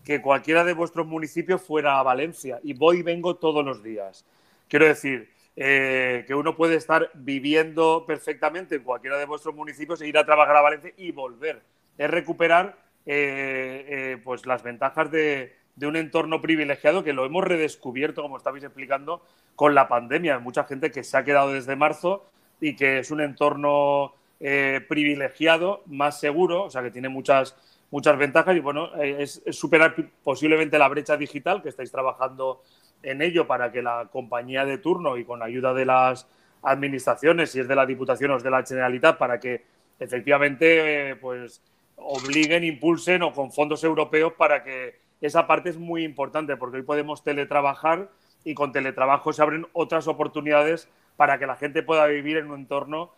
que 0.03 0.21
cualquiera 0.21 0.63
de 0.63 0.73
vuestros 0.73 1.05
municipios 1.05 1.61
fuera 1.61 1.99
a 1.99 2.03
Valencia. 2.03 2.59
Y 2.63 2.73
voy 2.73 2.99
y 2.99 3.03
vengo 3.03 3.35
todos 3.35 3.63
los 3.63 3.83
días. 3.83 4.25
Quiero 4.67 4.85
decir 4.85 5.29
eh, 5.55 6.23
que 6.25 6.33
uno 6.33 6.55
puede 6.55 6.75
estar 6.75 7.11
viviendo 7.13 8.05
perfectamente 8.07 8.75
en 8.75 8.83
cualquiera 8.83 9.17
de 9.17 9.25
vuestros 9.25 9.53
municipios 9.53 10.01
e 10.01 10.07
ir 10.07 10.17
a 10.17 10.25
trabajar 10.25 10.55
a 10.55 10.61
Valencia 10.61 10.93
y 10.97 11.11
volver. 11.11 11.61
Es 11.97 12.09
recuperar 12.09 12.77
eh, 13.05 13.85
eh, 13.87 14.21
pues 14.23 14.45
las 14.45 14.63
ventajas 14.63 15.11
de, 15.11 15.55
un 15.81 15.95
entorno 15.95 16.41
privilegiado 16.41 17.03
que 17.03 17.13
lo 17.13 17.25
hemos 17.25 17.43
redescubierto, 17.43 18.21
como 18.21 18.37
estabais 18.37 18.63
explicando, 18.63 19.21
con 19.55 19.75
la 19.75 19.87
pandemia. 19.87 20.39
Mucha 20.39 20.63
gente 20.63 20.91
que 20.91 21.03
se 21.03 21.17
ha 21.17 21.23
quedado 21.23 21.51
desde 21.51 21.75
marzo 21.75 22.25
y 22.59 22.75
que 22.75 22.99
es 22.99 23.11
un 23.11 23.21
entorno 23.21 24.15
eh, 24.45 24.81
privilegiado, 24.89 25.83
más 25.85 26.19
seguro, 26.19 26.63
o 26.63 26.69
sea, 26.69 26.83
que 26.83 26.91
tiene 26.91 27.07
muchas, 27.07 27.55
muchas 27.91 28.17
ventajas 28.17 28.53
y 28.57 28.59
bueno, 28.59 28.93
es, 29.01 29.41
superar 29.51 29.95
posiblemente 30.21 30.77
la 30.77 30.89
brecha 30.89 31.15
digital, 31.15 31.61
que 31.61 31.69
estáis 31.69 31.89
trabajando 31.89 32.61
en 33.03 33.21
ello 33.21 33.47
para 33.47 33.71
que 33.71 33.81
la 33.81 34.09
compañía 34.11 34.65
de 34.65 34.79
turno 34.79 35.15
y 35.15 35.23
con 35.23 35.41
ayuda 35.41 35.73
de 35.73 35.85
las 35.85 36.27
administraciones, 36.61 37.51
si 37.51 37.61
es 37.61 37.69
de 37.69 37.75
la 37.75 37.85
Diputación 37.85 38.31
o 38.31 38.39
de 38.39 38.51
la 38.51 38.65
Generalitat, 38.65 39.17
para 39.17 39.39
que 39.39 39.63
efectivamente 39.97 41.15
pues 41.21 41.61
obliguen, 41.95 42.65
impulsen 42.65 43.23
o 43.23 43.31
con 43.31 43.49
fondos 43.49 43.81
europeos 43.85 44.33
para 44.33 44.61
que 44.61 44.99
esa 45.21 45.47
parte 45.47 45.69
es 45.69 45.77
muy 45.77 46.03
importante 46.03 46.57
porque 46.57 46.77
hoy 46.77 46.83
podemos 46.83 47.23
teletrabajar 47.23 48.09
y 48.43 48.55
con 48.55 48.73
teletrabajo 48.73 49.31
se 49.31 49.41
abren 49.41 49.67
otras 49.71 50.09
oportunidades 50.09 50.89
para 51.15 51.39
que 51.39 51.47
la 51.47 51.55
gente 51.55 51.81
pueda 51.81 52.07
vivir 52.07 52.35
en 52.35 52.51
un 52.51 52.59
entorno 52.59 53.11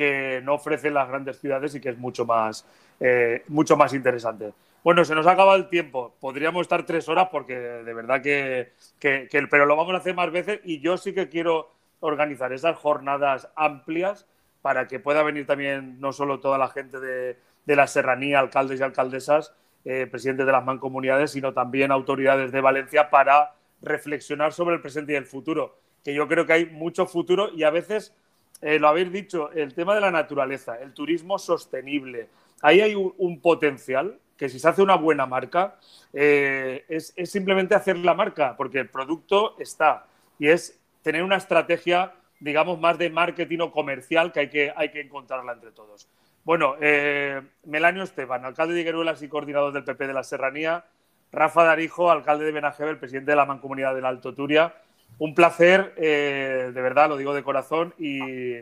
que 0.00 0.40
no 0.42 0.54
ofrecen 0.54 0.94
las 0.94 1.08
grandes 1.08 1.38
ciudades 1.38 1.74
y 1.74 1.80
que 1.80 1.90
es 1.90 1.98
mucho 1.98 2.24
más, 2.24 2.64
eh, 3.00 3.44
mucho 3.48 3.76
más 3.76 3.92
interesante. 3.92 4.54
Bueno, 4.82 5.04
se 5.04 5.14
nos 5.14 5.26
ha 5.26 5.32
acabado 5.32 5.58
el 5.58 5.68
tiempo. 5.68 6.14
Podríamos 6.18 6.62
estar 6.62 6.86
tres 6.86 7.06
horas 7.10 7.28
porque 7.30 7.54
de 7.58 7.92
verdad 7.92 8.22
que, 8.22 8.72
que, 8.98 9.28
que, 9.30 9.46
pero 9.48 9.66
lo 9.66 9.76
vamos 9.76 9.92
a 9.92 9.98
hacer 9.98 10.14
más 10.14 10.32
veces 10.32 10.60
y 10.64 10.80
yo 10.80 10.96
sí 10.96 11.12
que 11.12 11.28
quiero 11.28 11.70
organizar 12.00 12.50
esas 12.54 12.78
jornadas 12.78 13.50
amplias 13.56 14.24
para 14.62 14.88
que 14.88 15.00
pueda 15.00 15.22
venir 15.22 15.46
también 15.46 16.00
no 16.00 16.14
solo 16.14 16.40
toda 16.40 16.56
la 16.56 16.68
gente 16.68 16.98
de, 16.98 17.36
de 17.66 17.76
la 17.76 17.86
serranía, 17.86 18.38
alcaldes 18.38 18.80
y 18.80 18.82
alcaldesas, 18.82 19.52
eh, 19.84 20.06
presidentes 20.10 20.46
de 20.46 20.52
las 20.52 20.64
mancomunidades, 20.64 21.32
sino 21.32 21.52
también 21.52 21.92
autoridades 21.92 22.52
de 22.52 22.62
Valencia 22.62 23.10
para 23.10 23.52
reflexionar 23.82 24.54
sobre 24.54 24.76
el 24.76 24.80
presente 24.80 25.12
y 25.12 25.16
el 25.16 25.26
futuro. 25.26 25.76
Que 26.02 26.14
yo 26.14 26.26
creo 26.26 26.46
que 26.46 26.54
hay 26.54 26.64
mucho 26.64 27.04
futuro 27.04 27.50
y 27.54 27.64
a 27.64 27.70
veces, 27.70 28.16
eh, 28.62 28.78
lo 28.78 28.88
habéis 28.88 29.10
dicho, 29.10 29.50
el 29.52 29.74
tema 29.74 29.94
de 29.94 30.00
la 30.00 30.10
naturaleza, 30.10 30.78
el 30.80 30.92
turismo 30.92 31.38
sostenible. 31.38 32.28
Ahí 32.62 32.80
hay 32.80 32.94
un, 32.94 33.40
potencial 33.40 34.18
que 34.36 34.48
si 34.48 34.58
se 34.58 34.68
hace 34.68 34.82
una 34.82 34.96
buena 34.96 35.26
marca, 35.26 35.76
eh, 36.12 36.84
es, 36.88 37.14
simplemente 37.24 37.74
hacer 37.74 37.96
la 37.98 38.14
marca, 38.14 38.56
porque 38.56 38.80
el 38.80 38.88
producto 38.88 39.56
está 39.58 40.06
y 40.38 40.48
es 40.48 40.78
tener 41.02 41.22
una 41.22 41.36
estrategia, 41.36 42.12
digamos, 42.38 42.78
más 42.78 42.98
de 42.98 43.10
marketing 43.10 43.60
o 43.60 43.72
comercial 43.72 44.32
que 44.32 44.40
hay 44.40 44.50
que, 44.50 44.72
hay 44.74 44.90
que 44.90 45.00
encontrarla 45.00 45.52
entre 45.52 45.72
todos. 45.72 46.08
Bueno, 46.44 46.76
eh, 46.80 47.40
Melanio 47.64 48.02
Esteban, 48.02 48.44
alcalde 48.44 48.74
de 48.74 48.80
Higueruelas 48.80 49.22
y 49.22 49.28
coordinador 49.28 49.72
del 49.72 49.84
PP 49.84 50.06
de 50.06 50.14
la 50.14 50.22
Serranía. 50.22 50.84
Rafa 51.32 51.64
Darijo, 51.64 52.10
alcalde 52.10 52.44
de 52.44 52.52
Benajebel, 52.52 52.98
presidente 52.98 53.32
de 53.32 53.36
la 53.36 53.46
Mancomunidad 53.46 53.94
del 53.94 54.06
Alto 54.06 54.34
Turia. 54.34 54.74
Un 55.18 55.34
placer, 55.34 55.94
eh, 55.96 56.70
de 56.72 56.82
verdad, 56.82 57.08
lo 57.08 57.16
digo 57.16 57.34
de 57.34 57.42
corazón, 57.42 57.94
y, 57.98 58.56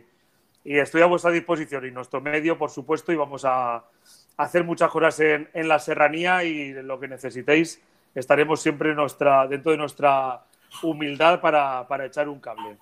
estoy 0.65 1.03
a 1.03 1.07
vuestra 1.07 1.31
disposición 1.31 1.87
y 1.87 1.91
nuestro 1.91 2.21
medio, 2.21 2.59
por 2.59 2.71
supuesto, 2.71 3.13
y 3.13 3.17
vamos 3.17 3.45
a 3.45 3.85
hacer 4.37 4.65
muchas 4.65 4.91
cosas 4.91 5.19
en, 5.21 5.49
la 5.55 5.79
Serranía 5.79 6.45
y 6.45 6.73
lo 6.83 7.01
que 7.01 7.09
necesitéis. 7.09 7.83
Estaremos 8.15 8.61
siempre 8.61 8.95
nuestra, 8.95 9.47
dentro 9.47 9.73
de 9.73 9.79
nuestra 9.79 10.43
humildad 10.83 11.41
para 11.41 12.05
echar 12.05 12.29
un 12.29 12.41
cable. 12.41 12.77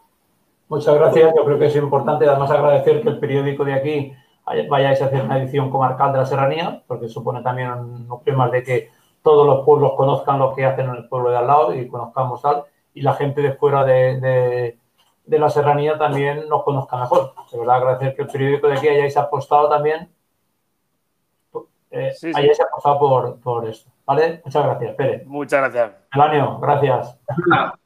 Muchas 0.68 0.96
gracias. 0.96 1.32
Yo 1.36 1.44
creo 1.44 1.58
que 1.58 1.66
es 1.66 1.76
importante 1.76 2.28
además 2.28 2.50
agradecer 2.50 3.00
que 3.00 3.08
el 3.08 3.20
periódico 3.20 3.64
de 3.64 3.74
aquí 3.74 4.12
vayáis 4.68 5.00
a 5.00 5.06
hacer 5.06 5.22
una 5.22 5.38
edición 5.38 5.70
comarcal 5.70 6.12
de 6.12 6.18
la 6.18 6.26
serranía, 6.26 6.82
porque 6.86 7.08
supone 7.08 7.42
también 7.42 7.70
unos 7.70 8.24
temas 8.24 8.50
de 8.50 8.62
que 8.62 8.90
todos 9.22 9.46
los 9.46 9.64
pueblos 9.64 9.92
conozcan 9.96 10.38
lo 10.38 10.54
que 10.54 10.64
hacen 10.64 10.88
en 10.88 10.96
el 10.96 11.08
pueblo 11.08 11.30
de 11.30 11.36
al 11.36 11.46
lado 11.46 11.74
y 11.74 11.88
conozcamos 11.88 12.42
tal, 12.42 12.64
y 12.96 13.02
la 13.02 13.12
gente 13.12 13.42
de 13.42 13.52
fuera 13.52 13.84
de, 13.84 14.78
la 15.26 15.50
serranía 15.50 15.98
también 15.98 16.48
nos 16.48 16.64
conozca 16.64 16.96
mejor. 16.96 17.34
De 17.52 17.58
verdad, 17.58 17.76
agradecer 17.76 18.16
que 18.16 18.22
el 18.22 18.28
periódico 18.28 18.68
de 18.68 18.78
aquí 18.78 18.88
hayáis 18.88 19.14
apostado 19.18 19.68
también, 19.68 20.08
eh, 21.90 22.12
hayáis 22.34 22.58
apostado 22.58 22.98
por, 22.98 23.40
por 23.40 23.68
esto. 23.68 23.90
¿Vale? 24.06 24.40
Muchas 24.42 24.64
gracias, 24.64 24.94
Pérez. 24.94 25.26
Muchas 25.26 25.60
gracias. 25.60 25.96
Elanio, 26.14 26.58
gracias. 26.58 27.18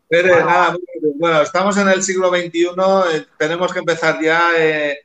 Pérez, 0.09 0.45
nada, 0.45 0.77
bueno, 1.17 1.41
estamos 1.41 1.77
en 1.77 1.89
el 1.89 2.05
siglo 2.05 2.29
XXI, 2.29 2.69
eh, 3.13 3.27
tenemos 3.37 3.73
que 3.73 3.81
empezar 3.81 4.21
ya. 4.23 4.53
Eh, 4.57 5.01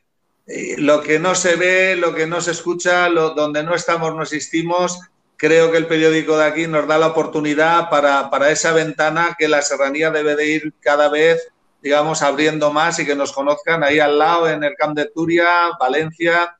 lo 0.78 1.00
que 1.00 1.18
no 1.18 1.34
se 1.34 1.56
ve, 1.56 1.96
lo 1.96 2.14
que 2.14 2.28
no 2.28 2.40
se 2.40 2.52
escucha, 2.52 3.08
lo, 3.08 3.30
donde 3.30 3.64
no 3.64 3.74
estamos, 3.74 4.14
no 4.14 4.22
existimos. 4.22 5.00
Creo 5.36 5.70
que 5.70 5.78
el 5.78 5.86
periódico 5.86 6.38
de 6.38 6.44
aquí 6.44 6.66
nos 6.66 6.86
da 6.86 6.98
la 6.98 7.08
oportunidad 7.08 7.90
para, 7.90 8.30
para 8.30 8.50
esa 8.50 8.72
ventana 8.72 9.36
que 9.38 9.48
la 9.48 9.62
serranía 9.62 10.10
debe 10.10 10.34
de 10.34 10.46
ir 10.46 10.72
cada 10.80 11.08
vez, 11.08 11.52
digamos, 11.82 12.22
abriendo 12.22 12.72
más 12.72 12.98
y 12.98 13.06
que 13.06 13.14
nos 13.14 13.32
conozcan 13.32 13.84
ahí 13.84 13.98
al 13.98 14.18
lado, 14.18 14.48
en 14.48 14.64
el 14.64 14.74
Camp 14.76 14.96
de 14.96 15.06
Turia, 15.06 15.70
Valencia, 15.78 16.56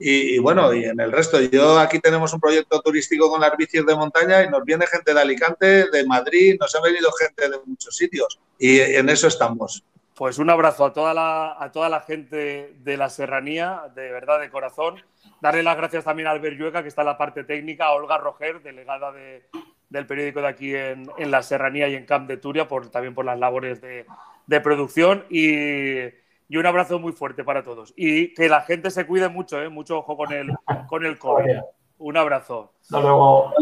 y, 0.00 0.38
bueno, 0.38 0.72
y 0.72 0.84
en 0.84 1.00
el 1.00 1.10
resto, 1.10 1.40
yo 1.40 1.78
aquí 1.78 1.98
tenemos 1.98 2.32
un 2.32 2.40
proyecto 2.40 2.80
turístico 2.80 3.28
con 3.28 3.40
las 3.40 3.56
bicis 3.56 3.84
de 3.84 3.96
montaña 3.96 4.44
y 4.44 4.48
nos 4.48 4.64
viene 4.64 4.86
gente 4.86 5.12
de 5.12 5.20
Alicante, 5.20 5.90
de 5.90 6.06
Madrid, 6.06 6.56
nos 6.60 6.72
ha 6.76 6.80
venido 6.80 7.10
gente 7.12 7.48
de 7.50 7.58
muchos 7.66 7.96
sitios 7.96 8.38
y 8.58 8.78
en 8.78 9.08
eso 9.08 9.26
estamos. 9.26 9.82
Pues 10.14 10.38
un 10.38 10.50
abrazo 10.50 10.84
a 10.84 10.92
toda 10.92 11.14
la, 11.14 11.56
a 11.58 11.72
toda 11.72 11.88
la 11.88 12.00
gente 12.00 12.76
de 12.78 12.96
la 12.96 13.08
serranía, 13.08 13.82
de 13.94 14.12
verdad, 14.12 14.40
de 14.40 14.50
corazón. 14.50 15.02
Darle 15.40 15.62
las 15.62 15.76
gracias 15.76 16.04
también 16.04 16.26
a 16.26 16.32
Albert 16.32 16.56
Llueca, 16.56 16.82
que 16.82 16.88
está 16.88 17.02
en 17.02 17.06
la 17.06 17.18
parte 17.18 17.44
técnica, 17.44 17.86
a 17.86 17.92
Olga 17.92 18.18
Roger, 18.18 18.62
delegada 18.62 19.12
del 19.12 20.06
periódico 20.06 20.40
de 20.40 20.48
aquí 20.48 20.74
en, 20.74 21.08
la 21.30 21.42
serranía 21.42 21.88
y 21.88 21.94
en 21.94 22.06
Camp 22.06 22.28
de 22.28 22.36
Turia, 22.36 22.66
por, 22.66 22.90
también 22.90 23.14
por 23.14 23.24
las 23.24 23.38
labores 23.38 23.80
de, 23.80 24.06
de 24.46 24.60
producción. 24.60 25.24
Y 25.30 26.08
y 26.48 26.56
un 26.56 26.64
abrazo 26.64 26.98
muy 26.98 27.12
fuerte 27.12 27.44
para 27.44 27.62
todos. 27.62 27.92
Y 27.94 28.32
que 28.32 28.48
la 28.48 28.62
gente 28.62 28.90
se 28.90 29.06
cuide 29.06 29.28
mucho, 29.28 29.60
¿eh? 29.60 29.68
mucho 29.68 29.98
ojo 29.98 30.16
con 30.16 30.32
el, 30.32 30.50
con 30.88 31.04
el 31.04 31.18
COVID. 31.18 31.58
Un 31.98 32.16
abrazo. 32.16 32.72
Hasta 32.80 33.00
luego. 33.00 33.52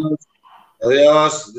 Adiós. 0.81 1.53